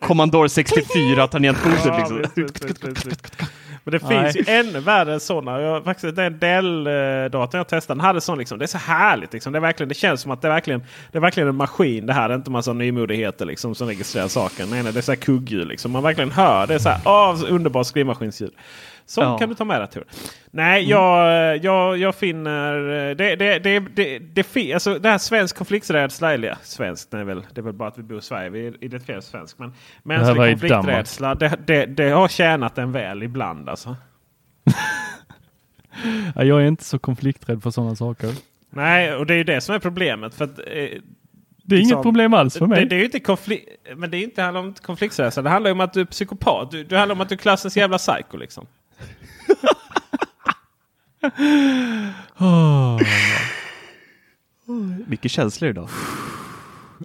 Commodore 0.00 0.48
64 0.48 1.26
tangentbordet 1.28 1.84
Ja, 1.84 1.98
liksom. 1.98 2.22
visst, 2.36 3.06
visst. 3.06 3.42
Men 3.84 3.92
det 3.92 4.02
Nej. 4.08 4.32
finns 4.32 4.48
ju 4.48 4.52
ännu 4.54 4.80
värre 4.80 5.20
sådana. 5.20 5.60
Jag, 5.60 5.84
faktiskt, 5.84 6.16
den 6.16 6.38
Dell-datorn 6.38 7.58
jag 7.58 7.68
testade 7.68 7.98
den 7.98 8.06
hade 8.06 8.20
sån 8.20 8.38
liksom. 8.38 8.58
Det 8.58 8.64
är 8.64 8.66
så 8.66 8.78
härligt. 8.78 9.32
Liksom. 9.32 9.52
Det, 9.52 9.58
är 9.58 9.60
verkligen, 9.60 9.88
det 9.88 9.94
känns 9.94 10.20
som 10.20 10.30
att 10.30 10.42
det 10.42 10.48
är 10.48 10.52
verkligen, 10.52 10.82
det 11.12 11.18
är 11.18 11.22
verkligen 11.22 11.48
en 11.48 11.56
maskin. 11.56 12.06
Det 12.06 12.12
här 12.12 12.30
är 12.30 12.34
inte 12.34 12.50
massa 12.50 12.72
nymodigheter 12.72 13.46
liksom, 13.46 13.74
som 13.74 13.88
registrerar 13.88 14.28
saken. 14.28 14.70
Nej, 14.70 14.82
nej, 14.82 14.92
det 14.92 15.00
är 15.00 15.02
så 15.02 15.12
här 15.12 15.16
kugghjul. 15.16 15.68
Liksom. 15.68 15.92
Man 15.92 16.02
verkligen 16.02 16.30
hör. 16.30 16.66
Det 16.66 16.74
är 16.74 16.78
så 16.78 16.88
här, 16.88 17.00
åh, 17.04 17.36
så 17.36 17.46
underbart 17.46 17.86
skrivmaskinsljud. 17.86 18.52
Så 19.06 19.20
Ja. 19.20 19.38
kan 19.38 19.48
du 19.48 19.54
ta 19.54 19.64
med 19.64 19.80
dig 19.80 19.88
Tor. 19.88 20.04
Nej, 20.50 20.88
jag, 20.90 21.56
jag, 21.64 21.96
jag 21.98 22.14
finner... 22.14 22.74
Det, 23.14 23.36
det, 23.36 23.58
det, 23.58 23.78
det, 23.80 24.18
det, 24.18 24.72
alltså, 24.74 24.98
det 24.98 25.08
här 25.08 25.18
svensk 25.18 25.56
konflikträdsla, 25.56 26.34
eller 26.34 26.48
ja, 26.48 26.56
svenskt, 26.62 27.10
det 27.10 27.18
är, 27.18 27.24
väl, 27.24 27.42
det 27.54 27.60
är 27.60 27.62
väl 27.62 27.72
bara 27.72 27.88
att 27.88 27.98
vi 27.98 28.02
bor 28.02 28.18
i 28.18 28.22
Sverige, 28.22 28.50
vi 28.50 28.66
identifierar 28.80 29.18
oss 29.18 29.26
svensk. 29.26 29.58
Men 29.58 29.72
mänsklig 30.02 30.60
konflikträdsla, 30.60 31.34
det, 31.34 31.58
det, 31.66 31.86
det 31.86 32.08
har 32.10 32.28
tjänat 32.28 32.78
en 32.78 32.92
väl 32.92 33.22
ibland 33.22 33.68
alltså. 33.68 33.96
Ja, 36.34 36.44
jag 36.44 36.62
är 36.62 36.66
inte 36.66 36.84
så 36.84 36.98
konflikträdd 36.98 37.62
för 37.62 37.70
sådana 37.70 37.96
saker. 37.96 38.30
Nej, 38.70 39.14
och 39.14 39.26
det 39.26 39.34
är 39.34 39.38
ju 39.38 39.44
det 39.44 39.60
som 39.60 39.74
är 39.74 39.78
problemet. 39.78 40.34
För 40.34 40.44
att, 40.44 40.58
eh, 40.58 40.64
Det 40.66 41.74
är 41.74 41.78
Liksom, 41.78 41.92
inget 41.94 42.02
problem 42.02 42.34
alls 42.34 42.54
för 42.54 42.60
det, 42.60 42.66
mig. 42.68 42.86
det 42.86 42.94
är 42.96 42.98
ju 42.98 43.04
inte 43.04 43.20
konflikt, 43.20 43.68
men 43.96 44.10
det 44.10 44.16
är 44.16 44.22
inte 44.22 44.42
handlar 44.42 44.60
om 44.60 44.74
konflikträdsla. 44.74 45.42
Det 45.42 45.50
handlar 45.50 45.70
om 45.70 45.80
att 45.80 45.92
du 45.92 46.00
är 46.00 46.04
psykopat. 46.04 46.70
Du, 46.70 46.84
det 46.84 46.98
handlar 46.98 47.14
om 47.14 47.20
att 47.20 47.28
du 47.28 47.34
är 47.34 47.38
klassens 47.38 47.76
jävla 47.76 47.98
psycho 47.98 48.36
liksom. 48.36 48.66
Åh. 52.38 53.00
Mycket 55.06 55.30
känslor 55.30 55.70
idag. 55.70 55.88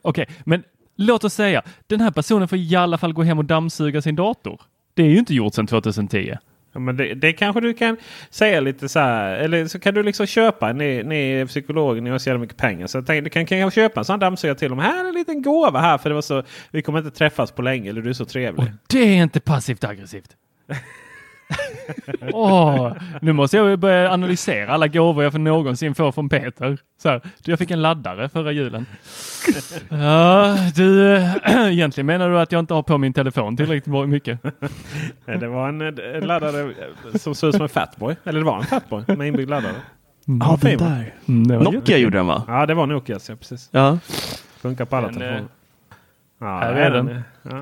Okej, 0.01 0.27
men 0.43 0.63
låt 0.95 1.23
oss 1.23 1.33
säga, 1.33 1.61
den 1.87 2.01
här 2.01 2.11
personen 2.11 2.47
får 2.47 2.57
i 2.57 2.75
alla 2.75 2.97
fall 2.97 3.13
gå 3.13 3.23
hem 3.23 3.37
och 3.37 3.45
dammsuga 3.45 4.01
sin 4.01 4.15
dator. 4.15 4.61
Det 4.93 5.03
är 5.03 5.09
ju 5.09 5.17
inte 5.17 5.33
gjort 5.33 5.53
sedan 5.53 5.67
2010. 5.67 6.37
Ja, 6.73 6.79
men 6.79 6.97
det, 6.97 7.13
det 7.13 7.33
kanske 7.33 7.61
du 7.61 7.73
kan 7.73 7.97
säga 8.29 8.59
lite 8.59 8.89
så 8.89 8.99
här. 8.99 9.35
Eller 9.35 9.65
så 9.67 9.79
kan 9.79 9.93
du 9.93 10.03
liksom 10.03 10.25
köpa. 10.25 10.73
Ni, 10.73 11.03
ni 11.03 11.31
är 11.31 11.45
psykologer, 11.45 12.01
ni 12.01 12.09
har 12.09 12.17
så 12.17 12.29
jävla 12.29 12.41
mycket 12.41 12.57
pengar. 12.57 12.87
Så 12.87 12.97
jag 12.97 13.05
tänkte, 13.05 13.23
du 13.23 13.29
kan 13.29 13.45
kanske 13.45 13.81
köpa 13.81 13.99
en 13.99 14.05
sån 14.05 14.19
dammsugare 14.19 14.57
till 14.57 14.69
dem. 14.69 14.79
Här 14.79 15.03
är 15.03 15.09
en 15.09 15.13
liten 15.15 15.41
gåva 15.41 15.79
här. 15.79 15.97
För 15.97 16.09
det 16.09 16.15
var 16.15 16.21
så, 16.21 16.43
vi 16.71 16.81
kommer 16.81 16.99
inte 16.99 17.11
träffas 17.11 17.51
på 17.51 17.61
länge. 17.61 17.89
Eller 17.89 18.01
du 18.01 18.09
är 18.09 18.13
så 18.13 18.25
trevlig. 18.25 18.65
Det 18.87 18.99
är 18.99 19.23
inte 19.23 19.39
passivt 19.39 19.83
aggressivt. 19.83 20.29
Åh, 22.33 22.91
nu 23.21 23.33
måste 23.33 23.57
jag 23.57 23.79
börja 23.79 24.11
analysera 24.13 24.73
alla 24.73 24.87
gåvor 24.87 25.23
jag 25.23 25.31
för 25.33 25.39
någonsin 25.39 25.95
får 25.95 26.11
från 26.11 26.29
Peter. 26.29 26.77
Så 27.01 27.09
här, 27.09 27.21
du, 27.43 27.51
jag 27.51 27.59
fick 27.59 27.71
en 27.71 27.81
laddare 27.81 28.29
förra 28.29 28.51
julen. 28.51 28.85
Ja, 29.89 30.57
du, 30.75 31.15
egentligen 31.47 32.05
menar 32.05 32.29
du 32.29 32.39
att 32.39 32.51
jag 32.51 32.59
inte 32.59 32.73
har 32.73 32.83
på 32.83 32.97
min 32.97 33.13
telefon 33.13 33.57
tillräckligt 33.57 34.07
mycket? 34.09 34.39
Nej, 35.25 35.37
Det 35.37 35.47
var 35.47 35.69
en, 35.69 35.81
en 35.81 36.27
laddare 36.27 36.61
eh, 36.61 37.17
som 37.19 37.35
såg 37.35 37.47
ut 37.49 37.55
som 37.55 37.63
en 37.63 37.69
Fatboy. 37.69 38.15
Eller 38.23 38.39
det 38.39 38.45
var 38.45 38.57
en 38.57 38.63
Fatboy 38.65 39.03
med 39.07 39.27
inbyggd 39.27 39.49
laddare. 39.49 39.73
Ja, 40.39 40.57
fin, 40.61 40.77
den 40.77 40.89
där. 40.89 41.13
Mm, 41.27 41.47
det 41.47 41.55
Nokia 41.57 41.71
jättefint. 41.73 41.99
gjorde 41.99 42.17
den 42.17 42.27
va? 42.27 42.43
Ja, 42.47 42.65
det 42.65 42.73
var 42.73 42.85
Nokias. 42.87 43.29
Ja, 43.29 43.35
precis. 43.35 43.69
Ja. 43.71 43.97
Funkar 44.61 44.85
på 44.85 44.95
alla 44.95 45.07
Den, 45.07 45.15
telefoner. 45.15 45.39
eh, 45.39 45.45
Ja, 46.39 46.59
här 46.59 46.73
det 46.75 46.81
är 46.81 46.91
den. 46.91 47.21
Ja, 47.43 47.61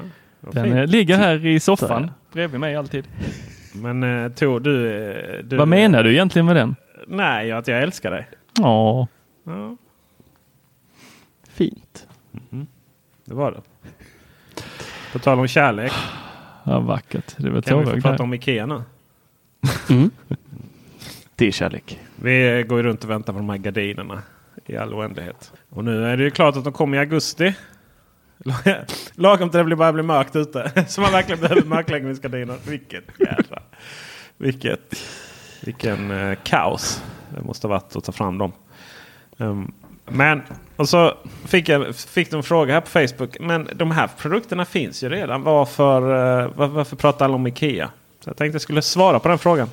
Den 0.51 0.63
fin. 0.63 0.77
eh, 0.77 0.87
ligger 0.87 1.17
här 1.17 1.45
i 1.45 1.59
soffan 1.59 2.11
bredvid 2.33 2.59
mig 2.59 2.75
alltid. 2.75 3.07
Men 3.81 4.03
eh, 4.03 4.31
Tor, 4.31 4.59
du, 4.59 4.91
eh, 5.09 5.43
du... 5.43 5.57
Vad 5.57 5.67
menar 5.67 6.03
du 6.03 6.11
egentligen 6.11 6.45
med 6.45 6.55
den? 6.55 6.75
Nej, 7.07 7.51
att 7.51 7.67
jag 7.67 7.81
älskar 7.81 8.11
dig. 8.11 8.27
Ja, 8.59 9.07
Ja, 9.45 9.75
Fint. 11.49 12.07
det 13.25 13.33
var 13.33 13.51
det. 13.51 13.61
På 15.13 15.19
tal 15.19 15.39
om 15.39 15.47
kärlek. 15.47 15.91
ja 16.63 16.79
vackert. 16.79 17.33
Det 17.37 17.49
var 17.49 17.61
Kan 17.61 17.79
vi 17.79 17.85
få 17.85 18.01
prata 18.01 18.23
om 18.23 18.33
Ikea 18.33 18.65
nu? 18.65 18.81
Det 21.35 21.47
är 21.47 21.51
kärlek. 21.51 21.99
Vi 22.15 22.65
går 22.67 22.83
runt 22.83 23.03
och 23.03 23.09
väntar 23.09 23.33
på 23.33 23.39
de 23.39 23.49
här 23.49 23.57
gardinerna 23.57 24.21
i 24.65 24.77
all 24.77 24.93
oändlighet. 24.93 25.53
Och 25.69 25.83
nu 25.83 26.05
är 26.05 26.17
det 26.17 26.23
ju 26.23 26.31
klart 26.31 26.57
att 26.57 26.63
de 26.63 26.73
kommer 26.73 26.97
i 26.97 26.99
augusti. 26.99 27.55
Lagom 29.15 29.49
till 29.49 29.57
det 29.57 29.63
blir- 29.63 29.75
börjar 29.75 29.93
bli 29.93 30.03
mörkt 30.03 30.35
ute. 30.35 30.71
Så 30.87 31.01
man 31.01 31.11
verkligen 31.11 31.41
behöver 31.41 31.63
mörkläggningsgardiner. 31.63 32.57
Vilket 32.67 33.03
jädra... 33.19 33.61
Vilket... 34.37 34.95
Vilken 35.61 36.11
eh, 36.11 36.37
kaos 36.43 37.03
det 37.29 37.41
måste 37.41 37.67
ha 37.67 37.69
varit 37.69 37.95
att 37.95 38.03
ta 38.03 38.11
fram 38.11 38.37
dem. 38.37 38.51
Um, 39.37 39.73
men, 40.05 40.41
och 40.75 40.89
så 40.89 41.13
fick 41.45 41.69
jag 41.69 41.95
fick 41.95 42.31
de 42.31 42.37
en 42.37 42.43
fråga 42.43 42.73
här 42.73 42.81
på 42.81 42.87
Facebook. 42.87 43.37
Men 43.39 43.69
de 43.75 43.91
här 43.91 44.09
produkterna 44.17 44.65
finns 44.65 45.03
ju 45.03 45.09
redan. 45.09 45.43
Varför, 45.43 46.01
uh, 46.01 46.51
var, 46.55 46.67
varför 46.67 46.95
pratar 46.95 47.25
alla 47.25 47.35
om 47.35 47.47
Ikea? 47.47 47.89
Så 48.19 48.29
jag 48.29 48.37
tänkte 48.37 48.55
jag 48.55 48.61
skulle 48.61 48.81
svara 48.81 49.19
på 49.19 49.27
den 49.27 49.37
frågan. 49.37 49.69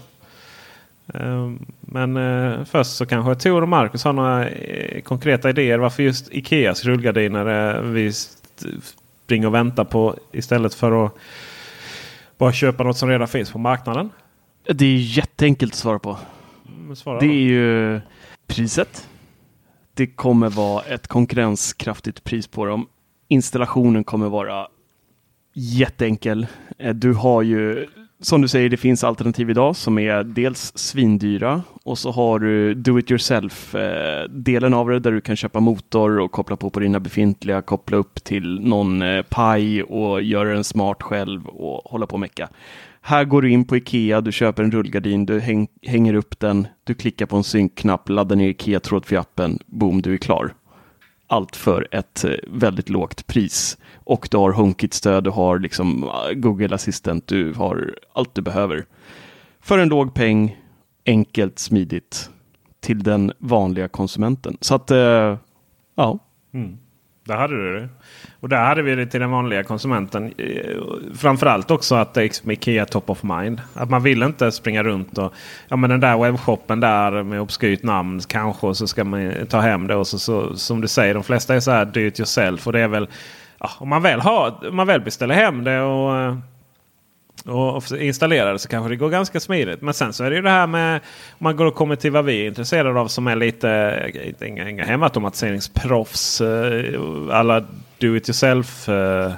Um, 1.07 1.67
Men 1.81 2.17
uh, 2.17 2.65
först 2.65 2.97
så 2.97 3.07
kanske 3.07 3.35
Tor 3.35 3.63
och 3.63 3.69
Marcus 3.69 4.05
har 4.05 4.13
några 4.13 4.49
uh, 4.51 5.01
konkreta 5.03 5.51
idéer 5.51 5.79
varför 5.79 6.03
just 6.03 6.29
Ikeas 6.31 6.85
rullgardiner 6.85 7.77
uh, 7.77 7.93
springer 9.25 9.47
och 9.47 9.55
väntar 9.55 9.85
på 9.85 10.17
istället 10.33 10.75
för 10.75 11.07
att 11.07 11.15
bara 12.39 12.53
köpa 12.53 12.83
något 12.85 12.97
som 12.97 13.09
redan 13.09 13.29
finns 13.29 13.51
på 13.51 13.59
marknaden. 13.59 14.11
Det 14.75 14.85
är 14.87 14.97
jätteenkelt 14.99 15.73
att 15.73 15.79
svara 15.79 15.99
på. 15.99 16.19
Men 16.87 16.97
Svara 16.97 17.21
Det 17.21 17.27
är 17.27 17.43
ju 17.43 18.01
priset. 18.47 19.09
Det 19.95 20.07
kommer 20.07 20.49
vara 20.51 20.83
ett 20.83 21.07
konkurrenskraftigt 21.07 22.25
pris 22.25 22.47
på 22.47 22.67
dem. 22.67 22.87
Installationen 23.29 24.05
kommer 24.05 24.29
vara 24.29 24.69
jätteenkel. 25.55 26.47
Eh, 26.79 26.95
Du 26.95 27.13
har 27.13 27.43
ju, 27.43 27.89
som 28.23 28.43
du 28.43 28.49
säger, 28.49 28.69
det 28.69 28.77
finns 28.77 29.05
alternativ 29.05 29.51
idag 29.51 29.77
som 29.77 29.99
är 29.99 30.25
dels 30.25 30.73
svindyra 30.79 31.63
och 31.85 31.99
så 31.99 32.11
har 32.11 32.39
du 32.39 32.75
do 32.75 32.99
it 32.99 33.11
yourself 33.11 33.75
eh, 33.75 34.29
delen 34.29 34.75
av 34.75 34.89
det 34.89 34.99
där 34.99 35.13
du 35.13 35.21
kan 35.21 35.37
köpa 35.37 35.61
motor 35.61 36.19
och 36.19 36.33
koppla 36.33 36.57
på 36.57 36.71
på 36.71 36.81
dina 36.81 37.01
befintliga, 37.01 37.63
koppla 37.63 37.97
upp 37.97 38.25
till 38.25 38.61
någon 38.61 39.03
eh, 39.03 39.23
paj 39.23 39.83
och 39.83 40.23
göra 40.23 40.55
den 40.55 40.65
smart 40.65 41.03
själv 41.03 41.47
och 41.47 41.91
hålla 41.93 42.07
på 42.07 42.13
och 42.13 42.21
mecka. 42.21 42.49
Här 43.01 43.25
går 43.25 43.43
du 43.43 43.51
in 43.51 43.65
på 43.65 43.77
Ikea, 43.77 44.21
du 44.21 44.33
köper 44.33 44.63
en 44.63 44.71
rullgardin, 44.71 45.27
du 45.27 45.41
häng, 45.41 45.69
hänger 45.83 46.15
upp 46.15 46.39
den, 46.39 46.67
du 46.85 46.95
klickar 46.95 47.27
på 47.27 47.37
en 47.37 47.45
synkknapp, 47.45 48.09
laddar 48.09 48.37
ner 48.37 48.49
Ikea 48.49 48.81
trådfri 48.81 49.17
appen, 49.17 49.59
boom, 49.67 50.03
du 50.03 50.13
är 50.13 50.19
klar. 50.19 50.55
Allt 51.33 51.57
för 51.57 51.89
ett 51.91 52.25
eh, 52.25 52.35
väldigt 52.47 52.89
lågt 52.89 53.27
pris. 53.27 53.79
Och 53.95 54.29
du 54.31 54.37
har 54.37 54.53
HomeKit-stöd, 54.53 55.25
du 55.25 55.31
har 55.31 55.59
liksom 55.59 56.05
ah, 56.05 56.33
Google 56.33 56.75
Assistant, 56.75 57.27
du 57.27 57.55
har 57.55 57.95
allt 58.13 58.35
du 58.35 58.43
behöver. 58.43 58.87
För 59.61 59.79
en 59.79 59.89
låg 59.89 60.15
peng, 60.15 60.57
enkelt, 61.07 61.59
smidigt 61.59 62.31
till 62.81 63.03
den 63.03 63.33
vanliga 63.39 63.89
konsumenten. 63.89 64.57
Så 64.61 64.75
att, 64.75 64.91
eh, 64.91 65.37
ja. 65.95 66.19
Mm. 66.55 66.79
Där 67.25 67.37
hade 67.37 67.55
du 67.55 67.81
det. 67.81 67.89
Och 68.41 68.49
där 68.49 68.65
hade 68.65 68.83
vi 68.83 68.95
det 68.95 69.07
till 69.07 69.21
den 69.21 69.31
vanliga 69.31 69.65
konsumenten. 69.65 70.33
Eh, 70.39 70.77
framförallt 71.15 71.71
också 71.71 71.95
att 71.95 72.15
det 72.15 72.21
är 72.21 72.23
liksom 72.23 72.51
Ikea 72.51 72.87
top 72.87 73.11
of 73.11 73.23
mind. 73.23 73.61
Att 73.75 73.91
man 73.91 74.03
vill 74.03 74.23
inte 74.23 74.53
springa 74.53 74.83
runt 74.83 75.19
och 75.19 75.35
ja 75.69 75.77
men 75.77 75.91
den 75.91 76.01
där 76.01 76.19
webbshoppen 76.19 76.81
där 76.81 77.23
med 77.23 77.41
obskyrt 77.41 77.83
namn 77.83 78.21
kanske. 78.21 78.67
Och 78.67 78.77
så 78.77 78.87
ska 78.87 79.05
man 79.05 79.33
ta 79.49 79.61
hem 79.61 79.87
det. 79.87 79.95
Och 79.95 80.07
så, 80.07 80.19
så 80.19 80.57
som 80.57 80.81
du 80.81 80.89
säger, 80.89 81.15
de 81.15 81.23
flesta 81.23 81.55
är 81.55 81.61
så 81.61 81.71
här 81.71 81.85
do 81.85 82.01
it 82.01 82.21
yourself. 82.21 82.67
Och 82.67 82.73
det 82.73 82.81
är 82.81 82.89
väl 82.89 83.09
ja, 83.61 83.71
om 83.79 83.89
man 83.89 84.03
väl, 84.03 84.21
har, 84.21 84.69
om 84.69 84.77
man 84.77 84.87
väl 84.87 85.01
beställer 85.01 85.35
hem 85.35 85.65
det 85.65 85.81
och 85.81 86.17
eh, 86.17 86.37
och 87.45 87.83
installerar 87.93 88.53
det 88.53 88.59
så 88.59 88.69
kanske 88.69 88.89
det 88.89 88.97
går 88.97 89.09
ganska 89.09 89.41
smidigt. 89.41 89.83
Men 89.83 89.95
sen 89.95 90.13
så 90.13 90.25
är 90.25 90.31
det 90.31 90.37
ju 90.37 90.43
det 90.43 90.51
här 90.51 90.67
med 90.67 90.97
om 91.31 91.39
man 91.39 91.57
går 91.57 91.65
och 91.65 91.75
kommer 91.75 91.97
till 91.97 92.11
vad 92.11 92.25
vi 92.25 92.43
är 92.43 92.47
intresserade 92.47 93.01
av 93.01 93.09
som 93.09 93.27
är 93.27 93.37
lite 93.37 94.35
inga, 94.41 94.71
inga 94.71 94.85
hemautomatiseringsproffs. 94.85 96.41
Eh, 96.41 97.01
alla 97.31 97.61
do 97.99 98.17
it 98.17 98.29
yourself 98.29 98.89
eh, 98.89 99.33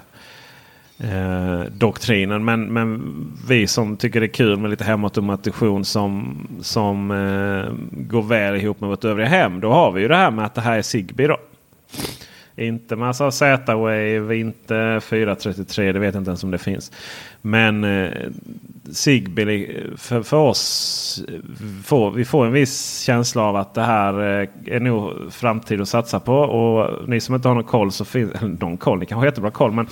eh, 0.98 1.60
doktrinen. 1.70 2.44
Men, 2.44 2.72
men 2.72 3.02
vi 3.48 3.66
som 3.66 3.96
tycker 3.96 4.20
det 4.20 4.26
är 4.26 4.28
kul 4.28 4.56
med 4.56 4.70
lite 4.70 4.84
hemautomation 4.84 5.84
som, 5.84 6.36
som 6.62 7.10
eh, 7.10 7.72
går 7.90 8.22
väl 8.22 8.56
ihop 8.56 8.80
med 8.80 8.90
vårt 8.90 9.04
övriga 9.04 9.28
hem. 9.28 9.60
Då 9.60 9.70
har 9.70 9.92
vi 9.92 10.02
ju 10.02 10.08
det 10.08 10.16
här 10.16 10.30
med 10.30 10.44
att 10.44 10.54
det 10.54 10.60
här 10.60 10.78
är 10.78 10.82
Zigbee. 10.82 11.26
Då. 11.26 11.36
Inte 12.56 12.96
massa 12.96 13.30
Z-Wave, 13.30 14.36
inte 14.36 15.00
433, 15.02 15.92
det 15.92 15.98
vet 15.98 16.14
jag 16.14 16.20
inte 16.20 16.30
ens 16.30 16.44
om 16.44 16.50
det 16.50 16.58
finns. 16.58 16.92
Men 17.40 17.84
eh, 17.84 18.12
Zigbee 18.92 19.82
för, 19.96 20.22
för 20.22 20.36
oss, 20.36 21.24
får, 21.84 22.10
vi 22.10 22.24
får 22.24 22.46
en 22.46 22.52
viss 22.52 23.00
känsla 23.00 23.42
av 23.42 23.56
att 23.56 23.74
det 23.74 23.82
här 23.82 24.40
eh, 24.40 24.48
är 24.66 24.80
nog 24.80 25.32
framtid 25.32 25.80
att 25.80 25.88
satsa 25.88 26.20
på. 26.20 26.34
Och 26.34 27.08
ni 27.08 27.20
som 27.20 27.34
inte 27.34 27.48
har 27.48 27.54
någon 27.54 27.64
koll 27.64 27.92
så 27.92 28.04
finns 28.04 28.32
eller 28.34 28.48
någon 28.48 28.76
koll, 28.76 28.98
ni 28.98 29.06
kanske 29.06 29.20
har 29.20 29.26
jättebra 29.26 29.50
koll. 29.50 29.72
Men 29.72 29.86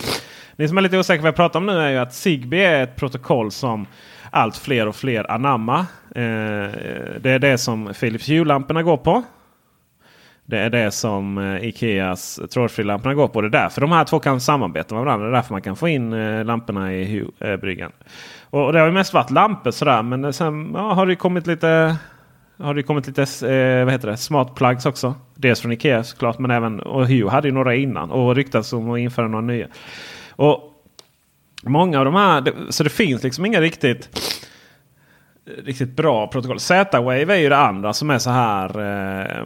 ni 0.56 0.68
som 0.68 0.78
är 0.78 0.82
lite 0.82 0.98
osäkra 0.98 1.20
på 1.20 1.22
vad 1.22 1.28
jag 1.28 1.36
pratar 1.36 1.60
om 1.60 1.66
nu 1.66 1.72
är 1.72 1.90
ju 1.90 1.98
att 1.98 2.14
Zigbee 2.14 2.64
är 2.64 2.82
ett 2.82 2.96
protokoll 2.96 3.50
som 3.50 3.86
allt 4.30 4.56
fler 4.56 4.88
och 4.88 4.96
fler 4.96 5.30
anammar. 5.30 5.80
Eh, 6.14 6.70
det 7.20 7.30
är 7.30 7.38
det 7.38 7.58
som 7.58 7.92
Philips 8.00 8.28
Hue-lamporna 8.28 8.82
går 8.82 8.96
på. 8.96 9.22
Det 10.44 10.58
är 10.58 10.70
det 10.70 10.90
som 10.90 11.38
eh, 11.38 11.64
Ikeas 11.68 12.40
trådfrilamporna 12.50 13.14
går 13.14 13.28
på. 13.28 13.40
Det 13.40 13.46
är 13.48 13.50
därför 13.50 13.80
de 13.80 13.92
här 13.92 14.04
två 14.04 14.18
kan 14.18 14.40
samarbeta 14.40 14.94
med 14.94 15.04
varandra. 15.04 15.26
Det 15.26 15.32
är 15.32 15.34
därför 15.34 15.54
man 15.54 15.62
kan 15.62 15.76
få 15.76 15.88
in 15.88 16.12
eh, 16.12 16.44
lamporna 16.44 16.94
i 16.94 17.04
Hue-bryggan. 17.04 17.92
Eh, 18.52 18.58
och, 18.58 18.72
det 18.72 18.78
har 18.78 18.86
ju 18.86 18.92
mest 18.92 19.14
varit 19.14 19.30
lampor 19.30 19.70
sådär. 19.70 20.02
Men 20.02 20.32
sen 20.32 20.70
ja, 20.74 20.92
har 20.92 21.06
det 21.06 21.12
ju 21.12 21.16
kommit 21.16 21.46
lite 21.46 21.96
har 22.58 22.74
det 22.74 22.82
kommit 22.82 23.06
lite 23.06 23.22
eh, 23.22 23.84
vad 23.84 23.92
heter 23.92 24.08
det, 24.08 24.16
smart 24.16 24.54
plugs 24.54 24.86
också. 24.86 25.14
Dels 25.34 25.60
från 25.60 25.72
Ikea 25.72 26.04
såklart. 26.04 26.38
Men 26.38 26.50
även 26.50 26.80
och 26.80 27.06
Hue 27.06 27.30
hade 27.30 27.48
ju 27.48 27.54
några 27.54 27.74
innan. 27.74 28.10
Och 28.10 28.34
ryktats 28.36 28.72
om 28.72 28.90
att 28.90 28.98
införa 28.98 29.28
några 29.28 29.46
nya. 29.46 29.66
Och 30.30 30.68
Många 31.64 31.98
av 31.98 32.04
de 32.04 32.14
här. 32.14 32.40
det- 32.40 32.52
Så 32.68 32.84
det 32.84 32.90
finns 32.90 33.22
liksom 33.22 33.46
inga 33.46 33.60
riktigt 33.60 34.08
riktigt 35.64 35.96
bra 35.96 36.26
protokoll. 36.26 36.60
Z-Wave 36.60 37.34
är 37.34 37.38
ju 37.38 37.48
det 37.48 37.56
andra 37.56 37.92
som 37.92 38.10
är 38.10 38.18
så 38.18 38.30
här 38.30 38.68
eh, 38.80 39.44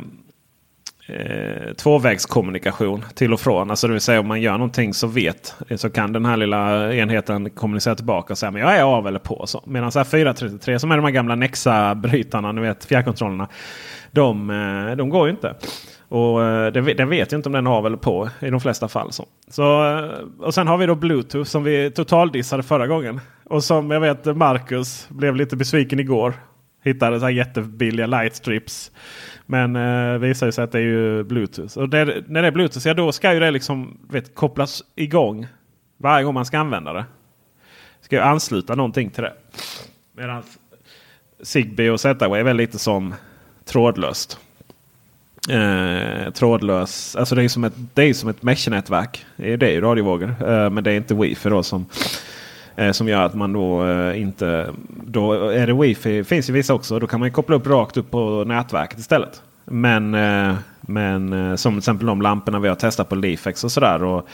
eh, 1.07 1.73
tvåvägskommunikation 1.73 3.05
till 3.15 3.33
och 3.33 3.41
från. 3.41 3.71
Alltså 3.71 3.87
det 3.87 3.93
vill 3.93 4.01
säga 4.01 4.21
om 4.21 4.29
man 4.29 4.41
gör 4.41 4.53
någonting 4.53 4.95
så 4.95 5.07
vet 5.07 5.55
eh, 5.69 5.77
så 5.77 5.91
kan 5.91 6.13
den 6.13 6.25
här 6.25 6.37
lilla 6.37 6.95
enheten 6.95 7.51
kommunicera 7.51 7.95
tillbaka 7.95 8.33
och 8.33 8.39
säga 8.39 8.51
men 8.51 8.63
jag 8.63 8.77
är 8.77 8.83
av 8.83 9.07
eller 9.07 9.19
på. 9.19 9.47
Så. 9.47 9.63
Medan 9.67 9.93
så 9.93 9.99
här 9.99 10.05
433 10.05 10.79
som 10.79 10.91
är 10.91 10.97
de 10.97 11.05
här 11.05 11.13
gamla 11.13 11.35
Nexa-brytarna, 11.35 12.53
ni 12.53 12.61
vet 12.61 12.85
fjärrkontrollerna. 12.85 13.49
De, 14.11 14.51
eh, 14.51 14.97
de 14.97 15.09
går 15.09 15.27
ju 15.27 15.31
inte. 15.31 15.55
Och 16.09 16.45
eh, 16.45 16.73
den, 16.73 16.85
den 16.85 17.09
vet 17.09 17.33
ju 17.33 17.37
inte 17.37 17.49
om 17.49 17.53
den 17.53 17.67
är 17.67 17.71
av 17.71 17.87
eller 17.87 17.97
på 17.97 18.29
i 18.41 18.51
de 18.51 18.61
flesta 18.61 18.89
fall. 18.89 19.13
Så. 19.13 19.27
Så, 19.49 19.65
och 20.39 20.55
sen 20.55 20.67
har 20.67 20.79
vi 20.79 20.87
då 20.87 20.95
Bluetooth 20.95 21.49
som 21.49 21.65
vi 21.65 21.91
totaldissade 21.91 22.63
förra 22.63 22.87
gången. 22.87 23.21
Och 23.45 23.65
som 23.65 23.91
jag 23.91 24.01
vet 24.01 24.37
Marcus 24.37 25.07
blev 25.09 25.37
lite 25.37 25.57
besviken 25.57 26.01
igår. 26.01 26.35
Hittade 26.85 27.21
så 27.21 27.25
här 27.25 27.33
jättebilliga 27.33 28.07
lightstrips. 28.07 28.91
Men 29.47 29.77
eh, 29.77 30.19
visar 30.19 30.47
ju 30.47 30.53
sig 30.53 30.65
att 30.65 30.73
det 30.73 30.79
är 30.79 30.83
ju 30.83 31.25
Bluetooth. 31.25 31.79
Och 31.79 31.89
det, 31.89 32.25
när 32.29 32.43
det 32.43 32.49
är 32.49 32.53
Bluetooth, 32.53 32.89
ja, 32.89 32.95
då 32.95 33.13
ska 33.13 33.35
ju 33.35 33.41
det 33.41 33.51
liksom 33.51 33.99
vet, 34.11 34.35
kopplas 34.35 34.83
igång 34.95 35.47
varje 35.97 36.25
gång 36.25 36.35
man 36.35 36.47
ska 36.47 36.59
använda 36.59 36.93
det. 36.93 37.05
Ska 38.01 38.17
ju 38.17 38.23
ansluta 38.23 38.75
någonting 38.75 39.11
till 39.11 39.23
det. 39.23 39.33
Medan 40.13 40.43
Zigbee 41.43 41.91
och 41.91 42.01
Z-Wave 42.01 42.51
är 42.51 42.55
lite 42.55 42.79
som 42.79 43.15
trådlöst. 43.65 44.39
Eh, 45.51 46.31
trådlös, 46.33 47.17
alltså 47.17 47.35
det 47.35 47.45
är 47.45 47.49
som 47.49 47.65
ett, 47.65 47.75
det 47.95 48.03
är 48.03 48.15
som 48.15 48.29
ett 48.29 48.43
mesh-nätverk. 48.43 49.27
Det 49.37 49.63
är 49.63 49.71
ju 49.71 49.81
radiovågor. 49.81 50.35
Eh, 50.49 50.71
men 50.71 50.85
det 50.85 50.93
är 50.93 50.97
inte 50.97 51.15
wifi 51.15 51.49
då 51.49 51.63
som, 51.63 51.87
Eh, 52.77 52.93
som 52.93 53.09
gör 53.09 53.23
att 53.23 53.35
man 53.35 53.53
då 53.53 53.87
eh, 53.87 54.21
inte... 54.21 54.71
Då 55.05 55.33
är 55.51 55.67
det 55.67 55.73
wifi, 55.75 56.25
finns 56.25 56.49
ju 56.49 56.53
vissa 56.53 56.75
också. 56.75 56.99
Då 56.99 57.07
kan 57.07 57.21
man 57.21 57.27
ju 57.29 57.33
koppla 57.33 57.57
upp 57.57 57.67
rakt 57.67 57.97
upp 57.97 58.11
på 58.11 58.45
nätverket 58.47 58.99
istället. 58.99 59.43
Men, 59.65 60.15
eh, 60.15 60.55
men 60.81 61.33
eh, 61.33 61.55
som 61.57 61.73
till 61.73 61.79
exempel 61.79 62.07
de 62.07 62.23
lamporna 62.23 62.59
vi 62.59 62.69
har 62.69 62.75
testat 62.77 63.09
på 63.09 63.15
Leafex 63.15 63.65
och 63.65 63.73
sådär. 63.73 64.05
Och, 64.05 64.29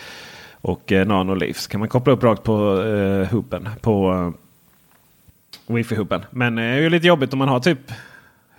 och 0.61 0.93
eh, 0.93 1.07
Nanoleaf. 1.07 1.69
Kan 1.69 1.81
man 1.81 1.89
koppla 1.89 2.13
upp 2.13 2.23
rakt 2.25 2.43
på 2.43 2.83
eh, 2.83 3.29
hubben. 3.33 3.69
På 3.81 4.13
eh, 4.13 5.75
wifi-hubben. 5.75 6.21
Men 6.31 6.59
eh, 6.59 6.63
det 6.65 6.69
är 6.71 6.81
ju 6.81 6.91
lite 6.91 7.07
jobbigt 7.07 7.33
om 7.33 7.39
man 7.39 7.49
har 7.49 7.61
typ 7.61 7.93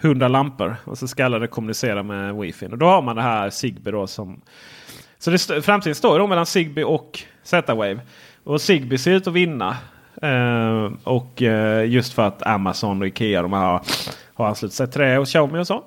100 0.02 0.28
lampor. 0.28 0.76
Och 0.86 0.98
så 0.98 1.08
ska 1.08 1.26
alla 1.26 1.40
det 1.40 1.48
kommunicera 1.48 2.04
med 2.04 2.36
wifi. 2.36 2.66
Och 2.68 2.78
då 2.78 2.86
har 2.86 3.02
man 3.02 3.16
det 3.16 3.22
här 3.22 3.50
Zigbee 3.50 3.92
då 3.92 4.08
som... 4.08 4.42
Så 5.20 5.30
det 5.30 5.36
st- 5.36 5.62
framtiden 5.62 5.96
står 5.96 6.20
då 6.20 6.28
mellan 6.28 6.46
Zigbee 6.46 6.84
och 6.84 7.20
Z-Wave. 7.44 8.00
Och 8.44 8.62
Zigbee 8.62 8.98
ser 8.98 9.12
ut 9.12 9.28
att 9.28 9.34
vinna. 9.34 9.78
Eh, 10.22 10.92
och 11.04 11.42
eh, 11.42 11.90
just 11.90 12.14
för 12.14 12.28
att 12.28 12.48
Amazon 12.48 13.02
och 13.02 13.08
Ikea 13.08 13.42
de 13.42 13.54
har, 13.54 13.82
har 14.34 14.48
anslutit 14.48 14.76
sig 14.76 14.92
till 14.92 15.02
det 15.02 15.18
och 15.18 15.28
Xiaomi 15.28 15.60
och 15.60 15.68
så. 15.68 15.84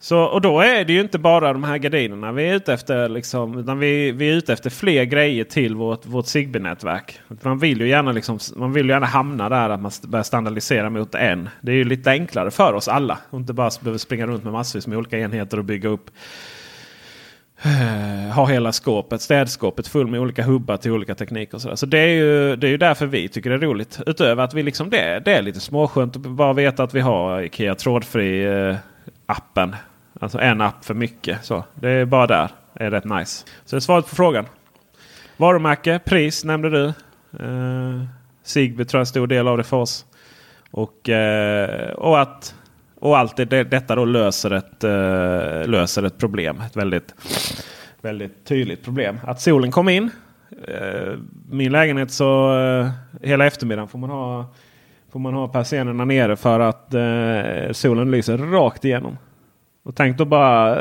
Så, 0.00 0.22
och 0.24 0.40
då 0.40 0.60
är 0.60 0.84
det 0.84 0.92
ju 0.92 1.00
inte 1.00 1.18
bara 1.18 1.52
de 1.52 1.64
här 1.64 1.78
gardinerna 1.78 2.32
vi 2.32 2.48
är 2.48 2.54
ute 2.54 2.72
efter. 2.72 3.08
Liksom, 3.08 3.58
utan 3.58 3.78
vi, 3.78 4.12
vi 4.12 4.30
är 4.30 4.34
ute 4.34 4.52
efter 4.52 4.70
fler 4.70 5.04
grejer 5.04 5.44
till 5.44 5.74
vårt, 5.74 6.06
vårt 6.06 6.26
Zigbee-nätverk. 6.26 7.20
Man 7.42 7.58
vill 7.58 7.80
ju 7.80 7.88
gärna, 7.88 8.12
liksom, 8.12 8.38
man 8.56 8.72
vill 8.72 8.86
ju 8.86 8.92
gärna 8.92 9.06
hamna 9.06 9.48
där 9.48 9.70
att 9.70 9.80
man 9.80 9.92
börjar 10.02 10.22
standardisera 10.22 10.90
mot 10.90 11.14
en. 11.14 11.48
Det 11.60 11.72
är 11.72 11.76
ju 11.76 11.84
lite 11.84 12.10
enklare 12.10 12.50
för 12.50 12.72
oss 12.72 12.88
alla. 12.88 13.18
Och 13.30 13.38
inte 13.38 13.52
bara 13.52 13.70
behöver 13.80 13.98
springa 13.98 14.26
runt 14.26 14.44
med 14.44 14.52
massvis 14.52 14.86
med 14.86 14.98
olika 14.98 15.18
enheter 15.18 15.58
och 15.58 15.64
bygga 15.64 15.88
upp 15.88 16.10
Eh, 17.62 18.32
har 18.32 18.46
hela 18.46 18.72
skåpet, 18.72 19.20
städskåpet 19.20 19.88
full 19.88 20.06
med 20.06 20.20
olika 20.20 20.42
hubbar 20.42 20.76
till 20.76 20.90
olika 20.90 21.14
tekniker. 21.14 21.58
Så, 21.58 21.76
så 21.76 21.86
det, 21.86 21.98
är 21.98 22.08
ju, 22.08 22.56
det 22.56 22.66
är 22.66 22.70
ju 22.70 22.76
därför 22.76 23.06
vi 23.06 23.28
tycker 23.28 23.50
det 23.50 23.56
är 23.56 23.60
roligt. 23.60 24.00
Utöver 24.06 24.44
att 24.44 24.54
vi 24.54 24.62
liksom 24.62 24.90
det, 24.90 25.20
det 25.24 25.34
är 25.34 25.42
lite 25.42 25.60
småskönt 25.60 26.16
att 26.16 26.22
bara 26.22 26.52
veta 26.52 26.82
att 26.82 26.94
vi 26.94 27.00
har 27.00 27.40
Ikea 27.40 27.74
trådfri 27.74 28.44
eh, 28.44 28.76
appen. 29.26 29.76
Alltså 30.20 30.38
en 30.40 30.60
app 30.60 30.84
för 30.84 30.94
mycket. 30.94 31.44
Så 31.44 31.64
Det 31.74 31.90
är 31.90 32.04
bara 32.04 32.26
där. 32.26 32.48
Det 32.74 32.84
är 32.84 32.90
rätt 32.90 33.04
nice. 33.04 33.44
Så 33.64 33.76
det 33.76 33.78
är 33.78 33.80
svaret 33.80 34.08
på 34.08 34.14
frågan. 34.14 34.46
Varumärke, 35.36 36.00
pris 36.04 36.44
nämnde 36.44 36.70
du. 36.70 36.84
Eh, 37.44 38.04
Sigby 38.42 38.84
tror 38.84 38.98
jag 38.98 39.00
är 39.00 39.02
en 39.02 39.06
stor 39.06 39.26
del 39.26 39.48
av 39.48 39.56
det 39.56 39.64
för 39.64 39.76
oss. 39.76 40.06
Och, 40.70 41.08
eh, 41.08 41.90
och 41.90 42.20
att 42.20 42.54
och 43.00 43.18
allt 43.18 43.36
det, 43.36 43.64
detta 43.64 43.94
då 43.94 44.04
löser 44.04 44.50
ett, 44.50 44.84
uh, 44.84 45.70
löser 45.70 46.02
ett 46.02 46.18
problem. 46.18 46.60
Ett 46.66 46.76
väldigt, 46.76 47.14
väldigt 48.00 48.44
tydligt 48.44 48.84
problem. 48.84 49.18
Att 49.24 49.40
solen 49.40 49.70
kom 49.70 49.88
in. 49.88 50.10
Uh, 50.68 51.18
min 51.50 51.72
lägenhet 51.72 52.10
så 52.10 52.58
uh, 52.58 52.88
hela 53.22 53.46
eftermiddagen 53.46 53.88
får 53.88 53.98
man 53.98 54.10
ha, 54.10 54.44
får 55.12 55.18
man 55.20 55.34
ha 55.34 55.48
persiennerna 55.48 56.04
nere 56.04 56.36
för 56.36 56.60
att 56.60 56.94
solen 57.76 58.10
lyser 58.10 58.38
rakt 58.38 58.84
igenom. 58.84 59.18
Och 59.84 59.96
tänk 59.96 60.18
då, 60.18 60.24
bara, 60.24 60.78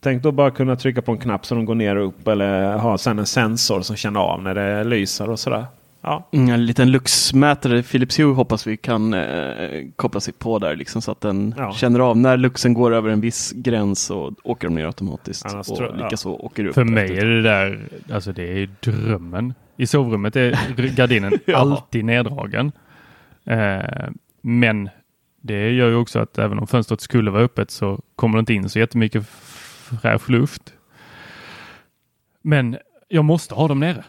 tänk 0.00 0.22
då 0.22 0.32
bara 0.32 0.50
kunna 0.50 0.76
trycka 0.76 1.02
på 1.02 1.12
en 1.12 1.18
knapp 1.18 1.46
så 1.46 1.54
de 1.54 1.64
går 1.64 1.74
ner 1.74 1.96
och 1.96 2.08
upp. 2.08 2.28
Eller 2.28 2.76
ha 2.76 2.98
sen 2.98 3.18
en 3.18 3.26
sensor 3.26 3.80
som 3.80 3.96
känner 3.96 4.20
av 4.20 4.42
när 4.42 4.54
det 4.54 4.84
lyser 4.84 5.30
och 5.30 5.38
sådär. 5.38 5.66
Ja. 6.04 6.28
Mm, 6.32 6.48
en 6.54 6.66
liten 6.66 6.90
luxmätare, 6.90 7.82
Philips 7.82 8.18
Hue 8.18 8.34
hoppas 8.34 8.66
vi 8.66 8.76
kan 8.76 9.14
eh, 9.14 9.84
koppla 9.96 10.20
sig 10.20 10.34
på 10.34 10.58
där 10.58 10.76
liksom, 10.76 11.02
så 11.02 11.12
att 11.12 11.20
den 11.20 11.54
ja. 11.58 11.72
känner 11.72 12.00
av 12.00 12.16
när 12.16 12.36
luxen 12.36 12.74
går 12.74 12.94
över 12.94 13.10
en 13.10 13.20
viss 13.20 13.52
gräns 13.52 14.10
och 14.10 14.32
åker 14.44 14.68
de 14.68 14.74
ner 14.74 14.86
automatiskt. 14.86 15.46
Annars 15.46 15.68
och 15.68 15.76
tror, 15.76 15.96
likaså 15.96 16.28
ja. 16.28 16.34
åker 16.34 16.66
upp. 16.66 16.74
För 16.74 16.84
mig 16.84 17.18
är 17.18 17.24
det 17.24 17.42
där, 17.42 17.80
alltså 18.12 18.32
det 18.32 18.62
är 18.62 18.68
drömmen. 18.80 19.54
I 19.76 19.86
sovrummet 19.86 20.36
är 20.36 20.96
gardinen 20.96 21.32
ja. 21.44 21.56
alltid 21.56 22.04
neddragen. 22.04 22.72
Eh, 23.44 24.08
men 24.42 24.88
det 25.40 25.70
gör 25.70 25.88
ju 25.88 25.96
också 25.96 26.18
att 26.18 26.38
även 26.38 26.58
om 26.58 26.66
fönstret 26.66 27.00
skulle 27.00 27.30
vara 27.30 27.42
öppet 27.42 27.70
så 27.70 28.00
kommer 28.16 28.38
det 28.38 28.40
inte 28.40 28.54
in 28.54 28.68
så 28.68 28.78
jättemycket 28.78 29.28
fräsch 29.28 30.30
luft. 30.30 30.74
Men 32.42 32.76
jag 33.08 33.24
måste 33.24 33.54
ha 33.54 33.68
dem 33.68 33.80
nere. 33.80 34.04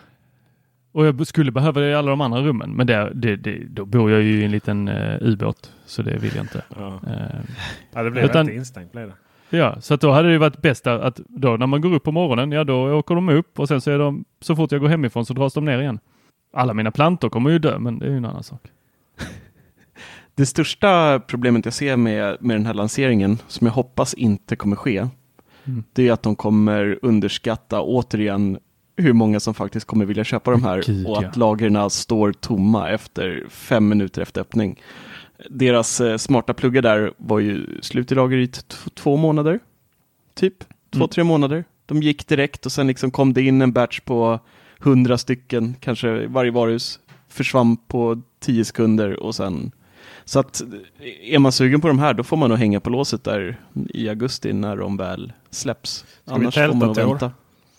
Och 0.95 1.05
jag 1.05 1.27
skulle 1.27 1.51
behöva 1.51 1.81
det 1.81 1.89
i 1.89 1.93
alla 1.93 2.09
de 2.09 2.21
andra 2.21 2.41
rummen. 2.41 2.71
Men 2.71 2.87
det, 2.87 3.11
det, 3.13 3.35
det, 3.35 3.65
då 3.69 3.85
bor 3.85 4.11
jag 4.11 4.21
ju 4.21 4.41
i 4.41 4.45
en 4.45 4.51
liten 4.51 4.87
uh, 4.87 5.17
ubåt. 5.21 5.73
Så 5.85 6.01
det 6.01 6.17
vill 6.17 6.35
jag 6.35 6.43
inte. 6.43 6.63
Ja, 6.75 6.99
uh, 7.07 7.11
ja 7.93 8.03
det 8.03 8.11
blev 8.11 8.25
utan, 8.25 8.49
instängt. 8.49 8.91
Blev 8.91 9.07
det. 9.07 9.57
Ja, 9.57 9.81
så 9.81 9.93
att 9.93 10.01
då 10.01 10.11
hade 10.11 10.31
det 10.31 10.37
varit 10.37 10.61
bäst 10.61 10.87
att 10.87 11.19
då 11.27 11.57
när 11.57 11.67
man 11.67 11.81
går 11.81 11.93
upp 11.93 12.03
på 12.03 12.11
morgonen, 12.11 12.51
ja 12.51 12.63
då 12.63 12.93
åker 12.93 13.15
de 13.15 13.29
upp 13.29 13.59
och 13.59 13.67
sen 13.67 13.81
så 13.81 13.91
är 13.91 13.99
de, 13.99 14.25
så 14.41 14.55
fort 14.55 14.71
jag 14.71 14.81
går 14.81 14.87
hemifrån 14.87 15.25
så 15.25 15.33
dras 15.33 15.53
de 15.53 15.65
ner 15.65 15.81
igen. 15.81 15.99
Alla 16.53 16.73
mina 16.73 16.91
plantor 16.91 17.29
kommer 17.29 17.49
ju 17.49 17.59
dö, 17.59 17.79
men 17.79 17.99
det 17.99 18.05
är 18.05 18.09
ju 18.09 18.17
en 18.17 18.25
annan 18.25 18.43
sak. 18.43 18.61
Det 20.35 20.45
största 20.45 21.19
problemet 21.19 21.65
jag 21.65 21.73
ser 21.73 21.97
med, 21.97 22.37
med 22.39 22.55
den 22.55 22.65
här 22.65 22.73
lanseringen, 22.73 23.37
som 23.47 23.67
jag 23.67 23.73
hoppas 23.73 24.13
inte 24.13 24.55
kommer 24.55 24.75
ske, 24.75 24.97
mm. 25.65 25.83
det 25.93 26.07
är 26.07 26.11
att 26.11 26.23
de 26.23 26.35
kommer 26.35 26.99
underskatta 27.01 27.81
återigen 27.81 28.59
hur 28.97 29.13
många 29.13 29.39
som 29.39 29.53
faktiskt 29.53 29.87
kommer 29.87 30.05
vilja 30.05 30.23
köpa 30.23 30.51
de 30.51 30.63
här 30.63 30.83
Gud, 30.85 31.07
och 31.07 31.17
att 31.17 31.23
ja. 31.23 31.31
lagren 31.35 31.89
står 31.89 32.31
tomma 32.31 32.89
efter 32.89 33.45
fem 33.49 33.87
minuter 33.87 34.21
efter 34.21 34.41
öppning. 34.41 34.81
Deras 35.49 36.01
eh, 36.01 36.17
smarta 36.17 36.53
pluggar 36.53 36.81
där 36.81 37.13
var 37.17 37.39
ju 37.39 37.81
slut 37.81 38.11
i 38.11 38.15
lager 38.15 38.37
i 38.37 38.47
två 38.93 39.17
månader. 39.17 39.59
Typ, 40.33 40.59
två, 40.89 40.97
mm. 40.97 41.07
tre 41.07 41.23
månader. 41.23 41.63
De 41.85 42.01
gick 42.01 42.27
direkt 42.27 42.65
och 42.65 42.71
sen 42.71 42.87
liksom 42.87 43.11
kom 43.11 43.33
det 43.33 43.41
in 43.41 43.61
en 43.61 43.71
batch 43.71 43.99
på 43.99 44.39
hundra 44.79 45.17
stycken, 45.17 45.75
kanske 45.79 46.27
varje 46.27 46.51
varuhus. 46.51 46.99
Försvann 47.29 47.77
på 47.77 48.21
tio 48.39 48.65
sekunder 48.65 49.23
och 49.23 49.35
sen 49.35 49.71
så 50.25 50.39
att 50.39 50.61
är 51.23 51.39
man 51.39 51.51
sugen 51.51 51.81
på 51.81 51.87
de 51.87 51.99
här 51.99 52.13
då 52.13 52.23
får 52.23 52.37
man 52.37 52.49
nog 52.49 52.59
hänga 52.59 52.79
på 52.79 52.89
låset 52.89 53.23
där 53.23 53.59
i 53.89 54.09
augusti 54.09 54.53
när 54.53 54.77
de 54.77 54.97
väl 54.97 55.33
släpps. 55.49 56.05
Ska 56.23 56.35
Annars 56.35 56.55
får 56.55 56.67
man 56.67 56.87
nog 56.87 56.95
vänta. 56.95 57.31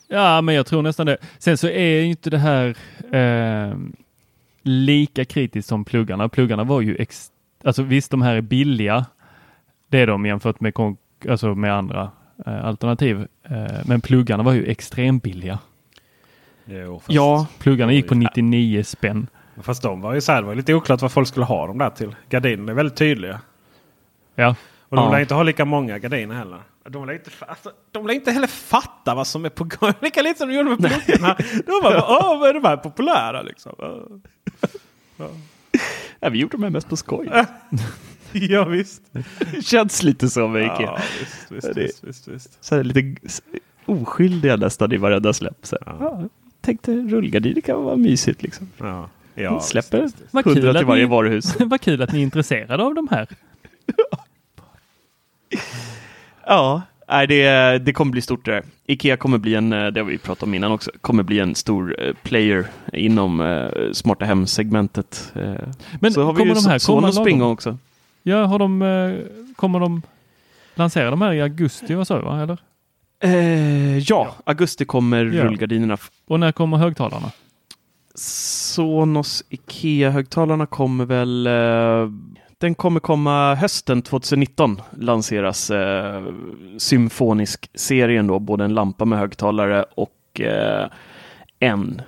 Ja, 0.08 0.40
men 0.40 0.54
jag 0.54 0.66
tror 0.66 0.82
nästan 0.82 1.06
det. 1.06 1.16
Sen 1.38 1.58
så 1.58 1.68
är 1.68 2.02
inte 2.02 2.30
det 2.30 2.38
här 2.38 2.76
eh, 3.12 3.76
lika 4.62 5.24
kritiskt 5.24 5.68
som 5.68 5.84
pluggarna. 5.84 6.28
Pluggarna 6.28 6.64
var 6.64 6.80
ju, 6.80 6.96
ex 6.96 7.30
alltså 7.64 7.82
visst 7.82 8.10
de 8.10 8.22
här 8.22 8.34
är 8.34 8.40
billiga. 8.40 9.06
Det 9.88 9.98
är 9.98 10.06
de 10.06 10.26
jämfört 10.26 10.60
med, 10.60 10.72
alltså 11.28 11.54
med 11.54 11.74
andra 11.74 12.10
eh, 12.46 12.64
alternativ. 12.64 13.26
Eh, 13.42 13.66
men 13.84 14.00
pluggarna 14.00 14.42
var 14.42 14.52
ju 14.52 14.64
extremt 14.64 15.22
billiga. 15.22 15.58
Jo, 16.64 17.02
ja, 17.06 17.46
pluggarna 17.58 17.92
gick 17.92 18.08
på 18.08 18.14
99 18.14 18.82
spänn. 18.82 19.26
Fast 19.62 19.82
de 19.82 20.00
var 20.00 20.14
ju 20.14 20.20
så 20.20 20.32
här, 20.32 20.40
det 20.42 20.46
var 20.46 20.54
lite 20.54 20.74
oklart 20.74 21.02
vad 21.02 21.12
folk 21.12 21.28
skulle 21.28 21.46
ha 21.46 21.66
dem 21.66 21.78
där 21.78 21.90
till. 21.90 22.16
Gardinerna 22.28 22.72
är 22.72 22.76
väldigt 22.76 22.96
tydliga. 22.96 23.40
Ja. 24.34 24.54
Och 24.88 24.96
de 24.96 25.04
ja. 25.04 25.12
lär 25.12 25.20
inte 25.20 25.34
ha 25.34 25.42
lika 25.42 25.64
många 25.64 25.98
gardiner 25.98 26.34
heller. 26.34 26.60
De 26.88 27.06
lär 27.06 27.12
inte, 27.12 27.30
alltså, 27.48 27.72
de 27.92 28.06
lär 28.06 28.14
inte 28.14 28.30
heller 28.30 28.46
fatta 28.46 29.14
vad 29.14 29.26
som 29.26 29.44
är 29.44 29.48
på 29.48 29.64
gång. 29.64 29.92
Lika 30.02 30.22
lite 30.22 30.38
som 30.38 30.48
de 30.48 30.54
gjorde 30.54 30.70
med 30.70 30.78
pluggarna. 30.78 31.36
de 31.66 31.80
bara, 31.82 32.04
åh, 32.04 32.38
vad 32.38 32.48
är 32.48 32.54
de 32.54 32.64
här 32.64 32.76
populära 32.76 33.42
liksom? 33.42 33.74
Ja. 35.16 35.28
ja, 36.20 36.28
vi 36.28 36.38
gjorde 36.38 36.56
de 36.56 36.62
här 36.62 36.70
mest 36.70 36.88
på 36.88 36.96
skoj. 36.96 37.30
ja, 38.32 38.64
visst. 38.68 39.02
Känns 39.62 40.02
lite 40.02 40.28
så 40.28 40.48
med 40.48 40.62
Ikea. 40.62 40.80
Ja, 40.80 40.98
visst, 41.20 41.52
visst, 41.52 41.74
det, 41.74 41.82
visst, 41.82 42.04
visst, 42.04 42.28
visst. 42.28 42.64
Så 42.64 42.82
lite 42.82 43.16
oskyldiga 43.86 44.56
nästan 44.56 44.92
i 44.92 44.96
varenda 44.96 45.32
släpp. 45.32 45.66
Så. 45.66 45.78
Ja. 45.86 45.96
Ja, 46.00 46.22
tänkte 46.60 46.92
rullgardiner 46.92 47.60
kan 47.60 47.82
vara 47.84 47.96
mysigt 47.96 48.42
liksom. 48.42 48.70
Ja. 48.78 49.10
Ja, 49.38 49.60
Släpper 49.60 49.98
hundra 50.44 50.74
till 50.74 50.86
varje 50.86 51.02
ni, 51.04 51.10
varuhus. 51.10 51.60
Vad 51.60 51.80
kul 51.80 52.02
att 52.02 52.12
ni 52.12 52.18
är 52.18 52.22
intresserade 52.22 52.82
av 52.82 52.94
de 52.94 53.08
här. 53.08 53.28
Ja, 56.46 56.82
Nej, 57.08 57.26
det, 57.26 57.78
det 57.78 57.92
kommer 57.92 58.12
bli 58.12 58.22
stort 58.22 58.44
det 58.44 58.62
Ikea 58.86 59.16
kommer 59.16 59.38
bli 59.38 59.54
en, 59.54 59.70
det 59.70 59.96
har 59.96 60.04
vi 60.04 60.18
pratat 60.18 60.42
om 60.42 60.54
innan 60.54 60.72
också, 60.72 60.90
kommer 61.00 61.22
bli 61.22 61.38
en 61.38 61.54
stor 61.54 62.02
uh, 62.02 62.14
player 62.22 62.66
inom 62.92 63.40
uh, 63.40 63.92
smarta 63.92 64.24
hem-segmentet. 64.24 65.32
Men 66.00 66.12
så 66.12 66.22
har 66.24 66.34
kommer 66.34 66.54
vi 66.54 66.60
de 66.60 66.66
här 66.66 66.86
komma 66.86 67.12
springa 67.12 67.46
också. 67.46 67.78
Ja, 68.22 68.44
har 68.44 68.58
de, 68.58 69.24
kommer 69.56 69.80
de 69.80 70.02
lansera 70.74 71.10
de 71.10 71.22
här 71.22 71.32
i 71.32 71.42
augusti 71.42 71.94
och 71.94 72.06
så, 72.06 72.20
va? 72.20 72.42
eller? 72.42 72.58
ja, 73.98 74.00
ja, 74.06 74.34
augusti 74.44 74.84
kommer 74.84 75.24
ja. 75.24 75.44
rullgardinerna. 75.44 75.96
Och 76.26 76.40
när 76.40 76.52
kommer 76.52 76.76
högtalarna? 76.76 77.30
Sonos 78.14 79.44
Ikea-högtalarna 79.48 80.66
kommer 80.66 81.04
väl 81.04 81.48
den 82.58 82.74
kommer 82.74 83.00
komma 83.00 83.54
hösten 83.54 84.02
2019 84.02 84.80
lanseras 84.98 85.70
eh, 85.70 86.24
Symfonisk-serien 86.78 88.26
då, 88.26 88.38
både 88.38 88.64
en 88.64 88.74
lampa 88.74 89.04
med 89.04 89.18
högtalare 89.18 89.84
och 89.94 90.40
eh, 90.40 90.88
en 91.58 92.02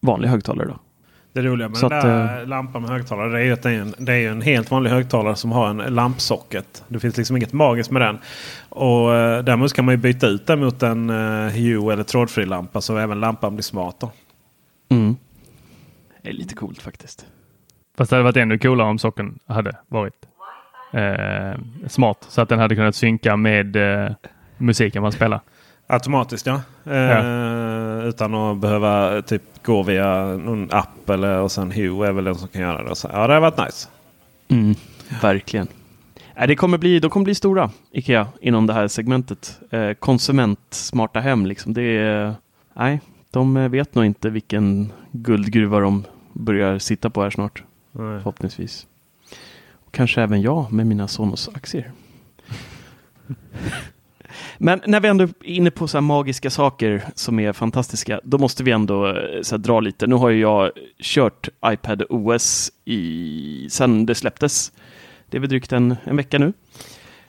vanlig 0.00 0.28
högtalare. 0.28 0.68
Då. 0.68 0.78
Det 1.32 1.42
roliga 1.42 1.68
med 1.68 1.78
Så 1.78 1.88
den 1.88 2.06
där 2.06 2.42
att, 2.42 2.48
lampan 2.48 2.82
med 2.82 2.90
högtalare 2.90 3.32
det 3.32 3.38
är 3.38 3.44
ju 3.44 3.52
att 3.52 3.62
det 3.62 3.70
är, 3.70 3.80
en, 3.80 3.94
det 3.98 4.12
är 4.12 4.30
en 4.30 4.42
helt 4.42 4.70
vanlig 4.70 4.90
högtalare 4.90 5.36
som 5.36 5.52
har 5.52 5.70
en 5.70 5.76
lampsocket. 5.76 6.84
Det 6.88 7.00
finns 7.00 7.16
liksom 7.16 7.36
inget 7.36 7.52
magiskt 7.52 7.90
med 7.90 8.02
den. 8.02 8.18
Och 8.68 9.14
eh, 9.14 9.44
däremot 9.44 9.72
kan 9.72 9.84
man 9.84 9.94
ju 9.94 9.98
byta 9.98 10.26
ut 10.26 10.46
den 10.46 10.60
mot 10.60 10.82
en 10.82 11.10
eh, 11.10 11.48
Hue 11.52 11.92
eller 11.92 12.02
trådfri 12.02 12.46
lampa 12.46 12.80
så 12.80 12.96
även 12.96 13.20
lampan 13.20 13.54
blir 13.54 13.62
smart. 13.62 13.96
Då. 14.00 14.10
Mm. 14.88 15.16
Det 16.22 16.28
är 16.28 16.32
lite 16.32 16.54
coolt 16.54 16.82
faktiskt. 16.82 17.26
Fast 17.96 18.10
det 18.10 18.16
hade 18.16 18.24
varit 18.24 18.36
ännu 18.36 18.58
coolare 18.58 18.88
om 18.88 18.98
socken 18.98 19.38
hade 19.46 19.76
varit 19.88 20.26
eh, 20.92 21.60
smart 21.88 22.26
så 22.28 22.40
att 22.40 22.48
den 22.48 22.58
hade 22.58 22.74
kunnat 22.74 22.94
synka 22.94 23.36
med 23.36 23.76
eh, 23.76 24.12
musiken 24.58 25.02
man 25.02 25.12
spelar. 25.12 25.40
Automatiskt 25.86 26.46
ja. 26.46 26.60
Eh, 26.86 26.96
ja. 26.96 28.02
Utan 28.02 28.34
att 28.34 28.58
behöva 28.58 29.22
typ 29.22 29.42
gå 29.62 29.82
via 29.82 30.24
någon 30.24 30.68
app 30.72 31.10
eller 31.10 31.38
och 31.38 31.52
sen 31.52 31.72
Hue 31.72 32.08
är 32.08 32.12
väl 32.12 32.24
den 32.24 32.34
som 32.34 32.48
kan 32.48 32.62
göra 32.62 32.88
det. 32.88 32.94
Så, 32.94 33.08
ja, 33.12 33.26
det 33.26 33.34
har 33.34 33.40
varit 33.40 33.58
nice. 33.58 33.88
Mm, 34.48 34.74
verkligen. 35.22 35.68
Äh, 36.34 36.46
det 36.46 36.56
kommer 36.56 36.78
bli, 36.78 37.00
de 37.00 37.10
kommer 37.10 37.24
bli 37.24 37.34
stora, 37.34 37.70
Ikea, 37.92 38.28
inom 38.40 38.66
det 38.66 38.72
här 38.72 38.88
segmentet. 38.88 39.60
Eh, 39.70 39.92
konsument, 39.92 40.60
smarta 40.70 41.20
hem, 41.20 41.46
liksom. 41.46 41.74
Det 41.74 41.82
är, 41.82 42.34
nej, 42.74 43.00
de 43.30 43.70
vet 43.70 43.94
nog 43.94 44.04
inte 44.04 44.30
vilken 44.30 44.92
guldgruva 45.12 45.80
de 45.80 46.04
börjar 46.32 46.78
sitta 46.78 47.10
på 47.10 47.22
här 47.22 47.30
snart. 47.30 47.62
Nej. 47.92 48.18
Förhoppningsvis. 48.18 48.86
Och 49.72 49.92
kanske 49.92 50.22
även 50.22 50.42
jag 50.42 50.72
med 50.72 50.86
mina 50.86 51.08
Sonos-aktier. 51.08 51.92
Men 54.58 54.80
när 54.86 55.00
vi 55.00 55.08
ändå 55.08 55.24
är 55.24 55.30
inne 55.42 55.70
på 55.70 55.88
så 55.88 55.96
här 55.96 56.02
magiska 56.02 56.50
saker 56.50 57.02
som 57.14 57.40
är 57.40 57.52
fantastiska, 57.52 58.20
då 58.24 58.38
måste 58.38 58.64
vi 58.64 58.70
ändå 58.70 59.08
eh, 59.08 59.42
så 59.42 59.56
dra 59.56 59.80
lite. 59.80 60.06
Nu 60.06 60.14
har 60.14 60.28
ju 60.28 60.40
jag 60.40 60.70
kört 61.02 61.48
iPad 61.66 62.02
OS 62.08 62.72
i, 62.84 63.68
sen 63.70 64.06
det 64.06 64.14
släpptes. 64.14 64.72
Det 65.30 65.36
är 65.36 65.40
väl 65.40 65.48
drygt 65.50 65.72
en, 65.72 65.96
en 66.04 66.16
vecka 66.16 66.38
nu. 66.38 66.52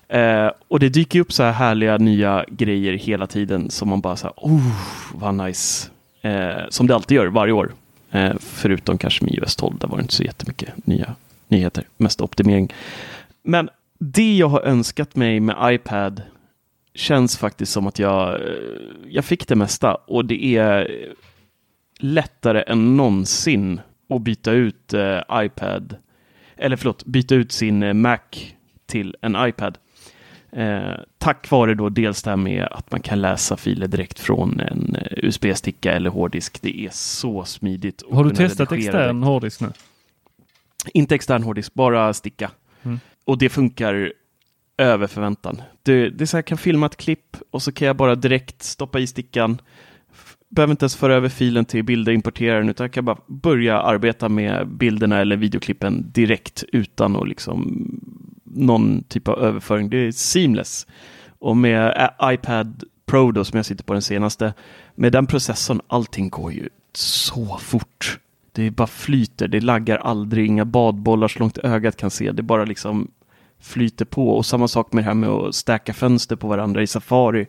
Eh, 0.07 0.51
och 0.67 0.79
det 0.79 0.89
dyker 0.89 1.19
upp 1.19 1.33
så 1.33 1.43
här 1.43 1.51
härliga 1.51 1.97
nya 1.97 2.45
grejer 2.47 2.93
hela 2.93 3.27
tiden 3.27 3.69
som 3.69 3.89
man 3.89 4.01
bara 4.01 4.15
så 4.15 4.27
här, 4.27 4.33
oh, 4.37 4.71
vad 5.13 5.35
nice. 5.35 5.89
Eh, 6.21 6.69
som 6.69 6.87
det 6.87 6.95
alltid 6.95 7.15
gör 7.15 7.27
varje 7.27 7.53
år. 7.53 7.73
Eh, 8.13 8.33
förutom 8.39 8.97
kanske 8.97 9.25
med 9.25 9.33
iOS 9.33 9.55
12, 9.55 9.77
där 9.77 9.87
var 9.87 9.97
det 9.97 10.01
inte 10.01 10.13
så 10.13 10.23
jättemycket 10.23 10.87
nya 10.87 11.15
nyheter, 11.47 11.87
mest 11.97 12.21
optimering. 12.21 12.73
Men 13.43 13.69
det 13.99 14.37
jag 14.37 14.47
har 14.47 14.61
önskat 14.61 15.15
mig 15.15 15.39
med 15.39 15.75
iPad 15.75 16.21
känns 16.93 17.37
faktiskt 17.37 17.71
som 17.71 17.87
att 17.87 17.99
jag, 17.99 18.33
eh, 18.33 18.47
jag 19.09 19.25
fick 19.25 19.47
det 19.47 19.55
mesta 19.55 19.95
och 19.95 20.25
det 20.25 20.45
är 20.45 21.07
lättare 21.99 22.63
än 22.67 22.97
någonsin 22.97 23.81
att 24.09 24.21
byta 24.21 24.51
ut 24.51 24.93
eh, 24.93 25.19
iPad, 25.33 25.95
eller 26.55 26.75
förlåt, 26.75 27.05
byta 27.05 27.35
ut 27.35 27.51
sin 27.51 27.83
eh, 27.83 27.93
Mac 27.93 28.19
till 28.85 29.15
en 29.21 29.47
iPad. 29.47 29.77
Eh, 30.55 30.95
tack 31.17 31.51
vare 31.51 31.73
då 31.73 31.89
dels 31.89 32.23
det 32.23 32.29
här 32.29 32.37
med 32.37 32.67
att 32.71 32.91
man 32.91 33.01
kan 33.01 33.21
läsa 33.21 33.57
filer 33.57 33.87
direkt 33.87 34.19
från 34.19 34.59
en 34.59 34.95
eh, 34.95 35.25
USB-sticka 35.25 35.93
eller 35.93 36.09
hårddisk. 36.09 36.61
Det 36.61 36.85
är 36.85 36.89
så 36.91 37.45
smidigt. 37.45 38.03
Har 38.11 38.23
du 38.23 38.29
testat 38.29 38.71
extern 38.71 39.15
direkt. 39.15 39.25
hårddisk 39.25 39.61
nu? 39.61 39.71
Inte 40.93 41.15
extern 41.15 41.43
hårddisk, 41.43 41.73
bara 41.73 42.13
sticka. 42.13 42.51
Mm. 42.83 42.99
Och 43.25 43.37
det 43.37 43.49
funkar 43.49 44.13
över 44.77 45.07
förväntan. 45.07 45.61
Det, 45.83 46.09
det 46.09 46.23
är 46.23 46.25
så 46.25 46.37
här, 46.37 46.39
jag 46.39 46.45
kan 46.45 46.57
filma 46.57 46.85
ett 46.85 46.97
klipp 46.97 47.37
och 47.51 47.61
så 47.61 47.71
kan 47.71 47.87
jag 47.87 47.95
bara 47.95 48.15
direkt 48.15 48.63
stoppa 48.63 48.99
i 48.99 49.07
stickan. 49.07 49.61
Behöver 50.49 50.71
inte 50.71 50.83
ens 50.83 50.95
föra 50.95 51.15
över 51.15 51.29
filen 51.29 51.65
till 51.65 51.83
bilder, 51.83 52.11
importera 52.11 52.57
den, 52.57 52.69
utan 52.69 52.83
jag 52.83 52.93
kan 52.93 53.05
bara 53.05 53.17
börja 53.27 53.81
arbeta 53.81 54.29
med 54.29 54.67
bilderna 54.67 55.19
eller 55.19 55.35
videoklippen 55.35 56.11
direkt 56.11 56.63
utan 56.71 57.15
att 57.15 57.27
liksom 57.27 57.87
någon 58.55 59.03
typ 59.03 59.27
av 59.27 59.39
överföring. 59.39 59.89
Det 59.89 59.97
är 59.97 60.11
seamless. 60.11 60.87
Och 61.39 61.57
med 61.57 62.11
eh, 62.19 62.33
iPad 62.33 62.83
Pro 63.05 63.31
då, 63.31 63.45
som 63.45 63.57
jag 63.57 63.65
sitter 63.65 63.83
på 63.83 63.93
den 63.93 64.01
senaste, 64.01 64.53
med 64.95 65.11
den 65.11 65.27
processorn, 65.27 65.81
allting 65.87 66.29
går 66.29 66.53
ju 66.53 66.69
så 66.93 67.57
fort. 67.57 68.19
Det 68.51 68.71
bara 68.71 68.87
flyter, 68.87 69.47
det 69.47 69.59
laggar 69.61 69.97
aldrig, 69.97 70.45
inga 70.45 70.65
badbollar 70.65 71.27
så 71.27 71.39
långt 71.39 71.57
ögat 71.57 71.97
kan 71.97 72.11
se. 72.11 72.31
Det 72.31 72.43
bara 72.43 72.65
liksom 72.65 73.11
flyter 73.59 74.05
på. 74.05 74.29
Och 74.29 74.45
samma 74.45 74.67
sak 74.67 74.93
med 74.93 75.03
det 75.03 75.07
här 75.07 75.13
med 75.13 75.29
att 75.29 75.55
stacka 75.55 75.93
fönster 75.93 76.35
på 76.35 76.47
varandra 76.47 76.81
i 76.81 76.87
Safari. 76.87 77.47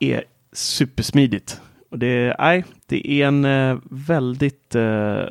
är 0.00 0.24
supersmidigt. 0.52 1.60
Och 1.94 2.00
det, 2.00 2.36
nej, 2.38 2.64
det 2.86 3.10
är 3.10 3.26
en 3.26 3.44
eh, 3.44 3.78
väldigt 3.90 4.74
eh, 4.74 5.24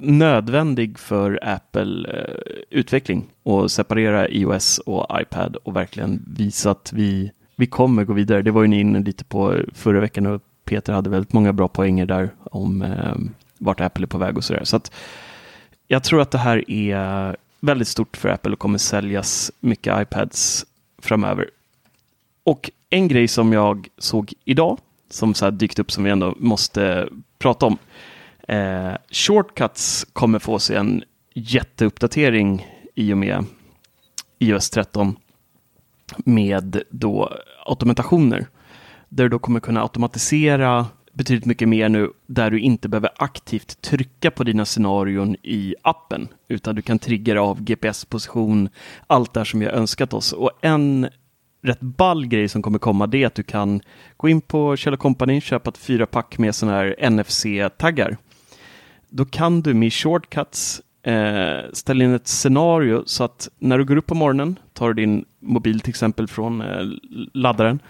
nödvändig 0.00 0.98
för 0.98 1.38
Apple 1.42 2.08
eh, 2.08 2.52
utveckling 2.70 3.26
att 3.44 3.72
separera 3.72 4.28
iOS 4.28 4.78
och 4.78 5.20
iPad 5.20 5.56
och 5.56 5.76
verkligen 5.76 6.24
visa 6.26 6.70
att 6.70 6.92
vi, 6.92 7.32
vi 7.56 7.66
kommer 7.66 8.04
gå 8.04 8.12
vidare. 8.12 8.42
Det 8.42 8.50
var 8.50 8.62
ju 8.62 8.68
ni 8.68 8.80
inne 8.80 9.00
lite 9.00 9.24
på 9.24 9.54
förra 9.74 10.00
veckan 10.00 10.26
och 10.26 10.42
Peter 10.64 10.92
hade 10.92 11.10
väldigt 11.10 11.32
många 11.32 11.52
bra 11.52 11.68
poänger 11.68 12.06
där 12.06 12.30
om 12.50 12.82
eh, 12.82 13.14
vart 13.58 13.80
Apple 13.80 14.04
är 14.04 14.08
på 14.08 14.18
väg 14.18 14.36
och 14.36 14.44
sådär. 14.44 14.64
Så 14.64 14.76
att 14.76 14.92
jag 15.86 16.04
tror 16.04 16.20
att 16.20 16.30
det 16.30 16.38
här 16.38 16.70
är 16.70 17.36
väldigt 17.60 17.88
stort 17.88 18.16
för 18.16 18.28
Apple 18.28 18.52
och 18.52 18.58
kommer 18.58 18.78
säljas 18.78 19.52
mycket 19.60 20.02
iPads 20.02 20.66
framöver. 20.98 21.50
Och 22.44 22.70
en 22.90 23.08
grej 23.08 23.28
som 23.28 23.52
jag 23.52 23.88
såg 23.98 24.32
idag, 24.44 24.78
som 25.10 25.34
så 25.34 25.44
här 25.44 25.52
dykt 25.52 25.78
upp 25.78 25.92
som 25.92 26.04
vi 26.04 26.10
ändå 26.10 26.34
måste 26.38 27.08
prata 27.38 27.66
om. 27.66 27.78
Eh, 28.48 28.92
Shortcuts 29.10 30.06
kommer 30.12 30.38
få 30.38 30.58
sig 30.58 30.76
en 30.76 31.04
jätteuppdatering 31.34 32.66
i 32.94 33.12
och 33.12 33.18
med 33.18 33.44
iOS 34.38 34.70
13 34.70 35.16
med 36.16 36.82
då 36.90 37.32
automatationer. 37.66 38.46
Där 39.08 39.24
du 39.24 39.28
då 39.28 39.38
kommer 39.38 39.60
kunna 39.60 39.82
automatisera 39.82 40.86
betydligt 41.18 41.44
mycket 41.44 41.68
mer 41.68 41.88
nu 41.88 42.10
där 42.26 42.50
du 42.50 42.60
inte 42.60 42.88
behöver 42.88 43.10
aktivt 43.16 43.82
trycka 43.82 44.30
på 44.30 44.44
dina 44.44 44.64
scenarion 44.64 45.36
i 45.42 45.74
appen 45.82 46.28
utan 46.48 46.74
du 46.74 46.82
kan 46.82 46.98
trigga 46.98 47.42
av 47.42 47.62
GPS-position, 47.62 48.68
allt 49.06 49.34
det 49.34 49.40
här 49.40 49.44
som 49.44 49.60
vi 49.60 49.66
har 49.66 49.72
önskat 49.72 50.14
oss. 50.14 50.32
Och 50.32 50.50
en 50.60 51.08
rätt 51.62 51.80
ball 51.80 52.26
grej 52.26 52.48
som 52.48 52.62
kommer 52.62 52.78
komma 52.78 53.06
det 53.06 53.22
är 53.22 53.26
att 53.26 53.34
du 53.34 53.42
kan 53.42 53.80
gå 54.16 54.28
in 54.28 54.40
på 54.40 54.76
Kjell 54.76 54.96
Company, 54.96 55.40
köpa 55.40 55.70
ett 55.70 55.78
fyra 55.78 56.06
pack 56.06 56.38
med 56.38 56.54
sådana 56.54 56.76
här 56.76 57.10
NFC-taggar. 57.10 58.16
Då 59.08 59.24
kan 59.24 59.60
du 59.60 59.74
med 59.74 59.92
shortcuts 59.92 60.82
eh, 61.02 61.72
ställa 61.72 62.04
in 62.04 62.14
ett 62.14 62.28
scenario 62.28 63.02
så 63.06 63.24
att 63.24 63.48
när 63.58 63.78
du 63.78 63.84
går 63.84 63.96
upp 63.96 64.06
på 64.06 64.14
morgonen, 64.14 64.58
tar 64.72 64.88
du 64.88 64.94
din 64.94 65.24
mobil 65.40 65.80
till 65.80 65.90
exempel 65.90 66.28
från 66.28 66.60
eh, 66.60 66.86
laddaren, 67.34 67.80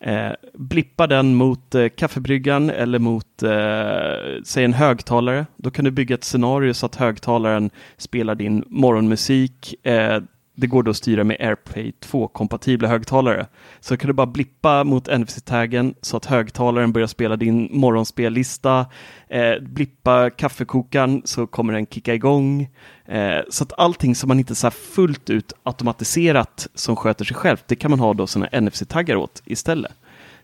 eh, 0.00 0.32
blippar 0.54 1.06
den 1.06 1.34
mot 1.34 1.74
eh, 1.74 1.88
kaffebryggan 1.88 2.70
eller 2.70 2.98
mot 2.98 3.42
eh, 3.42 4.42
säg 4.44 4.64
en 4.64 4.72
högtalare. 4.72 5.46
Då 5.56 5.70
kan 5.70 5.84
du 5.84 5.90
bygga 5.90 6.14
ett 6.14 6.24
scenario 6.24 6.74
så 6.74 6.86
att 6.86 6.96
högtalaren 6.96 7.70
spelar 7.96 8.34
din 8.34 8.64
morgonmusik. 8.66 9.86
Eh, 9.86 10.20
det 10.56 10.66
går 10.66 10.82
då 10.82 10.90
att 10.90 10.96
styra 10.96 11.24
med 11.24 11.36
AirPlay 11.40 11.92
2-kompatibla 12.00 12.88
högtalare. 12.88 13.46
Så 13.80 13.96
kan 13.96 14.08
du 14.08 14.12
bara 14.12 14.26
blippa 14.26 14.84
mot 14.84 15.08
NFC-taggen 15.08 15.94
så 16.00 16.16
att 16.16 16.24
högtalaren 16.24 16.92
börjar 16.92 17.06
spela 17.06 17.36
din 17.36 17.68
morgonspellista. 17.72 18.86
Eh, 19.28 19.58
blippa 19.60 20.30
kaffekokaren 20.30 21.22
så 21.24 21.46
kommer 21.46 21.72
den 21.72 21.86
kicka 21.86 22.14
igång. 22.14 22.68
Eh, 23.06 23.38
så 23.50 23.64
att 23.64 23.72
allting 23.78 24.14
som 24.14 24.28
man 24.28 24.38
inte 24.38 24.54
så 24.54 24.66
här 24.66 24.70
fullt 24.70 25.30
ut 25.30 25.52
automatiserat 25.62 26.66
som 26.74 26.96
sköter 26.96 27.24
sig 27.24 27.36
självt, 27.36 27.64
det 27.66 27.76
kan 27.76 27.90
man 27.90 28.00
ha 28.00 28.14
då 28.14 28.26
sådana 28.26 28.60
NFC-taggar 28.60 29.16
åt 29.16 29.42
istället. 29.44 29.92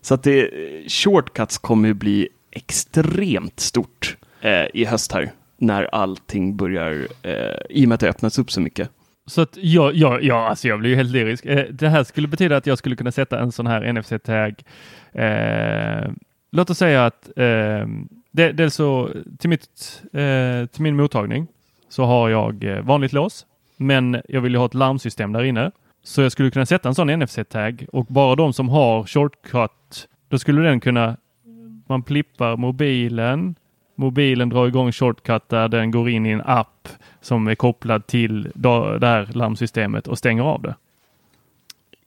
Så 0.01 0.13
att 0.13 0.23
det, 0.23 0.41
eh, 0.41 0.87
shortcuts 0.87 1.57
kommer 1.57 1.87
ju 1.87 1.93
bli 1.93 2.29
extremt 2.51 3.59
stort 3.59 4.17
eh, 4.41 4.65
i 4.73 4.85
höst 4.85 5.11
här 5.11 5.31
när 5.57 5.83
allting 5.83 6.55
börjar, 6.55 7.07
eh, 7.21 7.33
i 7.69 7.85
och 7.85 7.89
med 7.89 7.93
att 7.93 7.99
det 7.99 8.09
öppnas 8.09 8.39
upp 8.39 8.51
så 8.51 8.61
mycket. 8.61 8.89
Så 9.31 9.41
att 9.41 9.57
jag, 9.61 9.95
jag, 9.95 10.23
jag, 10.23 10.37
alltså 10.37 10.67
jag 10.67 10.79
blir 10.79 10.89
ju 10.89 10.95
helt 10.95 11.11
lyrisk. 11.11 11.45
Eh, 11.45 11.65
det 11.71 11.89
här 11.89 12.03
skulle 12.03 12.27
betyda 12.27 12.57
att 12.57 12.67
jag 12.67 12.77
skulle 12.77 12.95
kunna 12.95 13.11
sätta 13.11 13.39
en 13.39 13.51
sån 13.51 13.67
här 13.67 13.93
NFC-tag. 13.93 14.63
Eh, 15.11 16.11
låt 16.51 16.69
oss 16.69 16.77
säga 16.77 17.05
att 17.05 17.29
eh, 17.35 17.87
det, 18.31 18.51
dels 18.51 18.75
så 18.75 19.09
till, 19.39 19.49
mitt, 19.49 20.01
eh, 20.13 20.65
till 20.65 20.81
min 20.81 20.95
mottagning 20.95 21.47
så 21.89 22.05
har 22.05 22.29
jag 22.29 22.63
eh, 22.63 22.81
vanligt 22.81 23.13
lås, 23.13 23.45
men 23.77 24.21
jag 24.27 24.41
vill 24.41 24.51
ju 24.51 24.57
ha 24.57 24.65
ett 24.65 24.73
larmsystem 24.73 25.31
där 25.31 25.43
inne. 25.43 25.71
Så 26.03 26.21
jag 26.21 26.31
skulle 26.31 26.51
kunna 26.51 26.65
sätta 26.65 26.89
en 26.89 26.95
sån 26.95 27.19
NFC-tag 27.19 27.85
och 27.91 28.05
bara 28.05 28.35
de 28.35 28.53
som 28.53 28.69
har 28.69 29.03
shortcut, 29.03 30.07
då 30.29 30.39
skulle 30.39 30.61
den 30.61 30.79
kunna, 30.79 31.17
man 31.87 32.03
plippar 32.03 32.57
mobilen, 32.57 33.55
mobilen 34.01 34.49
drar 34.49 34.67
igång 34.67 34.91
shortcut 34.91 35.49
där 35.49 35.67
den 35.67 35.91
går 35.91 36.09
in 36.09 36.25
i 36.25 36.29
en 36.29 36.41
app 36.41 36.89
som 37.21 37.47
är 37.47 37.55
kopplad 37.55 38.07
till 38.07 38.51
det 38.55 39.07
här 39.07 39.29
larmsystemet 39.33 40.07
och 40.07 40.17
stänger 40.17 40.43
av 40.43 40.61
det. 40.61 40.75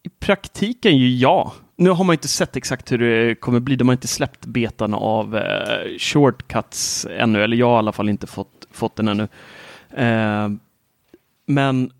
I 0.02 0.08
praktiken 0.08 0.98
ju 0.98 1.16
ja. 1.16 1.52
Nu 1.76 1.90
har 1.90 2.04
man 2.04 2.14
inte 2.14 2.28
sett 2.28 2.56
exakt 2.56 2.92
hur 2.92 2.98
det 2.98 3.34
kommer 3.34 3.60
bli. 3.60 3.76
De 3.76 3.88
har 3.88 3.92
inte 3.92 4.08
släppt 4.08 4.46
betan 4.46 4.94
av 4.94 5.36
eh, 5.36 5.98
shortcuts 5.98 7.06
ännu, 7.10 7.42
eller 7.42 7.56
jag 7.56 7.66
har 7.66 7.74
i 7.74 7.78
alla 7.78 7.92
fall 7.92 8.08
inte 8.08 8.26
fått, 8.26 8.66
fått 8.70 8.96
den 8.96 9.08
ännu. 9.08 9.28
Eh, 9.90 10.48
men 11.46 11.90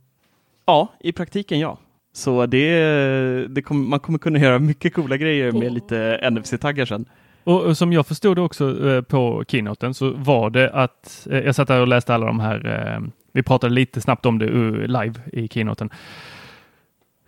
ja, 0.67 0.89
i 1.01 1.13
praktiken 1.13 1.59
ja. 1.59 1.79
Så 2.13 2.47
det, 2.47 3.49
det 3.49 3.63
kommer, 3.63 3.89
man 3.89 4.01
kommer 4.01 4.19
kunna 4.19 4.39
göra 4.39 4.59
mycket 4.59 4.95
coola 4.95 5.17
grejer 5.17 5.53
med 5.53 5.73
lite 5.73 6.31
NFC-taggar 6.31 6.87
sen. 6.87 7.07
Och, 7.45 7.77
som 7.77 7.93
jag 7.93 8.07
förstod 8.07 8.39
också 8.39 8.89
eh, 8.89 9.03
på 9.03 9.45
keynoten 9.49 9.95
så 9.95 10.11
var 10.11 10.51
det 10.51 10.71
att 10.71 11.27
eh, 11.31 11.39
jag 11.39 11.55
satt 11.55 11.69
där 11.69 11.81
och 11.81 11.89
läste 11.89 12.15
alla 12.15 12.27
de 12.27 12.41
här. 12.41 12.93
Eh, 12.97 13.09
vi 13.33 13.43
pratade 13.43 13.75
lite 13.75 14.01
snabbt 14.01 14.27
om 14.27 14.39
det 14.39 14.47
uh, 14.47 14.87
live 14.87 15.15
i 15.33 15.49
keynoten. 15.49 15.91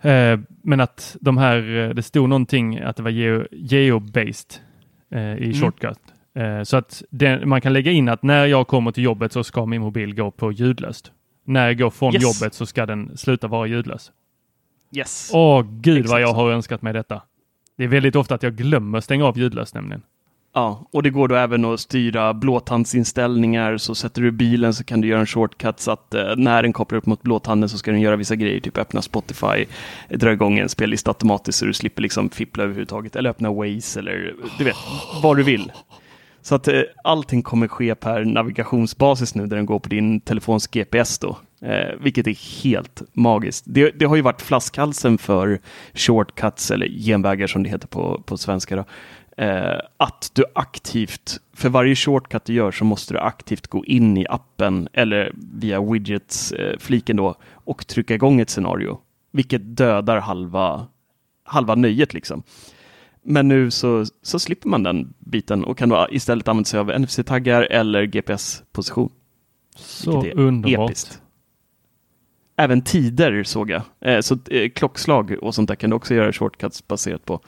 Eh, 0.01 0.39
men 0.61 0.79
att 0.79 1.17
de 1.21 1.37
här, 1.37 1.77
eh, 1.77 1.89
det 1.89 2.03
stod 2.03 2.29
någonting 2.29 2.79
att 2.79 2.95
det 2.95 3.03
var 3.03 3.09
geo, 3.09 3.45
geo-based 3.51 4.59
eh, 5.11 5.19
i 5.21 5.45
Mm. 5.45 5.53
shortcut. 5.53 5.99
Eh, 6.35 6.63
så 6.63 6.77
att 6.77 7.03
det, 7.09 7.45
man 7.45 7.61
kan 7.61 7.73
lägga 7.73 7.91
in 7.91 8.09
att 8.09 8.23
när 8.23 8.45
jag 8.45 8.67
kommer 8.67 8.91
till 8.91 9.03
jobbet 9.03 9.31
så 9.31 9.43
ska 9.43 9.65
min 9.65 9.81
mobil 9.81 10.15
gå 10.15 10.31
på 10.31 10.51
ljudlöst. 10.51 11.11
När 11.45 11.67
jag 11.67 11.77
går 11.77 11.89
från 11.89 12.13
Yes. 12.13 12.23
jobbet 12.23 12.53
så 12.53 12.65
ska 12.65 12.85
den 12.85 13.17
sluta 13.17 13.47
vara 13.47 13.67
ljudlös. 13.67 14.11
Yes. 14.95 15.31
Åh 15.33 15.61
gud 15.71 15.93
vad 15.95 15.99
Exakt 16.03 16.21
jag 16.21 16.29
så. 16.29 16.35
har 16.35 16.51
önskat 16.51 16.81
mig 16.81 16.93
detta. 16.93 17.21
Det 17.77 17.83
är 17.83 17.87
väldigt 17.87 18.15
ofta 18.15 18.35
att 18.35 18.43
jag 18.43 18.55
glömmer 18.55 18.99
stänga 18.99 19.25
av 19.25 19.37
ljudlöst 19.37 19.75
nämligen. 19.75 20.01
Ja, 20.53 20.87
och 20.91 21.03
det 21.03 21.09
går 21.09 21.27
då 21.27 21.35
även 21.35 21.65
att 21.65 21.79
styra 21.79 22.33
blåtandsinställningar. 22.33 23.77
Så 23.77 23.95
sätter 23.95 24.21
du 24.21 24.31
bilen 24.31 24.73
så 24.73 24.83
kan 24.83 25.01
du 25.01 25.07
göra 25.07 25.19
en 25.19 25.25
shortcut 25.25 25.79
så 25.79 25.91
att 25.91 26.13
eh, 26.13 26.35
när 26.37 26.63
den 26.63 26.73
kopplar 26.73 26.97
upp 26.97 27.05
mot 27.05 27.21
blåtanden 27.21 27.69
så 27.69 27.77
ska 27.77 27.91
den 27.91 28.01
göra 28.01 28.15
vissa 28.15 28.35
grejer. 28.35 28.59
Typ 28.59 28.77
öppna 28.77 29.01
Spotify, 29.01 29.65
dra 30.09 30.31
igång 30.31 30.59
en 30.59 30.69
spellista 30.69 31.09
automatiskt 31.11 31.59
så 31.59 31.65
du 31.65 31.73
slipper 31.73 32.01
liksom 32.01 32.29
fippla 32.29 32.63
överhuvudtaget. 32.63 33.15
Eller 33.15 33.29
öppna 33.29 33.51
Waze 33.51 33.99
eller 33.99 34.35
du 34.57 34.63
vet, 34.63 34.77
vad 35.23 35.37
du 35.37 35.43
vill. 35.43 35.71
Så 36.41 36.55
att 36.55 36.67
eh, 36.67 36.81
allting 37.03 37.41
kommer 37.41 37.67
ske 37.67 37.95
per 37.95 38.25
navigationsbasis 38.25 39.35
nu 39.35 39.47
där 39.47 39.57
den 39.57 39.65
går 39.65 39.79
på 39.79 39.89
din 39.89 40.21
telefons 40.21 40.67
GPS 40.67 41.19
då. 41.19 41.37
Eh, 41.61 41.95
vilket 41.99 42.27
är 42.27 42.63
helt 42.63 43.01
magiskt. 43.13 43.65
Det, 43.67 43.91
det, 43.91 44.05
har 44.05 44.15
ju 44.15 44.21
varit 44.21 44.41
flaskhalsen 44.41 45.17
för 45.17 45.59
shortcuts 45.93 46.71
eller 46.71 46.87
genvägar 46.87 47.47
som 47.47 47.63
det 47.63 47.69
heter 47.69 47.87
på, 47.87 48.21
på 48.25 48.37
svenska. 48.37 48.75
Då. 48.75 48.85
Eh, 49.43 49.79
att 49.97 50.31
du 50.33 50.43
aktivt, 50.55 51.39
för 51.53 51.69
varje 51.69 51.95
shortcut 51.95 52.45
du 52.45 52.53
gör 52.53 52.71
så 52.71 52.85
måste 52.85 53.13
du 53.13 53.19
aktivt 53.19 53.67
gå 53.67 53.85
in 53.85 54.17
i 54.17 54.25
appen 54.29 54.87
eller 54.93 55.31
via 55.35 55.81
widgets-fliken 55.81 57.19
eh, 57.19 57.23
då 57.23 57.35
och 57.53 57.87
trycka 57.87 58.15
igång 58.15 58.39
ett 58.39 58.49
scenario. 58.49 58.99
Vilket 59.31 59.77
dödar 59.77 60.19
halva, 60.19 60.87
halva 61.43 61.75
nöjet 61.75 62.13
liksom. 62.13 62.43
Men 63.23 63.47
nu 63.47 63.71
så, 63.71 64.05
så 64.21 64.39
slipper 64.39 64.69
man 64.69 64.83
den 64.83 65.13
biten 65.19 65.63
och 65.63 65.77
kan 65.77 65.89
då 65.89 66.07
istället 66.11 66.47
använda 66.47 66.65
sig 66.65 66.79
av 66.79 66.99
NFC-taggar 66.99 67.61
eller 67.61 68.03
GPS-position. 68.03 69.09
Så 69.75 70.31
underbart. 70.31 70.89
Episkt. 70.89 71.21
Även 72.59 72.81
tider 72.81 73.43
såg 73.43 73.69
jag. 73.69 73.81
Eh, 74.01 74.19
så 74.19 74.37
eh, 74.51 74.69
klockslag 74.69 75.37
och 75.41 75.55
sånt 75.55 75.67
där 75.67 75.75
kan 75.75 75.89
du 75.89 75.95
också 75.95 76.15
göra 76.15 76.33
shortcuts 76.33 76.87
baserat 76.87 77.25
på. 77.25 77.39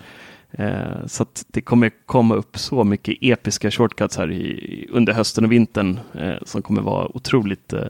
Eh, 0.51 1.05
så 1.05 1.23
att 1.23 1.45
det 1.47 1.61
kommer 1.61 1.91
komma 2.05 2.35
upp 2.35 2.57
så 2.57 2.83
mycket 2.83 3.17
episka 3.21 3.71
shortcuts 3.71 4.17
här 4.17 4.31
i, 4.31 4.87
under 4.91 5.13
hösten 5.13 5.45
och 5.45 5.51
vintern 5.51 5.99
eh, 6.13 6.35
som 6.45 6.61
kommer 6.61 6.81
vara 6.81 7.15
otroligt 7.15 7.73
eh, 7.73 7.83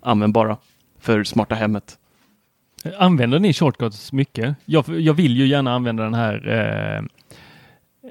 användbara 0.00 0.56
för 1.00 1.24
smarta 1.24 1.54
hemmet. 1.54 1.98
Använder 2.98 3.38
ni 3.38 3.52
shortcuts 3.52 4.12
mycket? 4.12 4.56
Jag, 4.64 4.84
jag 4.88 5.14
vill 5.14 5.36
ju 5.36 5.46
gärna 5.46 5.74
använda 5.74 6.02
den 6.02 6.14
här 6.14 6.48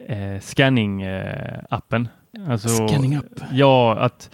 eh, 0.07 0.39
scanning-appen. 0.39 2.07
Alltså, 2.49 2.67
Scanning-app? 2.67 3.41
Ja, 3.51 3.97
att 3.99 4.29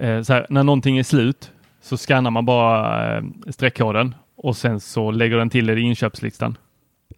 här, 0.00 0.46
när 0.50 0.64
någonting 0.64 0.98
är 0.98 1.02
slut 1.02 1.52
så 1.88 1.96
scannar 1.96 2.30
man 2.30 2.44
bara 2.44 3.16
eh, 3.16 3.22
streckkoden 3.48 4.14
och 4.36 4.56
sen 4.56 4.80
så 4.80 5.10
lägger 5.10 5.36
den 5.36 5.50
till 5.50 5.66
det 5.66 5.74
i 5.74 5.80
inköpslistan. 5.80 6.56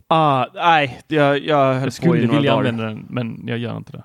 Ah, 0.06 0.46
nej, 0.54 1.00
jag, 1.08 1.38
jag 1.38 1.74
höll 1.74 1.82
jag 1.82 1.92
skulle 1.92 2.10
på 2.10 2.16
i 2.16 2.26
några 2.26 2.36
vilja 2.36 2.52
dagar. 2.52 2.68
använda 2.68 2.84
den, 2.84 3.06
men 3.08 3.44
jag 3.46 3.58
gör 3.58 3.76
inte 3.76 3.92
det. 3.92 4.02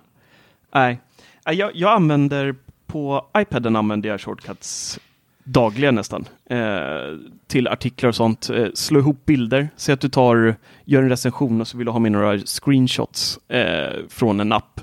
Nej, 0.74 0.99
jag, 1.45 1.72
jag 1.74 1.91
använder 1.93 2.55
på 2.88 3.26
iPaden 3.38 3.76
använder 3.76 4.09
jag 4.09 4.22
shortcuts 4.22 4.99
dagligen 5.43 5.95
nästan. 5.95 6.26
Eh, 6.49 6.57
till 7.47 7.68
artiklar 7.68 8.07
och 8.07 8.16
sånt. 8.16 8.49
Eh, 8.49 8.68
slå 8.74 8.99
ihop 8.99 9.26
bilder. 9.26 9.70
Säg 9.76 9.93
att 9.93 10.01
du 10.01 10.09
tar, 10.09 10.55
gör 10.86 11.03
en 11.03 11.09
recension 11.09 11.61
och 11.61 11.68
så 11.68 11.78
vill 11.78 11.86
du 11.86 11.91
ha 11.91 11.99
med 11.99 12.11
några 12.11 12.39
screenshots 12.39 13.39
eh, 13.49 13.93
från 14.09 14.39
en 14.39 14.51
app. 14.51 14.82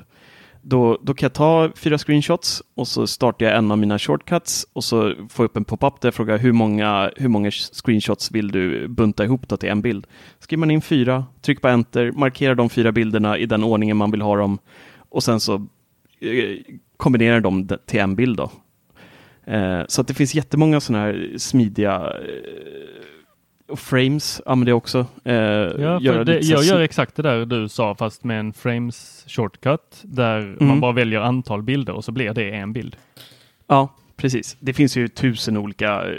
Då, 0.64 0.98
då 1.02 1.14
kan 1.14 1.26
jag 1.26 1.32
ta 1.32 1.70
fyra 1.76 1.98
screenshots 1.98 2.62
och 2.74 2.88
så 2.88 3.06
startar 3.06 3.46
jag 3.46 3.56
en 3.56 3.70
av 3.70 3.78
mina 3.78 3.98
shortcuts 3.98 4.66
och 4.72 4.84
så 4.84 5.14
får 5.28 5.42
jag 5.42 5.50
upp 5.50 5.56
en 5.56 5.64
pop-up 5.64 6.00
där 6.00 6.06
jag 6.06 6.14
frågar 6.14 6.38
hur 6.38 6.52
många, 6.52 7.10
hur 7.16 7.28
många 7.28 7.50
screenshots 7.50 8.30
vill 8.30 8.50
du 8.50 8.88
bunta 8.88 9.24
ihop 9.24 9.48
då 9.48 9.56
till 9.56 9.68
en 9.68 9.82
bild. 9.82 10.06
Skriver 10.38 10.60
man 10.60 10.70
in 10.70 10.82
fyra, 10.82 11.24
tryck 11.40 11.60
på 11.60 11.68
enter, 11.68 12.12
markerar 12.12 12.54
de 12.54 12.70
fyra 12.70 12.92
bilderna 12.92 13.38
i 13.38 13.46
den 13.46 13.64
ordningen 13.64 13.96
man 13.96 14.10
vill 14.10 14.22
ha 14.22 14.36
dem 14.36 14.58
och 15.12 15.22
sen 15.22 15.40
så 15.40 15.54
eh, 16.20 16.58
kombinerar 16.96 17.40
dem 17.40 17.68
till 17.86 18.00
en 18.00 18.16
bild. 18.16 18.36
Då. 18.36 18.50
Eh, 19.52 19.82
så 19.88 20.00
att 20.00 20.08
det 20.08 20.14
finns 20.14 20.34
jättemånga 20.34 20.80
sådana 20.80 21.04
här 21.04 21.34
smidiga 21.36 21.96
eh, 21.96 22.92
och 23.72 23.78
frames 23.78 24.42
använder 24.46 24.70
jag 24.70 24.76
också. 24.76 25.06
Eh, 25.24 25.34
ja, 25.34 26.24
det, 26.24 26.40
jag 26.42 26.64
gör 26.64 26.80
exakt 26.80 27.16
det 27.16 27.22
där 27.22 27.46
du 27.46 27.68
sa 27.68 27.94
fast 27.94 28.24
med 28.24 28.40
en 28.40 28.52
frames 28.52 29.24
shortcut 29.28 30.00
där 30.02 30.38
mm. 30.38 30.68
man 30.68 30.80
bara 30.80 30.92
väljer 30.92 31.20
antal 31.20 31.62
bilder 31.62 31.92
och 31.92 32.04
så 32.04 32.12
blir 32.12 32.34
det 32.34 32.50
en 32.50 32.72
bild. 32.72 32.96
Ja, 33.66 33.88
precis. 34.16 34.56
Det 34.60 34.72
finns 34.72 34.96
ju 34.96 35.08
tusen 35.08 35.56
olika 35.56 36.04
eh, 36.04 36.18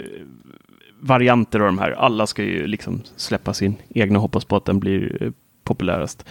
varianter 1.00 1.60
av 1.60 1.66
de 1.66 1.78
här. 1.78 1.90
Alla 1.90 2.26
ska 2.26 2.42
ju 2.42 2.66
liksom 2.66 3.02
släppa 3.16 3.54
sin 3.54 3.76
egna 3.88 4.18
och 4.18 4.22
hoppas 4.22 4.44
på 4.44 4.56
att 4.56 4.64
den 4.64 4.80
blir 4.80 5.22
eh, 5.22 5.30
populärast. 5.64 6.24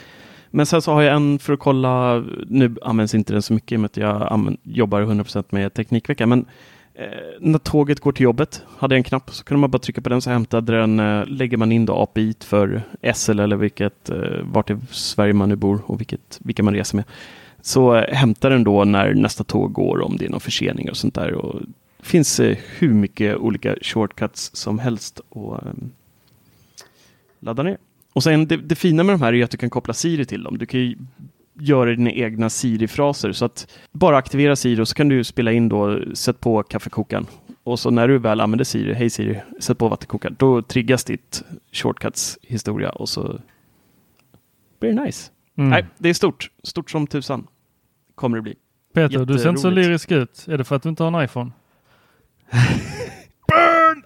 Men 0.49 0.65
sen 0.65 0.81
så 0.81 0.91
har 0.91 1.01
jag 1.01 1.15
en 1.15 1.39
för 1.39 1.53
att 1.53 1.59
kolla, 1.59 2.23
nu 2.47 2.75
används 2.81 3.15
inte 3.15 3.33
den 3.33 3.41
så 3.41 3.53
mycket 3.53 3.71
i 3.71 3.75
och 3.75 3.79
med 3.79 3.85
att 3.85 3.97
jag 3.97 4.57
jobbar 4.63 5.01
100% 5.01 5.43
med 5.49 5.73
Teknikveckan, 5.73 6.29
men 6.29 6.45
Eh, 6.95 7.07
när 7.39 7.59
tåget 7.59 7.99
går 7.99 8.11
till 8.11 8.23
jobbet 8.23 8.61
hade 8.77 8.95
jag 8.95 8.97
en 8.97 9.03
knapp 9.03 9.29
så 9.31 9.43
kunde 9.43 9.61
man 9.61 9.71
bara 9.71 9.79
trycka 9.79 10.01
på 10.01 10.09
den 10.09 10.21
så 10.21 10.29
hämtade 10.29 10.77
den, 10.77 10.99
eh, 10.99 11.25
lägger 11.25 11.57
man 11.57 11.71
in 11.71 11.85
då 11.85 11.93
API 11.93 12.35
för 12.39 12.83
SL 13.13 13.39
eller 13.39 13.55
vilket, 13.55 14.09
eh, 14.09 14.17
vart 14.43 14.69
i 14.69 14.77
Sverige 14.91 15.33
man 15.33 15.49
nu 15.49 15.55
bor 15.55 15.81
och 15.85 15.99
vilket, 15.99 16.39
vilka 16.41 16.63
man 16.63 16.73
reser 16.73 16.95
med. 16.95 17.05
Så 17.61 17.95
eh, 17.95 18.15
hämtar 18.15 18.49
den 18.49 18.63
då 18.63 18.83
när 18.83 19.13
nästa 19.13 19.43
tåg 19.43 19.73
går 19.73 20.01
om 20.01 20.17
det 20.17 20.25
är 20.25 20.29
någon 20.29 20.39
försening 20.39 20.89
och 20.89 20.97
sånt 20.97 21.15
där. 21.15 21.33
Och 21.33 21.61
det 21.97 22.05
finns 22.05 22.39
eh, 22.39 22.57
hur 22.77 22.93
mycket 22.93 23.37
olika 23.37 23.75
shortcuts 23.81 24.55
som 24.55 24.79
helst 24.79 25.19
att 25.29 25.65
eh, 25.65 25.73
ladda 27.39 27.63
ner. 27.63 27.77
Och 28.13 28.23
sen 28.23 28.47
det, 28.47 28.57
det, 28.57 28.75
fina 28.75 29.03
med 29.03 29.13
de 29.13 29.21
här 29.21 29.33
är 29.33 29.43
att 29.43 29.51
du 29.51 29.57
kan 29.57 29.69
koppla 29.69 29.93
Siri 29.93 30.25
till 30.25 30.43
dem. 30.43 30.57
Du 30.57 30.65
kan 30.65 30.79
ju 30.79 30.97
göra 31.53 31.89
dina 31.89 32.11
egna 32.11 32.49
Siri-fraser. 32.49 33.31
Så 33.31 33.45
att 33.45 33.67
bara 33.91 34.17
aktivera 34.17 34.55
Siri 34.55 34.81
och 34.81 34.87
så 34.87 34.95
kan 34.95 35.09
du 35.09 35.23
spela 35.23 35.51
in 35.51 35.69
då, 35.69 35.99
sätt 36.15 36.39
på 36.39 36.63
kaffekokaren. 36.63 37.27
Och 37.63 37.79
så 37.79 37.89
när 37.89 38.07
du 38.07 38.17
väl 38.17 38.41
använder 38.41 38.65
Siri, 38.65 38.93
hej 38.93 39.09
Siri, 39.09 39.41
sätt 39.59 39.77
på 39.77 39.87
vattenkokaren, 39.87 40.35
då 40.39 40.61
triggas 40.61 41.03
ditt 41.03 41.43
shortcuts-historia 41.71 42.89
och 42.89 43.09
så 43.09 43.39
blir 44.79 44.93
det 44.93 45.05
nice. 45.05 45.31
Mm. 45.55 45.69
Nej, 45.69 45.85
det 45.97 46.09
är 46.09 46.13
stort. 46.13 46.51
Stort 46.63 46.91
som 46.91 47.07
tusan 47.07 47.47
kommer 48.15 48.37
det 48.37 48.41
bli. 48.41 48.55
Peter, 48.93 49.25
du 49.25 49.39
ser 49.39 49.49
inte 49.49 49.61
så 49.61 49.69
lyrisk 49.69 50.11
ut. 50.11 50.45
Är 50.47 50.57
det 50.57 50.63
för 50.63 50.75
att 50.75 50.83
du 50.83 50.89
inte 50.89 51.03
har 51.03 51.19
en 51.19 51.25
iPhone? 51.25 51.51
Burn! 53.47 54.03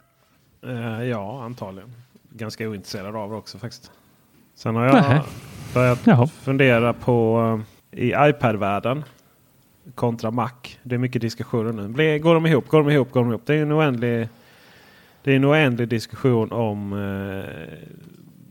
Uh, 0.63 1.03
ja, 1.03 1.43
antagligen. 1.43 1.93
Ganska 2.31 2.69
ointresserad 2.69 3.15
av 3.15 3.29
det 3.29 3.35
också 3.35 3.57
faktiskt. 3.57 3.91
Sen 4.57 4.75
har 4.75 4.85
jag 4.85 4.93
Nähe. 4.93 5.23
börjat 5.73 5.99
Jaha. 6.03 6.27
fundera 6.27 6.93
på 6.93 7.39
uh, 7.93 7.99
i 7.99 8.13
iPad-världen 8.17 9.03
kontra 9.95 10.31
Mac. 10.31 10.51
Det 10.83 10.95
är 10.95 10.99
mycket 10.99 11.21
diskussioner 11.21 11.73
nu. 11.73 12.19
Går 12.19 12.33
de 12.33 12.45
ihop? 12.45 12.67
Går 12.67 12.83
de 12.83 12.89
ihop? 12.89 13.11
Går 13.11 13.21
de 13.21 13.29
ihop? 13.29 13.41
Det 13.45 13.55
är 13.55 13.61
en 13.61 13.73
oändlig, 13.73 14.29
det 15.23 15.31
är 15.31 15.35
en 15.35 15.45
oändlig 15.45 15.87
diskussion 15.87 16.51
om 16.51 16.93
uh, 16.93 17.45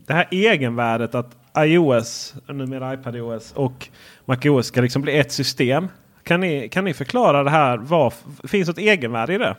det 0.05 0.13
här 0.13 0.27
egenvärdet 0.31 1.15
att 1.15 1.35
iOS, 1.57 2.35
numera 2.47 2.93
iPadOS 2.93 3.53
och 3.53 3.87
MacOS 4.25 4.67
ska 4.67 4.81
liksom 4.81 5.01
bli 5.01 5.17
ett 5.17 5.31
system. 5.31 5.87
Kan 6.23 6.39
ni, 6.39 6.69
kan 6.69 6.83
ni 6.83 6.93
förklara 6.93 7.43
det 7.43 7.49
här? 7.49 7.77
Vad, 7.77 8.13
finns 8.43 8.67
det 8.67 8.71
ett 8.71 8.77
egenvärde 8.77 9.33
i 9.33 9.37
det? 9.37 9.55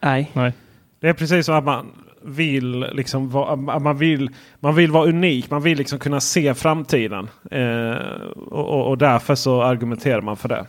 Nej. 0.00 0.30
Nej. 0.32 0.52
Det 1.00 1.08
är 1.08 1.12
precis 1.14 1.46
som 1.46 1.54
att 1.54 1.64
man 1.64 1.92
vill 2.26 2.86
liksom 2.92 3.30
vara, 3.30 3.56
man, 3.56 3.98
vill, 3.98 4.30
man 4.60 4.74
vill 4.74 4.90
vara 4.90 5.08
unik. 5.08 5.50
Man 5.50 5.62
vill 5.62 5.78
liksom 5.78 5.98
kunna 5.98 6.20
se 6.20 6.54
framtiden. 6.54 7.28
Eh, 7.50 7.96
och, 8.36 8.88
och, 8.88 8.98
därför 8.98 9.34
så 9.34 9.62
argumenterar 9.62 10.20
man 10.20 10.36
för 10.36 10.48
det. 10.48 10.66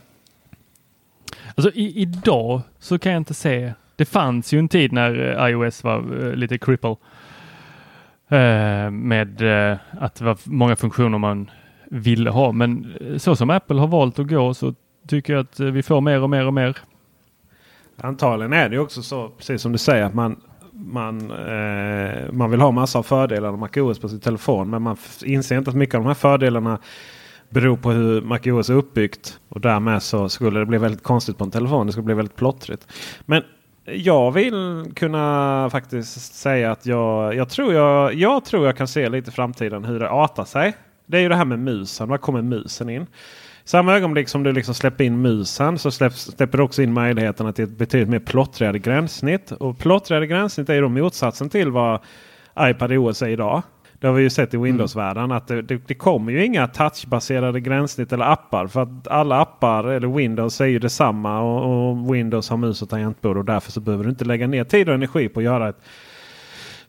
Alltså 1.56 1.72
i, 1.74 2.02
idag 2.02 2.62
så 2.80 3.00
kan 3.00 3.12
jag 3.12 3.20
inte 3.20 3.34
se. 3.34 3.74
Det 3.96 4.06
fanns 4.06 4.54
ju 4.54 4.60
en 4.60 4.70
tid 4.70 4.94
när 4.94 5.40
eh, 5.46 5.50
iOS 5.50 5.84
var 5.84 6.14
uh, 6.14 6.36
lite 6.36 6.58
cripple. 6.58 6.96
Uh, 8.32 8.90
med 8.92 9.42
uh, 9.42 9.78
att 10.00 10.16
det 10.16 10.26
var 10.26 10.38
många 10.44 10.76
funktioner 10.76 11.18
man 11.18 11.52
ville 11.86 12.30
ha. 12.30 12.52
Men 12.52 12.98
så 13.18 13.36
som 13.36 13.50
Apple 13.50 13.80
har 13.80 13.88
valt 13.88 14.20
att 14.20 14.28
gå 14.28 14.54
så 14.54 14.74
tycker 15.08 15.34
jag 15.34 15.42
att 15.42 15.60
vi 15.60 15.84
får 15.84 16.02
mer 16.02 16.22
och 16.22 16.30
mer 16.30 16.48
och 16.48 16.54
mer. 16.54 16.78
Antagligen 18.02 18.54
är 18.54 18.70
det 18.70 18.80
också 18.80 19.02
så, 19.02 19.30
precis 19.30 19.62
som 19.62 19.72
du 19.72 19.78
säger, 19.78 20.04
att 20.04 20.14
man, 20.14 20.42
man, 20.80 21.32
eh, 21.32 22.32
man 22.32 22.52
vill 22.52 22.62
ha 22.62 22.72
massa 22.72 23.00
av 23.00 23.04
fördelar 23.04 23.52
med 23.52 23.60
MacOS 23.60 24.00
på 24.00 24.10
sin 24.10 24.20
telefon. 24.20 24.70
Men 24.70 24.82
man 24.82 24.98
inser 25.24 25.58
inte 25.58 25.70
att 25.70 25.76
mycket 25.76 25.96
av 25.96 26.02
de 26.02 26.08
här 26.08 26.14
fördelarna 26.14 26.80
beror 27.50 27.78
på 27.78 27.92
hur 27.92 28.22
MacOS 28.22 28.70
är 28.70 28.74
uppbyggt. 28.74 29.40
Och 29.50 29.62
därmed 29.62 30.04
så 30.04 30.30
skulle 30.30 30.60
det 30.60 30.66
bli 30.66 30.78
väldigt 30.78 31.04
konstigt 31.04 31.38
på 31.38 31.44
en 31.44 31.52
telefon. 31.52 31.86
Det 31.86 31.92
skulle 31.92 32.06
bli 32.06 32.16
väldigt 32.16 32.36
plottrigt. 32.36 32.88
Men 33.26 33.44
jag 33.86 34.32
vill 34.32 34.86
kunna 34.96 35.70
faktiskt 35.72 36.36
säga 36.36 36.72
att 36.72 36.86
jag, 36.86 37.36
jag, 37.36 37.50
tror 37.50 37.74
jag, 37.74 38.14
jag 38.14 38.46
tror 38.46 38.66
jag 38.66 38.78
kan 38.78 38.88
se 38.88 39.10
lite 39.10 39.30
i 39.30 39.34
framtiden 39.34 39.86
hur 39.86 40.00
det 40.00 40.10
artar 40.10 40.46
sig. 40.46 40.78
Det 41.06 41.18
är 41.18 41.22
ju 41.22 41.30
det 41.30 41.36
här 41.36 41.46
med 41.46 41.60
musen. 41.60 42.10
Var 42.10 42.18
kommer 42.18 42.42
musen 42.42 42.90
in? 42.90 43.08
Samma 43.68 43.96
ögonblick 43.96 44.30
som 44.30 44.44
du 44.44 44.52
liksom 44.52 44.74
släpper 44.74 45.04
in 45.04 45.22
musen 45.22 45.78
så 45.78 45.92
släpps, 45.92 46.22
släpper 46.22 46.58
du 46.58 46.64
också 46.64 46.82
in 46.82 46.94
möjligheterna 46.94 47.54
till 47.54 47.64
ett 47.64 47.78
betydligt 47.78 48.10
mer 48.10 48.20
plottrigare 48.20 48.80
gränssnitt. 48.80 49.52
Och 49.52 49.80
plottrigare 49.80 50.28
gränssnitt 50.28 50.70
är 50.70 50.74
ju 50.74 50.82
då 50.82 50.90
motsatsen 50.90 51.50
till 51.50 51.72
vad 51.72 52.00
iPad 52.60 52.92
OS 52.92 53.22
är 53.22 53.28
idag. 53.28 53.62
Det 54.00 54.08
har 54.08 54.14
vi 54.14 54.24
ju 54.24 54.30
sett 54.30 54.54
i 54.54 54.58
Windows-världen 54.58 55.32
att 55.32 55.48
det, 55.48 55.62
det, 55.62 55.88
det 55.88 55.94
kommer 55.94 56.32
ju 56.32 56.46
inga 56.46 56.68
touchbaserade 56.68 57.60
gränssnitt 57.60 58.14
eller 58.14 58.26
appar. 58.26 58.68
För 58.68 58.82
att 58.82 59.08
alla 59.08 59.42
appar 59.42 59.84
eller 59.84 60.08
Windows 60.08 60.62
är 60.62 60.66
ju 60.66 60.80
detsamma 60.80 61.42
och, 61.42 61.90
och 61.90 62.16
Windows 62.16 62.50
har 62.50 62.58
mus 62.58 62.82
och 62.82 62.90
tangentbord 62.90 63.38
och 63.38 63.46
därför 63.46 63.72
så 63.72 63.80
behöver 63.80 64.04
du 64.04 64.10
inte 64.10 64.26
lägga 64.26 64.48
ner 64.48 64.64
tid 64.64 64.90
och 64.90 64.96
energi 64.96 65.30
på 65.30 65.40
att 65.40 65.44
göra 65.44 65.70
ett 65.70 65.82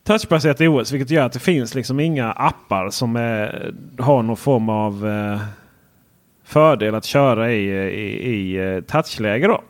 touchbaserat 0.05 0.61
OS. 0.61 0.93
Vilket 0.93 1.11
gör 1.11 1.25
att 1.25 1.33
det 1.33 1.39
finns 1.39 1.75
liksom 1.75 2.01
inga 2.01 2.33
appar 2.33 2.91
som 2.91 3.17
är, 3.17 3.73
har 3.99 4.23
någon 4.23 4.37
form 4.37 4.69
av 4.69 5.07
eh, 5.09 5.41
fördel 6.49 6.95
att 6.95 7.05
köra 7.05 7.53
i, 7.53 7.71
i, 7.89 8.35
i 8.35 8.57
eh, 8.57 8.81
touchläge. 8.81 9.47
Då. 9.47 9.63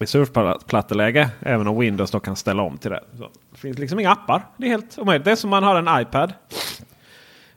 I 0.00 0.06
surfplatteläge. 0.06 1.30
Även 1.40 1.66
om 1.66 1.78
Windows 1.78 2.10
då 2.10 2.20
kan 2.20 2.36
ställa 2.36 2.62
om 2.62 2.78
till 2.78 2.90
det. 2.90 3.04
Så 3.18 3.28
det 3.52 3.58
finns 3.58 3.78
liksom 3.78 4.00
inga 4.00 4.10
appar. 4.10 4.42
Det 4.56 4.66
är 4.66 4.70
helt 4.70 4.98
omöjligt. 4.98 5.24
Det 5.24 5.30
är 5.30 5.36
som 5.36 5.50
man 5.50 5.62
har 5.62 5.76
en 5.76 6.02
iPad. 6.02 6.32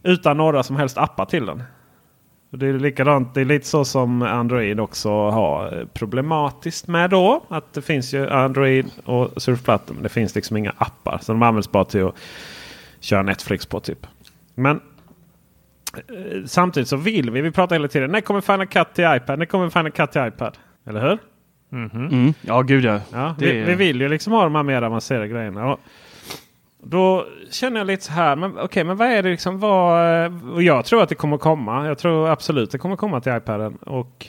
Utan 0.03 0.37
några 0.37 0.63
som 0.63 0.75
helst 0.75 0.97
appar 0.97 1.25
till 1.25 1.45
den. 1.45 1.63
Och 2.51 2.57
det 2.57 2.67
är 2.67 2.73
likadant. 2.73 3.33
Det 3.33 3.41
är 3.41 3.45
lite 3.45 3.67
så 3.67 3.85
som 3.85 4.21
Android 4.21 4.79
också 4.79 5.09
har 5.09 5.79
eh, 5.79 5.85
problematiskt 5.85 6.87
med 6.87 7.09
då. 7.09 7.43
Att 7.47 7.73
det 7.73 7.81
finns 7.81 8.13
ju 8.13 8.29
Android 8.29 8.85
och 9.05 9.41
surfplattor. 9.41 9.93
Men 9.93 10.03
det 10.03 10.09
finns 10.09 10.35
liksom 10.35 10.57
inga 10.57 10.73
appar. 10.77 11.19
Så 11.21 11.31
de 11.31 11.43
används 11.43 11.71
bara 11.71 11.85
till 11.85 12.07
att 12.07 12.15
köra 12.99 13.21
Netflix 13.21 13.65
på 13.65 13.79
typ. 13.79 14.07
Men 14.55 14.81
samtidigt 16.45 16.89
så 16.89 16.97
vill 16.97 17.29
vi. 17.31 17.41
Vi 17.41 17.51
pratar 17.51 17.75
hela 17.75 17.87
tiden. 17.87 18.11
När 18.11 18.21
kommer 18.21 18.41
Final 18.41 18.67
Cut 18.67 18.93
till 18.93 19.05
iPad? 19.15 19.39
När 19.39 19.45
kommer 19.45 19.69
Final 19.69 19.91
Cut 19.91 20.11
till 20.11 20.21
iPad? 20.27 20.57
Eller 20.87 21.01
hur? 21.01 21.17
Mm. 21.71 22.33
Ja, 22.41 22.61
gud 22.61 22.83
ja. 22.85 22.99
Ja, 23.13 23.35
Det 23.39 23.45
vi, 23.45 23.59
är- 23.59 23.65
vi 23.65 23.75
vill 23.75 24.01
ju 24.01 24.09
liksom 24.09 24.33
ha 24.33 24.43
de 24.43 24.55
här 24.55 24.63
mer 24.63 24.81
avancerade 24.81 25.27
grejerna. 25.27 25.65
Och 25.73 25.79
då 26.83 27.25
känner 27.51 27.77
jag 27.79 27.87
lite 27.87 28.03
så 28.03 28.11
här. 28.11 28.35
Men 28.35 28.59
okej, 28.59 28.83
men 28.83 28.97
vad 28.97 29.07
är 29.07 29.23
det 29.23 29.29
liksom? 29.29 29.59
Vad, 29.59 30.23
eh, 30.25 30.49
och 30.53 30.63
jag 30.63 30.85
tror 30.85 31.03
att 31.03 31.09
det 31.09 31.15
kommer 31.15 31.37
komma. 31.37 31.87
Jag 31.87 31.97
tror 31.97 32.29
absolut 32.29 32.71
det 32.71 32.77
kommer 32.77 32.95
komma 32.95 33.21
till 33.21 33.31
iPaden. 33.37 33.75
Och 33.75 34.27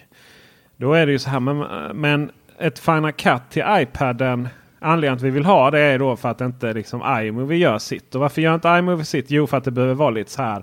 då 0.76 0.92
är 0.92 1.06
det 1.06 1.12
ju 1.12 1.18
så 1.18 1.30
här. 1.30 1.40
Men, 1.40 1.58
men 2.00 2.30
ett 2.58 2.78
Final 2.78 3.12
Cut 3.12 3.42
till 3.50 3.64
iPaden. 3.68 4.48
Anledningen 4.80 5.16
att 5.16 5.22
vi 5.22 5.30
vill 5.30 5.44
ha 5.44 5.70
det 5.70 5.80
är 5.80 5.98
då 5.98 6.16
för 6.16 6.28
att 6.28 6.40
inte 6.40 6.72
liksom 6.72 7.02
iMovie 7.22 7.58
gör 7.58 7.78
sitt. 7.78 8.14
Och 8.14 8.20
varför 8.20 8.42
gör 8.42 8.54
inte 8.54 8.68
iMovie 8.68 9.04
sitt? 9.04 9.30
Jo, 9.30 9.46
för 9.46 9.56
att 9.56 9.64
det 9.64 9.70
behöver 9.70 9.94
vara 9.94 10.10
lite 10.10 10.30
så 10.30 10.42
här 10.42 10.62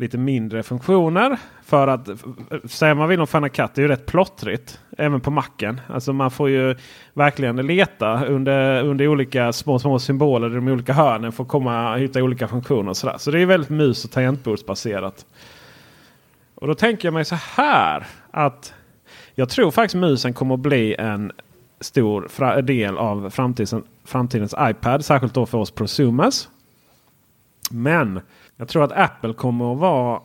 lite 0.00 0.18
mindre 0.18 0.62
funktioner. 0.62 1.38
För 1.64 1.88
att 1.88 2.08
säga 2.64 2.94
man 2.94 3.08
vill 3.08 3.20
om 3.20 3.26
Final 3.26 3.50
Cut 3.50 3.74
det 3.74 3.80
är 3.80 3.82
ju 3.82 3.88
rätt 3.88 4.06
plottrigt. 4.06 4.80
Även 4.98 5.20
på 5.20 5.30
macken. 5.30 5.80
Alltså 5.86 6.12
man 6.12 6.30
får 6.30 6.50
ju 6.50 6.76
verkligen 7.14 7.56
leta 7.56 8.24
under, 8.24 8.84
under 8.84 9.08
olika 9.08 9.52
små, 9.52 9.78
små 9.78 9.98
symboler 9.98 10.50
i 10.50 10.54
de 10.54 10.68
olika 10.68 10.92
hörnen 10.92 11.32
för 11.32 11.42
att 11.42 11.48
komma, 11.48 11.96
hitta 11.96 12.22
olika 12.22 12.48
funktioner. 12.48 12.90
Och 12.90 12.96
sådär. 12.96 13.18
Så 13.18 13.30
det 13.30 13.40
är 13.40 13.46
väldigt 13.46 13.70
mus 13.70 14.04
och 14.04 14.10
tangentbordsbaserat. 14.10 15.26
Och 16.54 16.66
då 16.66 16.74
tänker 16.74 17.08
jag 17.08 17.14
mig 17.14 17.24
så 17.24 17.34
här. 17.34 18.06
att 18.30 18.74
Jag 19.34 19.48
tror 19.48 19.70
faktiskt 19.70 19.94
musen 19.94 20.34
kommer 20.34 20.54
att 20.54 20.60
bli 20.60 20.94
en 20.94 21.32
stor 21.80 22.62
del 22.62 22.98
av 22.98 23.30
framtidens, 23.30 23.74
framtidens 24.04 24.54
iPad. 24.58 25.04
Särskilt 25.04 25.34
då 25.34 25.46
för 25.46 25.58
oss 25.58 25.70
prosumers. 25.70 26.48
Men 27.70 28.20
jag 28.60 28.68
tror 28.68 28.84
att 28.84 28.92
Apple 28.92 29.32
kommer 29.32 29.72
att 29.72 29.78
vara 29.78 30.20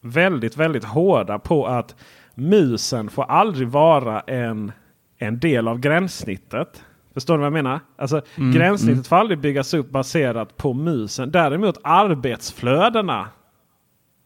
väldigt, 0.00 0.56
väldigt 0.56 0.84
hårda 0.84 1.38
på 1.38 1.66
att 1.66 1.94
musen 2.34 3.08
får 3.08 3.22
aldrig 3.22 3.68
vara 3.68 4.20
en, 4.20 4.72
en 5.18 5.38
del 5.38 5.68
av 5.68 5.78
gränssnittet. 5.78 6.84
Förstår 7.14 7.34
ni 7.34 7.38
vad 7.38 7.46
jag 7.46 7.52
menar? 7.52 7.80
Alltså, 7.98 8.22
gränssnittet 8.54 9.06
får 9.06 9.16
aldrig 9.16 9.38
byggas 9.38 9.74
upp 9.74 9.90
baserat 9.90 10.56
på 10.56 10.72
musen. 10.72 11.30
Däremot 11.30 11.78
arbetsflödena 11.82 13.28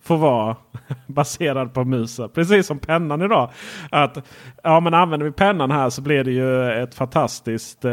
får 0.02 0.16
vara 0.16 0.56
baserad 1.06 1.74
på 1.74 1.84
musen. 1.84 2.28
Precis 2.28 2.66
som 2.66 2.78
pennan 2.78 3.22
idag. 3.22 3.50
Att, 3.90 4.26
ja, 4.62 4.80
men 4.80 4.94
använder 4.94 5.26
vi 5.26 5.32
pennan 5.32 5.70
här 5.70 5.90
så 5.90 6.02
blir 6.02 6.24
det 6.24 6.32
ju 6.32 6.70
ett 6.82 6.94
fantastiskt 6.94 7.84
eh, 7.84 7.92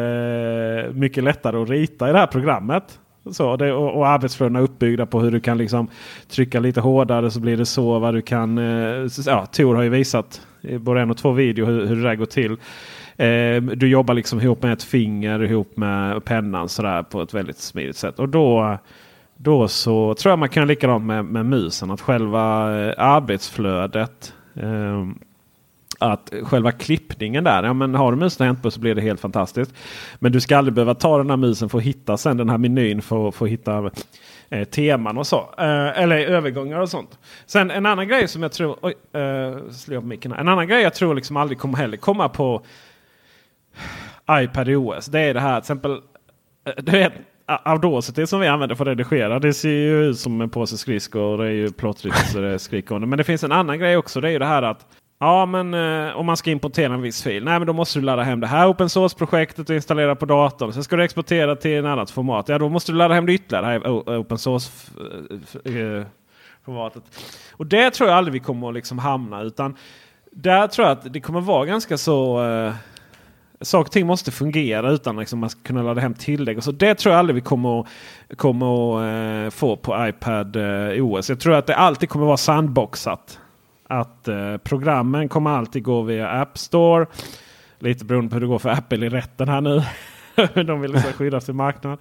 mycket 0.94 1.24
lättare 1.24 1.58
att 1.58 1.70
rita 1.70 2.10
i 2.10 2.12
det 2.12 2.20
här 2.20 2.28
programmet. 2.28 3.00
Så, 3.32 3.56
det, 3.56 3.74
och, 3.74 3.98
och 3.98 4.08
arbetsflödena 4.08 4.60
är 4.60 4.64
uppbyggda 4.64 5.06
på 5.06 5.20
hur 5.20 5.32
du 5.32 5.40
kan 5.40 5.58
liksom 5.58 5.88
trycka 6.30 6.60
lite 6.60 6.82
hårdare 6.82 7.32
så 7.32 7.40
blir 7.40 7.58
det 7.58 7.66
så. 7.66 8.00
Vad 8.00 8.14
du 8.14 8.22
kan, 8.22 8.58
eh, 8.58 9.08
ja, 9.26 9.46
Tor 9.46 9.76
har 9.76 9.84
ju 9.84 9.90
visat 9.90 10.42
i 10.62 10.78
både 10.78 11.02
en 11.02 11.12
och 11.12 11.18
två 11.18 11.32
videor 11.32 11.66
hur, 11.66 11.86
hur 11.86 11.96
det 11.96 12.02
där 12.02 12.16
går 12.16 12.26
till. 12.26 12.58
Eh, 13.18 13.62
du 13.62 13.88
jobbar 13.88 14.14
liksom 14.14 14.42
ihop 14.42 14.64
med 14.64 14.74
ett 14.74 14.84
finger 14.84 15.44
ihop 15.44 15.78
med 15.78 16.26
pennan 16.26 16.70
sådär 16.70 17.04
på 17.04 17.22
ett 17.22 17.34
väldigt 17.34 17.58
smidigt 17.58 17.96
sätt. 17.96 18.20
Och 18.20 18.30
då, 18.30 18.78
då 19.38 19.68
så 19.68 20.14
tror 20.14 20.32
jag 20.32 20.40
man 20.40 20.50
kan 20.50 20.62
göra 20.62 20.68
likadant 20.68 21.06
med, 21.06 21.26
med 21.26 21.46
musen. 21.46 21.92
Att 21.92 22.02
själva 22.02 22.76
eh, 22.80 22.94
arbetsflödet 22.98 24.34
eh, 24.56 25.06
att 26.00 26.34
själva 26.44 26.72
klippningen 26.72 27.44
där. 27.44 27.64
Ja, 27.64 27.74
men 27.74 27.96
har 27.96 28.12
du 28.12 28.18
musen 28.18 28.62
på 28.62 28.72
så 28.72 28.80
blir 28.80 28.96
det 28.96 29.02
helt 29.02 29.20
fantastiskt. 29.20 29.74
Men 30.20 30.32
du 30.32 30.42
ska 30.42 30.58
aldrig 30.58 30.74
behöva 30.74 30.96
ta 30.96 31.18
den 31.18 31.30
här 31.30 31.38
musen 31.38 31.70
för 31.70 31.78
att 31.78 31.84
hitta 31.84 32.18
sen 32.18 32.38
den 32.38 32.50
här 32.50 32.58
menyn 32.58 33.02
för, 33.02 33.32
för 33.32 33.46
att 33.46 33.52
hitta 33.52 33.92
eh, 34.50 34.64
teman 34.64 35.18
och 35.18 35.28
så. 35.28 35.38
Eh, 35.58 36.02
eller 36.02 36.18
övergångar 36.18 36.80
och 36.80 36.90
sånt. 36.90 37.20
Sen 37.46 37.72
en 37.72 37.86
annan 37.86 38.08
grej 38.08 38.28
som 38.28 38.42
jag 38.42 38.52
tror... 38.52 38.78
Oj, 38.82 38.94
eh, 39.22 39.72
slår 39.72 39.94
jag 39.94 40.04
på 40.04 40.08
micken 40.08 40.32
här. 40.32 40.40
En 40.40 40.48
annan 40.48 40.68
grej 40.68 40.82
jag 40.82 40.94
tror 40.94 41.16
liksom 41.16 41.38
aldrig 41.38 41.60
kommer 41.60 41.78
heller 41.78 41.98
komma 41.98 42.30
på 42.30 42.62
iPad 44.32 44.70
OS. 44.70 45.06
Det 45.06 45.20
är 45.20 45.34
det 45.34 45.40
här 45.40 45.62
till 45.62 45.64
exempel. 45.64 45.92
Eh, 46.66 46.74
du 46.78 46.92
vet, 46.92 47.14
Audacity 47.48 48.28
som 48.28 48.40
vi 48.40 48.48
använder 48.48 48.76
för 48.76 48.86
att 48.86 48.90
redigera. 48.90 49.40
Det 49.40 49.54
ser 49.54 49.70
ju 49.70 50.06
ut 50.06 50.20
som 50.20 50.42
en 50.42 50.50
påse 50.50 50.78
skridskor. 50.78 51.22
och 51.22 51.38
Det 51.38 51.46
är 51.46 51.52
ju 51.52 51.72
plottrigt 51.72 52.32
så 52.32 52.40
det 52.40 52.48
är 52.48 52.58
skrikande. 52.58 53.08
Men 53.08 53.18
det 53.18 53.24
finns 53.24 53.44
en 53.44 53.52
annan 53.52 53.80
grej 53.80 53.98
också. 53.98 54.22
Det 54.22 54.28
är 54.28 54.32
ju 54.32 54.40
det 54.40 54.46
här 54.46 54.64
att 54.64 54.86
Ja, 55.20 55.46
men 55.46 55.74
eh, 55.74 56.18
om 56.18 56.26
man 56.26 56.38
ska 56.38 56.52
importera 56.52 56.94
en 56.94 57.02
viss 57.02 57.24
fil. 57.24 57.44
Nej, 57.44 57.60
men 57.60 57.68
då 57.68 57.74
måste 57.74 58.00
du 58.00 58.06
ladda 58.06 58.24
hem 58.24 58.40
det 58.40 58.48
här 58.48 58.72
open 58.72 58.90
source-projektet 58.90 59.70
och 59.70 59.76
installera 59.76 60.16
på 60.16 60.26
datorn. 60.26 60.74
Sen 60.74 60.84
ska 60.84 60.96
du 60.96 61.04
exportera 61.04 61.56
till 61.56 61.78
en 61.78 61.86
annat 61.86 62.12
format. 62.12 62.50
Ja, 62.50 62.58
då 62.58 62.70
måste 62.70 62.92
du 62.92 62.98
ladda 62.98 63.14
hem 63.14 63.26
det 63.26 63.34
ytterligare. 63.34 63.66
Det 63.66 63.72
här 63.72 63.82
open 64.22 64.38
source-formatet. 64.38 65.66
Eh, 65.66 67.04
eh, 67.04 67.10
och 67.52 67.66
det 67.66 67.92
tror 67.92 68.10
jag 68.10 68.18
aldrig 68.18 68.34
vi 68.34 68.40
kommer 68.40 68.68
att 68.68 68.74
liksom 68.74 69.00
hamna. 69.00 69.42
Utan 69.42 69.76
där 70.32 70.68
tror 70.68 70.88
jag 70.88 70.98
att 70.98 71.14
det 71.14 71.22
kommer 71.22 71.42
vara 71.42 71.66
ganska 71.66 71.98
så... 71.98 72.44
Eh, 72.44 72.74
saker 73.62 73.88
och 73.88 73.92
ting 73.92 74.08
måste 74.08 74.32
fungera 74.32 74.92
utan 74.92 75.16
att 75.16 75.22
liksom 75.22 75.40
man 75.40 75.50
ska 75.50 75.62
kunna 75.64 75.84
ladda 75.84 76.02
hem 76.02 76.14
tillägg. 76.14 76.58
Och 76.58 76.64
så 76.64 76.72
det 76.72 76.96
tror 76.96 77.14
jag 77.14 77.20
aldrig 77.20 77.36
vi 77.36 77.42
kommer 77.42 77.80
att, 77.80 77.88
kommer 78.38 78.98
att 78.98 79.46
eh, 79.46 79.50
få 79.50 79.76
på 79.76 80.08
iPad 80.08 80.56
eh, 80.56 81.06
OS. 81.06 81.30
Jag 81.30 81.40
tror 81.40 81.54
att 81.54 81.66
det 81.66 81.76
alltid 81.76 82.10
kommer 82.10 82.26
vara 82.26 82.38
sandboxat. 82.38 83.40
Att 83.88 84.28
eh, 84.28 84.58
programmen 84.58 85.30
kommer 85.30 85.50
alltid 85.50 85.84
gå 85.84 86.02
via 86.02 86.30
App 86.30 86.58
Store. 86.58 87.06
Lite 87.80 88.06
beroende 88.06 88.30
på 88.30 88.34
hur 88.36 88.42
det 88.42 88.48
går 88.48 88.60
för 88.60 88.70
Apple 88.70 89.06
i 89.06 89.10
rätten 89.10 89.50
här 89.50 89.62
nu. 89.62 89.82
de 90.66 90.82
vill 90.82 90.92
liksom 90.94 91.14
skydda 91.14 91.40
sin 91.42 91.56
marknad. 91.56 91.98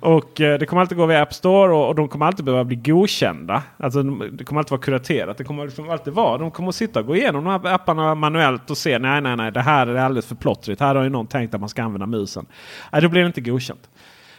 Och 0.00 0.40
eh, 0.40 0.58
det 0.58 0.66
kommer 0.66 0.80
alltid 0.82 0.98
gå 0.98 1.06
via 1.06 1.22
App 1.22 1.34
Store 1.34 1.72
och, 1.72 1.88
och 1.88 1.94
de 1.94 2.08
kommer 2.08 2.26
alltid 2.26 2.44
behöva 2.44 2.64
bli 2.64 2.76
godkända. 2.76 3.62
Alltså, 3.76 4.02
de- 4.02 4.30
det 4.32 4.44
kommer 4.44 4.60
alltid 4.60 4.70
vara 4.70 4.80
kuraterat. 4.80 5.38
Det 5.38 5.44
kommer 5.44 5.64
liksom 5.64 5.90
alltid 5.90 6.12
vara. 6.12 6.38
De 6.38 6.50
kommer 6.50 6.68
att 6.68 6.74
sitta 6.74 7.00
och 7.00 7.06
gå 7.06 7.16
igenom 7.16 7.44
de 7.44 7.50
här 7.50 7.74
apparna 7.74 8.14
manuellt 8.14 8.70
och 8.70 8.78
se. 8.78 8.98
Nej, 8.98 9.20
nej, 9.20 9.36
nej. 9.36 9.52
Det 9.52 9.60
här 9.60 9.86
är 9.86 9.96
alldeles 9.96 10.26
för 10.26 10.34
plottrigt. 10.34 10.80
Här 10.80 10.94
har 10.94 11.02
ju 11.02 11.10
någon 11.10 11.26
tänkt 11.26 11.54
att 11.54 11.60
man 11.60 11.68
ska 11.68 11.82
använda 11.82 12.06
musen. 12.06 12.46
Nej, 12.92 13.02
då 13.02 13.08
blir 13.08 13.20
det 13.20 13.26
inte 13.26 13.40
godkänt. 13.40 13.90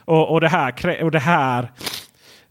Och, 0.05 0.31
och 0.31 0.41
det 0.41 0.47
här, 0.47 1.03
och 1.03 1.11
det 1.11 1.19
här 1.19 1.71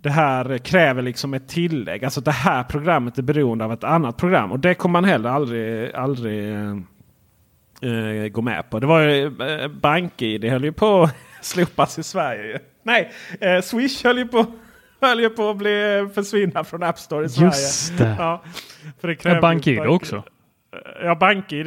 det 0.09 0.13
här 0.13 0.59
kräver 0.59 1.03
liksom 1.03 1.35
ett 1.35 1.49
tillägg. 1.49 2.05
Alltså 2.05 2.21
det 2.21 2.31
här 2.31 2.63
programmet 2.65 3.19
är 3.19 3.23
beroende 3.23 3.65
av 3.65 3.73
ett 3.73 3.85
annat 3.85 4.17
program. 4.17 4.53
Och 4.53 4.61
det 4.61 4.75
kommer 4.75 4.93
man 4.93 5.05
heller 5.05 5.31
aldrig, 5.31 5.95
aldrig 5.95 6.55
eh, 6.55 6.77
eh, 7.83 8.29
gå 8.29 8.43
med 8.43 8.71
på. 8.71 8.81
Det 8.81 8.87
var 8.87 9.01
ju 9.01 9.27
eh, 9.27 9.69
BankID 9.69 10.45
höll 10.45 10.65
ju 10.65 10.73
på 10.73 11.03
att 11.03 11.15
slopas 11.47 11.99
i 11.99 12.03
Sverige. 12.03 12.59
Nej, 12.83 13.13
eh, 13.41 13.61
Swish 13.61 14.05
höll 14.05 14.19
ju 14.19 14.29
på, 14.29 14.47
höll 15.01 15.21
ju 15.21 15.29
på 15.31 15.51
att 15.51 15.57
bli 15.57 15.99
eh, 15.99 16.09
försvinna 16.09 16.65
från 16.65 16.83
App 16.83 16.99
Store 16.99 17.27
i 17.27 17.29
Sverige. 17.29 17.47
Just 17.51 17.99
det. 17.99 18.15
Ja, 18.19 18.43
för 19.01 19.09
det 19.09 19.15
Ja, 19.15 19.21
kräver 19.21 19.41
BankID 19.41 19.79
bank- 19.79 19.91
också. 19.91 20.23
Ja, 21.03 21.15
BankID. 21.15 21.67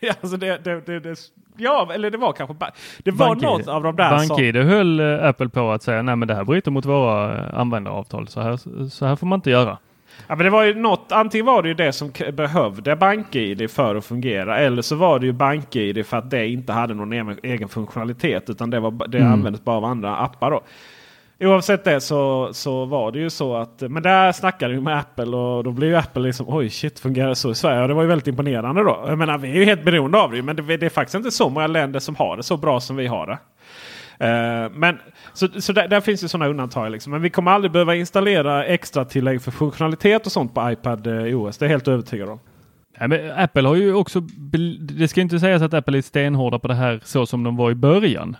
ja, 0.00 0.14
Alltså 0.20 0.36
det, 0.36 0.64
det, 0.64 0.80
det, 0.86 1.00
det, 1.00 1.16
ja, 1.56 1.88
eller 1.94 2.10
det 2.10 2.18
var 2.18 2.32
kanske... 2.32 2.54
Det 2.98 3.10
var 3.10 3.34
något 3.34 3.68
av 3.68 3.82
de 3.82 3.96
där 3.96 4.18
som... 4.18 4.28
BankID 4.28 4.56
höll 4.56 5.00
eh, 5.00 5.24
Apple 5.28 5.48
på 5.48 5.70
att 5.70 5.82
säga 5.82 6.02
nej 6.02 6.16
men 6.16 6.28
det 6.28 6.34
här 6.34 6.44
bryter 6.44 6.70
mot 6.70 6.84
våra 6.84 7.38
eh, 7.38 7.58
användaravtal. 7.58 8.28
Så 8.28 8.40
här, 8.40 8.88
så 8.88 9.06
här 9.06 9.16
får 9.16 9.26
man 9.26 9.36
inte 9.38 9.50
göra. 9.50 9.78
Ja, 10.28 10.34
men 10.36 10.44
det 10.44 10.50
var 10.50 10.64
ju 10.64 10.74
något, 10.74 11.12
antingen 11.12 11.46
var 11.46 11.62
det 11.62 11.68
ju 11.68 11.74
det 11.74 11.92
som 11.92 12.12
behövde 12.32 12.96
BankID 12.96 13.70
för 13.70 13.94
att 13.96 14.04
fungera. 14.04 14.58
Eller 14.58 14.82
så 14.82 14.96
var 14.96 15.18
det 15.18 15.26
ju 15.26 15.32
BankID 15.32 16.06
för 16.06 16.16
att 16.16 16.30
det 16.30 16.48
inte 16.48 16.72
hade 16.72 16.94
någon 16.94 17.12
egen, 17.42 17.68
funktionalitet. 17.68 18.50
Utan 18.50 18.70
det, 18.70 18.80
var, 18.80 19.08
det 19.08 19.18
Mm. 19.18 19.32
användes 19.32 19.64
bara 19.64 19.76
av 19.76 19.84
andra 19.84 20.16
appar. 20.16 20.50
Då. 20.50 20.60
Oavsett 21.40 21.84
det 21.84 22.00
så, 22.00 22.48
så 22.52 22.84
var 22.84 23.12
det 23.12 23.18
ju 23.18 23.30
så 23.30 23.56
att... 23.56 23.80
Men 23.80 24.02
där 24.02 24.32
snackade 24.32 24.74
vi 24.74 24.80
med 24.80 24.98
Apple 24.98 25.36
och 25.36 25.64
då 25.64 25.70
blev 25.70 25.90
ju 25.90 25.96
Apple 25.96 26.22
liksom 26.22 26.46
oj 26.48 26.70
shit 26.70 26.98
fungerar 26.98 27.28
det 27.28 27.34
så 27.34 27.50
i 27.50 27.54
Sverige? 27.54 27.82
Och 27.82 27.88
det 27.88 27.94
var 27.94 28.02
ju 28.02 28.08
väldigt 28.08 28.26
imponerande 28.26 28.82
då. 28.82 29.04
Jag 29.08 29.18
menar 29.18 29.38
vi 29.38 29.50
är 29.50 29.54
ju 29.54 29.64
helt 29.64 29.84
beroende 29.84 30.18
av 30.18 30.32
det 30.32 30.42
men 30.42 30.56
det, 30.56 30.76
det 30.76 30.86
är 30.86 30.90
faktiskt 30.90 31.14
inte 31.14 31.30
så 31.30 31.48
många 31.48 31.66
länder 31.66 32.00
som 32.00 32.16
har 32.16 32.36
det 32.36 32.42
så 32.42 32.56
bra 32.56 32.80
som 32.80 32.96
vi 32.96 33.06
har 33.06 33.26
det. 33.26 33.38
Uh, 34.20 34.72
men, 34.72 34.98
så 35.32 35.48
så 35.60 35.72
där, 35.72 35.88
där 35.88 36.00
finns 36.00 36.24
ju 36.24 36.28
sådana 36.28 36.50
undantag. 36.50 36.90
Liksom. 36.90 37.12
Men 37.12 37.22
vi 37.22 37.30
kommer 37.30 37.50
aldrig 37.50 37.72
behöva 37.72 37.94
installera 37.94 38.64
extra 38.64 39.04
tillägg 39.04 39.42
för 39.42 39.50
funktionalitet 39.50 40.26
och 40.26 40.32
sånt 40.32 40.54
på 40.54 40.70
iPad 40.70 41.06
eh, 41.06 41.40
OS. 41.40 41.58
Det 41.58 41.64
är 41.64 41.66
jag 41.66 41.70
helt 41.70 41.88
övertygad 41.88 42.28
om. 42.28 42.38
Nej, 43.00 43.08
men 43.08 43.30
Apple 43.30 43.68
har 43.68 43.74
ju 43.74 43.94
också, 43.94 44.20
det 44.80 45.08
ska 45.08 45.20
inte 45.20 45.40
sägas 45.40 45.62
att 45.62 45.74
Apple 45.74 45.98
är 45.98 46.02
stenhårda 46.02 46.58
på 46.58 46.68
det 46.68 46.74
här 46.74 47.00
så 47.04 47.26
som 47.26 47.42
de 47.42 47.56
var 47.56 47.70
i 47.70 47.74
början. 47.74 48.36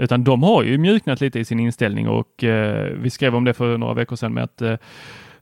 Utan 0.00 0.24
de 0.24 0.42
har 0.42 0.62
ju 0.62 0.78
mjuknat 0.78 1.20
lite 1.20 1.40
i 1.40 1.44
sin 1.44 1.60
inställning 1.60 2.08
och 2.08 2.44
eh, 2.44 2.92
vi 2.96 3.10
skrev 3.10 3.34
om 3.34 3.44
det 3.44 3.54
för 3.54 3.78
några 3.78 3.94
veckor 3.94 4.16
sedan 4.16 4.34
med 4.34 4.44
att 4.44 4.62
eh, 4.62 4.76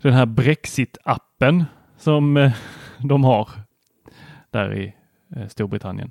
den 0.02 0.12
här 0.12 0.26
Brexit-appen 0.26 1.64
som 1.98 2.36
eh, 2.36 2.52
de 2.98 3.24
har 3.24 3.48
där 4.50 4.74
i 4.74 4.94
eh, 5.36 5.46
Storbritannien. 5.48 6.10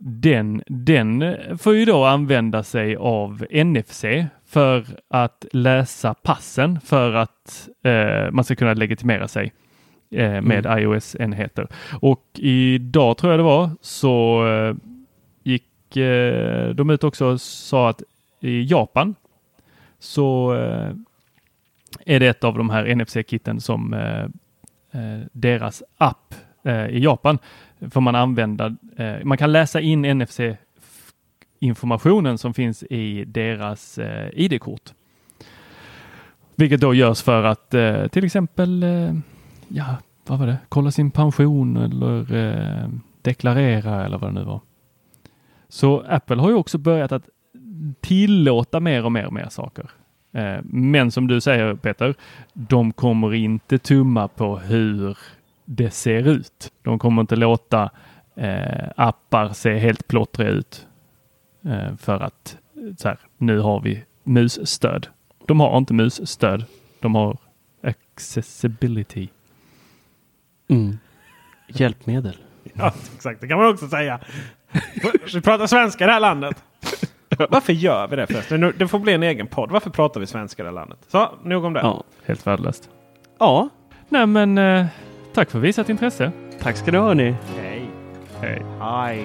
Den, 0.00 0.62
den 0.66 1.36
får 1.58 1.74
ju 1.74 1.84
då 1.84 2.04
använda 2.04 2.62
sig 2.62 2.96
av 2.96 3.44
NFC 3.50 4.04
för 4.46 4.84
att 5.10 5.44
läsa 5.52 6.14
passen 6.14 6.80
för 6.80 7.14
att 7.14 7.68
eh, 7.84 8.30
man 8.30 8.44
ska 8.44 8.54
kunna 8.56 8.74
legitimera 8.74 9.28
sig 9.28 9.52
eh, 10.10 10.40
med 10.40 10.66
iOS-enheter. 10.78 11.68
Och 12.00 12.24
idag 12.34 13.16
tror 13.16 13.32
jag 13.32 13.38
det 13.38 13.44
var 13.44 13.70
så 13.80 14.44
gick 15.90 15.96
eh, 15.96 16.68
de 16.68 16.90
ut 16.90 17.04
också 17.04 17.26
och 17.26 17.40
sa 17.40 17.88
att 17.88 18.02
i 18.40 18.64
Japan 18.64 19.14
så 19.98 20.54
eh, 20.54 20.92
är 22.06 22.20
det 22.20 22.26
ett 22.26 22.44
av 22.44 22.58
de 22.58 22.70
här 22.70 22.94
NFC-kitten 22.94 23.60
som 23.60 23.94
eh, 23.94 24.24
eh, 25.00 25.20
deras 25.32 25.82
app 25.98 26.34
eh, 26.62 26.86
i 26.86 26.98
Japan 26.98 27.38
får 27.90 28.00
man 28.00 28.14
använda. 28.14 28.76
Eh, 28.96 29.14
man 29.24 29.38
kan 29.38 29.52
läsa 29.52 29.80
in 29.80 30.18
NFC 30.18 30.40
informationen 31.58 32.38
som 32.38 32.54
finns 32.54 32.82
i 32.82 33.24
deras 33.24 33.98
eh, 33.98 34.28
ID-kort. 34.32 34.92
Vilket 36.54 36.80
då 36.80 36.94
görs 36.94 37.22
för 37.22 37.44
att 37.44 37.74
eh, 37.74 38.06
till 38.06 38.24
exempel 38.24 38.82
eh, 38.82 39.14
ja, 39.68 39.96
vad 40.26 40.38
var 40.38 40.46
det? 40.46 40.58
Kolla 40.68 40.90
sin 40.90 41.10
pension 41.10 41.76
eller 41.76 42.34
eh, 42.34 42.88
deklarera 43.22 44.04
eller 44.04 44.18
vad 44.18 44.30
det 44.30 44.40
nu 44.40 44.44
var. 44.44 44.60
Så 45.70 46.00
Apple 46.08 46.36
har 46.36 46.48
ju 46.48 46.54
också 46.54 46.78
börjat 46.78 47.12
att 47.12 47.28
tillåta 48.00 48.80
mer 48.80 49.04
och 49.04 49.12
mer 49.12 49.26
och 49.26 49.32
mer 49.32 49.48
saker. 49.48 49.90
Eh, 50.32 50.58
men 50.64 51.10
som 51.10 51.26
du 51.26 51.40
säger 51.40 51.74
Peter, 51.74 52.14
de 52.52 52.92
kommer 52.92 53.34
inte 53.34 53.78
tumma 53.78 54.28
på 54.28 54.58
hur 54.58 55.18
det 55.64 55.90
ser 55.90 56.28
ut. 56.28 56.72
De 56.82 56.98
kommer 56.98 57.20
inte 57.20 57.36
låta 57.36 57.90
eh, 58.34 58.88
appar 58.96 59.48
se 59.48 59.78
helt 59.78 60.08
plottriga 60.08 60.50
ut 60.50 60.86
eh, 61.64 61.96
för 61.96 62.20
att 62.20 62.56
så 62.96 63.08
här, 63.08 63.18
nu 63.38 63.58
har 63.58 63.80
vi 63.80 64.04
musstöd. 64.24 65.06
De 65.46 65.60
har 65.60 65.78
inte 65.78 65.94
musstöd. 65.94 66.64
De 67.00 67.14
har 67.14 67.36
accessibility. 67.82 69.28
Mm. 70.68 70.98
Hjälpmedel. 71.68 72.36
Ja, 72.74 72.94
exakt. 73.14 73.40
Det 73.40 73.48
kan 73.48 73.58
man 73.58 73.68
också 73.68 73.88
säga. 73.88 74.20
Vi 75.34 75.40
pratar 75.40 75.66
svenska 75.66 76.04
i 76.04 76.06
det 76.06 76.12
här 76.12 76.20
landet. 76.20 76.64
Varför 77.48 77.72
gör 77.72 78.08
vi 78.08 78.16
det 78.16 78.26
förresten? 78.26 78.72
Det 78.76 78.88
får 78.88 78.98
bli 78.98 79.12
en 79.12 79.22
egen 79.22 79.46
podd. 79.46 79.70
Varför 79.70 79.90
pratar 79.90 80.20
vi 80.20 80.26
svenska 80.26 80.62
i 80.62 80.64
det 80.64 80.68
här 80.70 80.74
landet? 80.74 80.98
Så, 81.08 81.28
nog 81.44 81.64
om 81.64 81.72
det. 81.72 81.80
Ja. 81.80 82.04
Helt 82.26 82.46
värdelöst. 82.46 82.88
ja, 83.38 83.68
Nej 84.08 84.26
men 84.26 84.58
eh, 84.58 84.86
tack 85.34 85.50
för 85.50 85.58
visat 85.58 85.88
intresse. 85.88 86.32
tack 86.62 86.76
ska 86.76 86.90
du 86.90 86.98
ha 86.98 87.06
hörni. 87.06 87.34
Hej. 87.60 87.90
Hej. 88.40 88.62
Hej. 88.80 89.24